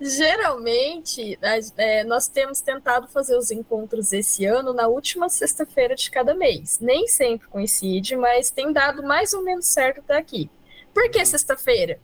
Geralmente, 0.00 1.36
é, 1.76 2.04
nós 2.04 2.28
temos 2.28 2.60
tentado 2.60 3.08
fazer 3.08 3.36
os 3.36 3.50
encontros 3.50 4.12
esse 4.12 4.44
ano 4.44 4.72
na 4.72 4.86
última 4.86 5.28
sexta-feira 5.28 5.96
de 5.96 6.08
cada 6.08 6.32
mês. 6.32 6.78
Nem 6.80 7.08
sempre 7.08 7.48
coincide, 7.48 8.14
mas 8.14 8.52
tem 8.52 8.72
dado 8.72 9.02
mais 9.02 9.32
ou 9.34 9.42
menos 9.42 9.66
certo 9.66 10.02
até 10.02 10.16
aqui. 10.18 10.48
Por 10.94 11.10
que 11.10 11.26
sexta-feira? 11.26 11.98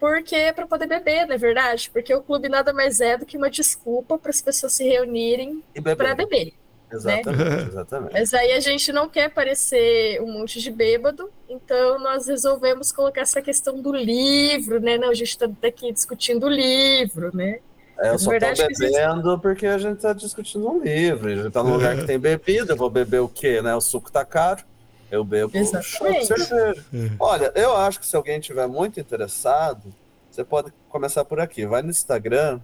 Porque 0.00 0.34
é 0.34 0.52
para 0.52 0.66
poder 0.66 0.86
beber, 0.86 1.26
não 1.26 1.34
é 1.34 1.38
verdade? 1.38 1.90
Porque 1.92 2.12
o 2.14 2.22
clube 2.22 2.48
nada 2.48 2.72
mais 2.72 3.02
é 3.02 3.18
do 3.18 3.26
que 3.26 3.36
uma 3.36 3.50
desculpa 3.50 4.18
para 4.18 4.30
as 4.30 4.40
pessoas 4.40 4.72
se 4.72 4.82
reunirem 4.82 5.62
para 5.96 6.14
beber. 6.14 6.54
Exatamente, 6.90 7.38
né? 7.38 7.62
exatamente. 7.68 8.12
Mas 8.14 8.34
aí 8.34 8.52
a 8.52 8.60
gente 8.60 8.92
não 8.92 9.08
quer 9.08 9.30
parecer 9.30 10.20
um 10.22 10.32
monte 10.32 10.58
de 10.58 10.70
bêbado, 10.70 11.30
então 11.48 11.98
nós 12.00 12.26
resolvemos 12.26 12.90
colocar 12.90 13.20
essa 13.20 13.42
questão 13.42 13.80
do 13.80 13.92
livro, 13.92 14.80
né? 14.80 14.96
Não, 14.96 15.10
a 15.10 15.14
gente 15.14 15.28
está 15.28 15.46
aqui 15.62 15.92
discutindo 15.92 16.46
o 16.46 16.48
livro, 16.48 17.30
né? 17.36 17.60
É, 17.98 18.10
eu 18.10 18.18
só 18.18 18.30
verdade, 18.30 18.62
tô 18.62 18.78
bebendo 18.78 19.30
gente... 19.30 19.42
porque 19.42 19.66
a 19.66 19.76
gente 19.76 19.96
está 19.96 20.14
discutindo 20.14 20.66
um 20.66 20.82
livro. 20.82 21.28
A 21.28 21.34
gente 21.34 21.48
está 21.48 21.62
num 21.62 21.74
lugar 21.74 21.96
que 21.96 22.06
tem 22.06 22.18
bebida, 22.18 22.72
eu 22.72 22.76
vou 22.76 22.88
beber 22.88 23.20
o 23.20 23.28
quê, 23.28 23.60
né? 23.60 23.76
O 23.76 23.80
suco 23.80 24.10
tá 24.10 24.24
caro, 24.24 24.64
eu 25.10 25.24
bebo 25.24 25.56
Exatamente. 25.56 26.26
cerveja. 26.26 26.84
É. 26.92 27.10
Olha, 27.18 27.52
eu 27.54 27.76
acho 27.76 28.00
que 28.00 28.06
se 28.06 28.16
alguém 28.16 28.40
tiver 28.40 28.66
muito 28.66 29.00
interessado, 29.00 29.94
você 30.30 30.44
pode 30.44 30.72
começar 30.88 31.24
por 31.24 31.40
aqui. 31.40 31.66
Vai 31.66 31.82
no 31.82 31.90
Instagram, 31.90 32.60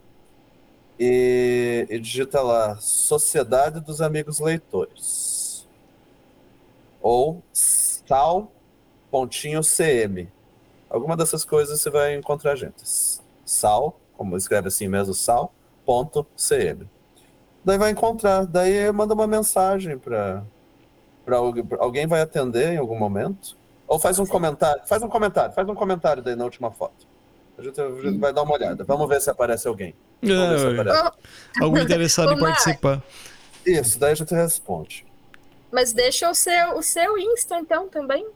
e, 0.98 1.86
e 1.88 1.98
digita 1.98 2.40
lá 2.40 2.76
Sociedade 2.76 3.80
dos 3.80 4.00
Amigos 4.00 4.40
Leitores. 4.40 5.66
Ou 7.00 7.42
sal.cm. 7.52 8.28
Alguma 10.88 11.16
dessas 11.16 11.44
coisas 11.44 11.80
você 11.80 11.90
vai 11.90 12.14
encontrar 12.14 12.52
a 12.52 12.56
gente. 12.56 12.82
Sal, 13.44 14.00
como 14.16 14.36
escreve 14.36 14.68
assim 14.68 14.88
mesmo, 14.88 15.14
sal.cm. 15.14 16.86
Daí 17.64 17.78
vai 17.78 17.90
encontrar, 17.90 18.46
daí 18.46 18.90
manda 18.92 19.12
uma 19.12 19.26
mensagem 19.26 19.98
para 19.98 20.44
para 21.26 21.36
alguém 21.80 22.06
vai 22.06 22.22
atender 22.22 22.74
em 22.74 22.76
algum 22.76 22.96
momento. 22.96 23.58
Ou 23.88 23.98
faz 23.98 24.18
um 24.18 24.26
comentário, 24.26 24.82
faz 24.86 25.02
um 25.02 25.08
comentário, 25.08 25.52
faz 25.52 25.68
um 25.68 25.74
comentário 25.74 26.22
daí 26.22 26.36
na 26.36 26.44
última 26.44 26.70
foto. 26.70 27.06
A 27.58 27.62
gente, 27.62 27.80
a 27.80 27.88
gente 27.88 28.18
vai 28.18 28.32
dar 28.32 28.42
uma 28.42 28.54
olhada. 28.54 28.84
Vamos 28.84 29.08
ver 29.08 29.20
se 29.20 29.30
aparece 29.30 29.66
alguém. 29.66 29.94
É, 30.22 30.72
aparece. 30.72 31.12
Algum 31.60 31.78
interessado 31.78 32.32
em 32.32 32.38
participar. 32.38 33.02
Isso, 33.64 33.98
daí 33.98 34.12
a 34.12 34.14
gente 34.14 34.34
responde. 34.34 35.06
Mas 35.72 35.92
deixa 35.92 36.30
o 36.30 36.34
seu, 36.34 36.76
o 36.76 36.82
seu 36.82 37.18
Insta, 37.18 37.58
então, 37.58 37.88
também. 37.88 38.26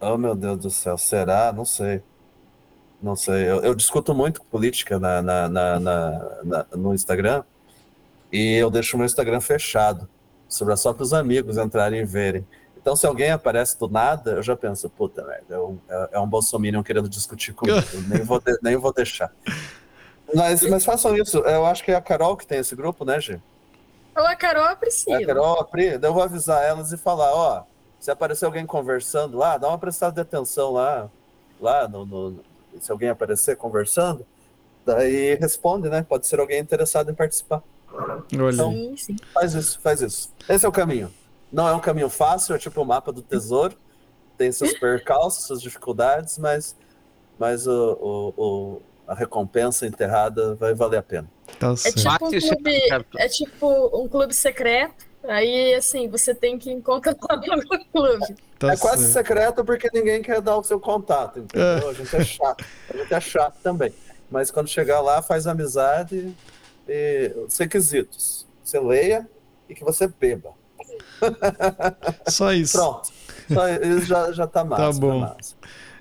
Oh, 0.00 0.16
meu 0.16 0.34
Deus 0.34 0.58
do 0.58 0.70
céu. 0.70 0.96
Será? 0.96 1.52
Não 1.52 1.64
sei. 1.64 2.02
Não 3.02 3.16
sei. 3.16 3.48
Eu, 3.48 3.62
eu 3.62 3.74
discuto 3.74 4.14
muito 4.14 4.42
política 4.44 4.98
na, 4.98 5.20
na, 5.20 5.48
na, 5.48 5.80
na, 5.80 6.66
no 6.74 6.94
Instagram. 6.94 7.44
E 8.32 8.54
eu 8.56 8.70
deixo 8.70 8.96
o 8.96 8.98
meu 8.98 9.06
Instagram 9.06 9.40
fechado. 9.40 10.08
Sobre 10.48 10.76
só 10.76 10.92
para 10.92 11.02
os 11.02 11.12
amigos 11.12 11.56
entrarem 11.56 12.00
e 12.00 12.04
verem. 12.04 12.46
Então, 12.76 12.94
se 12.94 13.04
alguém 13.06 13.30
aparece 13.30 13.78
do 13.78 13.88
nada, 13.88 14.32
eu 14.32 14.42
já 14.42 14.56
penso, 14.56 14.88
puta 14.88 15.24
merda, 15.24 15.56
é 15.56 15.58
um, 15.58 15.78
é, 15.88 16.08
é 16.12 16.20
um 16.20 16.28
bolsominion 16.28 16.84
querendo 16.84 17.08
discutir 17.08 17.52
comigo. 17.52 17.80
nem, 18.08 18.22
vou 18.22 18.40
de, 18.40 18.56
nem 18.62 18.76
vou 18.76 18.92
deixar. 18.92 19.32
Mas, 20.32 20.62
mas 20.62 20.84
façam 20.84 21.16
isso. 21.16 21.38
Eu 21.38 21.66
acho 21.66 21.82
que 21.82 21.90
é 21.90 21.96
a 21.96 22.00
Carol 22.00 22.36
que 22.36 22.46
tem 22.46 22.58
esse 22.58 22.76
grupo, 22.76 23.04
né, 23.04 23.20
Gê? 23.20 23.40
Ou 24.16 24.24
a 24.24 24.36
Carol 24.36 24.64
a 24.64 24.76
Priscila. 24.76 25.20
É 25.20 25.24
a 25.24 25.26
Carol, 25.26 25.60
a 25.60 25.64
Pri. 25.64 25.98
Eu 26.00 26.14
vou 26.14 26.22
avisar 26.22 26.62
elas 26.64 26.92
e 26.92 26.96
falar, 26.96 27.34
ó, 27.34 27.64
se 27.98 28.10
aparecer 28.10 28.44
alguém 28.44 28.64
conversando 28.64 29.36
lá, 29.36 29.58
dá 29.58 29.68
uma 29.68 29.78
prestada 29.78 30.14
de 30.14 30.20
atenção 30.20 30.72
lá, 30.72 31.10
lá 31.60 31.88
no, 31.88 32.06
no 32.06 32.44
se 32.80 32.92
alguém 32.92 33.08
aparecer 33.08 33.56
conversando, 33.56 34.26
daí 34.84 35.34
responde, 35.34 35.88
né? 35.88 36.04
Pode 36.08 36.26
ser 36.26 36.38
alguém 36.38 36.60
interessado 36.60 37.10
em 37.10 37.14
participar. 37.14 37.62
Olha. 37.96 38.22
Então, 38.30 38.72
sim, 38.72 38.96
sim. 38.96 39.16
faz 39.32 39.54
isso, 39.54 39.80
faz 39.80 40.00
isso. 40.00 40.32
Esse 40.48 40.64
é 40.66 40.68
o 40.68 40.72
caminho. 40.72 41.12
Não 41.52 41.68
é 41.68 41.72
um 41.74 41.80
caminho 41.80 42.08
fácil, 42.08 42.54
é 42.54 42.58
tipo 42.58 42.80
o 42.80 42.84
mapa 42.84 43.12
do 43.12 43.22
tesouro. 43.22 43.76
Tem 44.36 44.52
seus 44.52 44.74
percalços, 44.78 45.46
suas 45.46 45.62
dificuldades, 45.62 46.38
mas, 46.38 46.76
mas 47.38 47.66
o, 47.66 47.98
o, 48.00 48.42
o 48.42 48.82
a 49.06 49.14
recompensa 49.14 49.86
enterrada 49.86 50.54
vai 50.56 50.74
valer 50.74 50.98
a 50.98 51.02
pena. 51.02 51.30
Tá 51.58 51.72
é, 51.84 51.92
tipo 51.92 52.26
um 52.26 52.30
clube, 52.30 52.76
é 53.18 53.28
tipo 53.28 54.02
um 54.02 54.08
clube 54.08 54.34
secreto. 54.34 55.06
Aí, 55.24 55.74
assim, 55.74 56.08
você 56.08 56.34
tem 56.34 56.58
que 56.58 56.70
encontrar 56.70 57.14
no 57.18 57.84
clube. 57.92 58.36
Tá 58.58 58.72
é 58.72 58.76
quase 58.76 59.12
secreto 59.12 59.64
porque 59.64 59.88
ninguém 59.92 60.22
quer 60.22 60.40
dar 60.40 60.56
o 60.56 60.62
seu 60.62 60.78
contato, 60.78 61.40
entendeu? 61.40 61.88
É. 61.88 61.90
A 61.90 61.92
gente 61.92 62.16
é 62.16 62.24
chato. 62.24 62.64
A 62.92 62.96
gente 62.96 63.14
é 63.14 63.20
chato 63.20 63.56
também. 63.62 63.92
Mas 64.30 64.50
quando 64.50 64.68
chegar 64.68 65.00
lá, 65.00 65.22
faz 65.22 65.46
amizade 65.46 66.34
e 66.88 67.32
os 67.46 67.56
requisitos. 67.58 68.46
Você 68.62 68.78
leia 68.78 69.28
e 69.68 69.74
que 69.74 69.84
você 69.84 70.08
beba. 70.08 70.52
Só 72.28 72.52
isso. 72.52 72.78
Pronto. 72.78 73.08
Só 73.52 73.68
isso 73.68 74.06
já, 74.06 74.32
já 74.32 74.46
tá 74.46 74.64
massa. 74.64 74.82
Tá 74.82 74.92
bom. 74.92 75.20
Massa. 75.20 75.54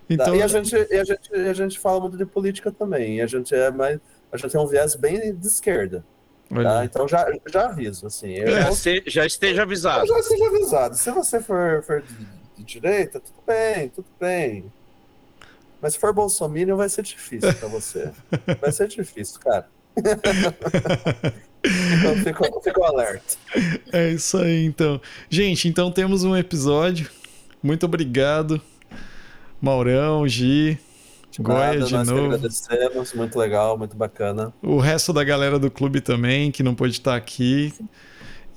Então... 0.09 0.35
E, 0.35 0.41
a 0.41 0.47
gente, 0.47 0.75
e, 0.75 0.97
a 0.97 1.03
gente, 1.03 1.29
e 1.33 1.49
a 1.49 1.53
gente 1.53 1.79
fala 1.79 1.99
muito 1.99 2.17
de 2.17 2.25
política 2.25 2.71
também. 2.71 3.17
E 3.17 3.21
a 3.21 3.27
gente 3.27 3.53
é 3.53 3.71
mais. 3.71 3.99
A 4.31 4.37
gente 4.37 4.51
tem 4.51 4.61
um 4.61 4.67
viés 4.67 4.95
bem 4.95 5.33
de 5.35 5.47
esquerda. 5.47 6.03
Tá? 6.49 6.85
Então 6.85 7.07
já, 7.07 7.27
já 7.47 7.65
aviso, 7.69 8.05
assim. 8.05 8.35
Já, 8.45 8.71
se, 8.71 9.03
já, 9.07 9.25
esteja 9.25 9.63
avisado. 9.63 10.05
Já 10.05 10.19
esteja 10.19 10.47
avisado. 10.47 10.95
Se 10.95 11.11
você 11.11 11.39
for, 11.39 11.81
for 11.83 12.01
de, 12.01 12.27
de, 12.57 12.63
direita, 12.63 13.19
tudo 13.19 13.41
bem, 13.45 13.89
tudo 13.89 14.07
bem. 14.19 14.71
Mas 15.81 15.93
se 15.93 15.99
for 15.99 16.13
Bolsonaro, 16.13 16.77
vai 16.77 16.87
ser 16.87 17.01
difícil 17.01 17.53
para 17.53 17.67
você. 17.67 18.11
Vai 18.61 18.71
ser 18.71 18.87
difícil, 18.87 19.39
cara. 19.39 19.67
Então 21.65 22.15
fica, 22.23 22.61
fica 22.63 22.85
alerta. 22.85 23.35
É 23.91 24.11
isso 24.11 24.37
aí, 24.37 24.65
então. 24.65 25.01
Gente, 25.29 25.67
então 25.67 25.91
temos 25.91 26.23
um 26.23 26.35
episódio. 26.35 27.09
Muito 27.63 27.85
obrigado 27.85 28.61
Maurão, 29.61 30.27
Gi, 30.27 30.77
Goya 31.39 31.79
de 31.79 31.91
nós 31.93 32.07
novo. 32.07 32.25
agradecemos, 32.25 33.13
muito 33.13 33.37
legal, 33.37 33.77
muito 33.77 33.95
bacana. 33.95 34.53
O 34.61 34.77
resto 34.77 35.11
da 35.11 35.23
galera 35.23 35.57
do 35.57 35.71
clube 35.71 36.01
também, 36.01 36.51
que 36.51 36.61
não 36.61 36.75
pôde 36.75 36.93
estar 36.93 37.15
aqui. 37.15 37.73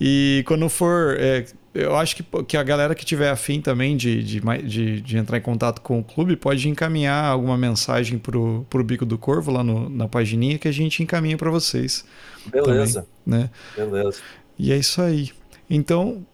E 0.01 0.45
quando 0.47 0.69
for. 0.69 1.17
É, 1.19 1.47
eu 1.75 1.95
acho 1.97 2.17
que, 2.17 2.25
que 2.45 2.57
a 2.57 2.63
galera 2.63 2.95
que 2.95 3.05
tiver 3.05 3.31
afim 3.31 3.61
também 3.61 3.97
de, 3.97 4.23
de, 4.23 4.41
de, 4.65 5.01
de, 5.01 5.17
entrar 5.17 5.39
em 5.39 5.41
contato 5.41 5.81
com 5.81 5.99
o 5.99 6.05
clube 6.05 6.35
pode 6.37 6.69
encaminhar 6.69 7.25
alguma 7.27 7.57
mensagem 7.57 8.19
pro, 8.19 8.67
pro 8.71 8.83
Bico 8.83 9.05
do 9.05 9.19
Corvo 9.19 9.53
lá 9.53 9.63
no, 9.63 9.89
na 9.89 10.09
pagininha 10.09 10.59
que 10.59 10.67
a 10.67 10.73
gente 10.73 11.03
encaminha 11.03 11.37
para 11.37 11.51
vocês. 11.51 12.05
Beleza. 12.47 13.07
Também, 13.25 13.41
né? 13.43 13.51
Beleza. 13.77 14.19
E 14.59 14.73
é 14.73 14.77
isso 14.77 15.01
aí. 15.03 15.31
Então, 15.69 16.27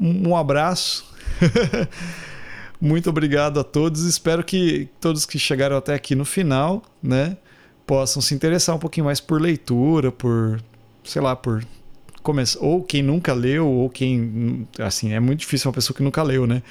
um 0.00 0.36
abraço. 0.36 1.04
Muito 2.80 3.10
obrigado 3.10 3.60
a 3.60 3.64
todos. 3.64 4.04
Espero 4.04 4.42
que 4.42 4.88
todos 5.00 5.26
que 5.26 5.38
chegaram 5.38 5.76
até 5.76 5.94
aqui 5.94 6.14
no 6.14 6.24
final, 6.24 6.82
né, 7.02 7.36
possam 7.86 8.22
se 8.22 8.34
interessar 8.34 8.74
um 8.74 8.78
pouquinho 8.78 9.06
mais 9.06 9.20
por 9.20 9.40
leitura, 9.40 10.12
por, 10.12 10.60
sei 11.04 11.20
lá, 11.20 11.34
por 11.34 11.64
ou 12.60 12.82
quem 12.82 13.02
nunca 13.02 13.32
leu, 13.32 13.66
ou 13.66 13.88
quem, 13.90 14.66
assim, 14.78 15.12
é 15.12 15.20
muito 15.20 15.40
difícil 15.40 15.68
uma 15.68 15.74
pessoa 15.74 15.96
que 15.96 16.02
nunca 16.02 16.22
leu, 16.22 16.46
né? 16.46 16.62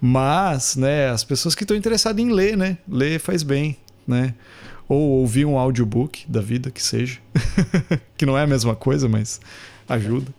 Mas, 0.00 0.76
né, 0.76 1.08
as 1.08 1.24
pessoas 1.24 1.54
que 1.54 1.64
estão 1.64 1.76
interessadas 1.76 2.22
em 2.22 2.30
ler, 2.30 2.56
né? 2.56 2.78
Ler 2.88 3.18
faz 3.18 3.42
bem, 3.42 3.76
né? 4.06 4.34
Ou 4.88 5.00
ouvir 5.20 5.44
um 5.44 5.58
audiobook 5.58 6.24
da 6.28 6.40
vida, 6.40 6.70
que 6.70 6.82
seja. 6.82 7.18
que 8.16 8.24
não 8.24 8.38
é 8.38 8.42
a 8.42 8.46
mesma 8.46 8.76
coisa, 8.76 9.08
mas 9.08 9.40
ajuda. 9.88 10.32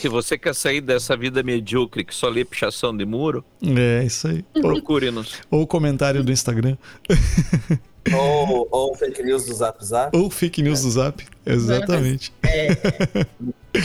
Se 0.00 0.08
você 0.08 0.36
quer 0.36 0.54
sair 0.54 0.80
dessa 0.80 1.16
vida 1.16 1.42
medíocre 1.42 2.04
que 2.04 2.14
só 2.14 2.28
lê 2.28 2.44
pichação 2.44 2.96
de 2.96 3.04
muro, 3.04 3.44
é 3.62 4.04
isso 4.04 4.28
aí. 4.28 4.42
Procure-nos. 4.60 5.40
Ou 5.50 5.66
comentário 5.66 6.22
do 6.22 6.32
Instagram. 6.32 6.76
Ou, 8.12 8.68
ou 8.70 8.94
fake 8.94 9.22
news 9.22 9.46
do 9.46 9.54
Zap 9.54 9.84
Zap. 9.84 10.16
Ou 10.16 10.30
fake 10.30 10.62
news 10.62 10.80
é. 10.80 10.82
do 10.82 10.90
Zap, 10.90 11.26
exatamente. 11.46 12.32
É, 12.42 12.68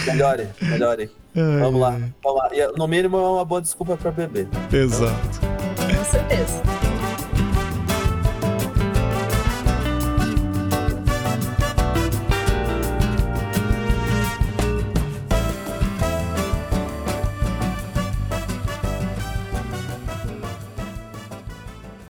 melhore, 0.05 0.47
melhore. 0.61 1.09
É, 1.36 1.59
vamos 1.59 1.80
lá, 1.80 1.99
vamos 2.24 2.39
lá. 2.39 2.49
E, 2.53 2.67
no 2.78 2.88
mínimo 2.88 3.17
é 3.17 3.22
uma 3.22 3.45
boa 3.45 3.61
desculpa 3.61 3.95
para 3.95 4.11
beber. 4.11 4.47
Exato. 4.72 5.39
Com 5.41 6.05
certeza. 6.05 6.89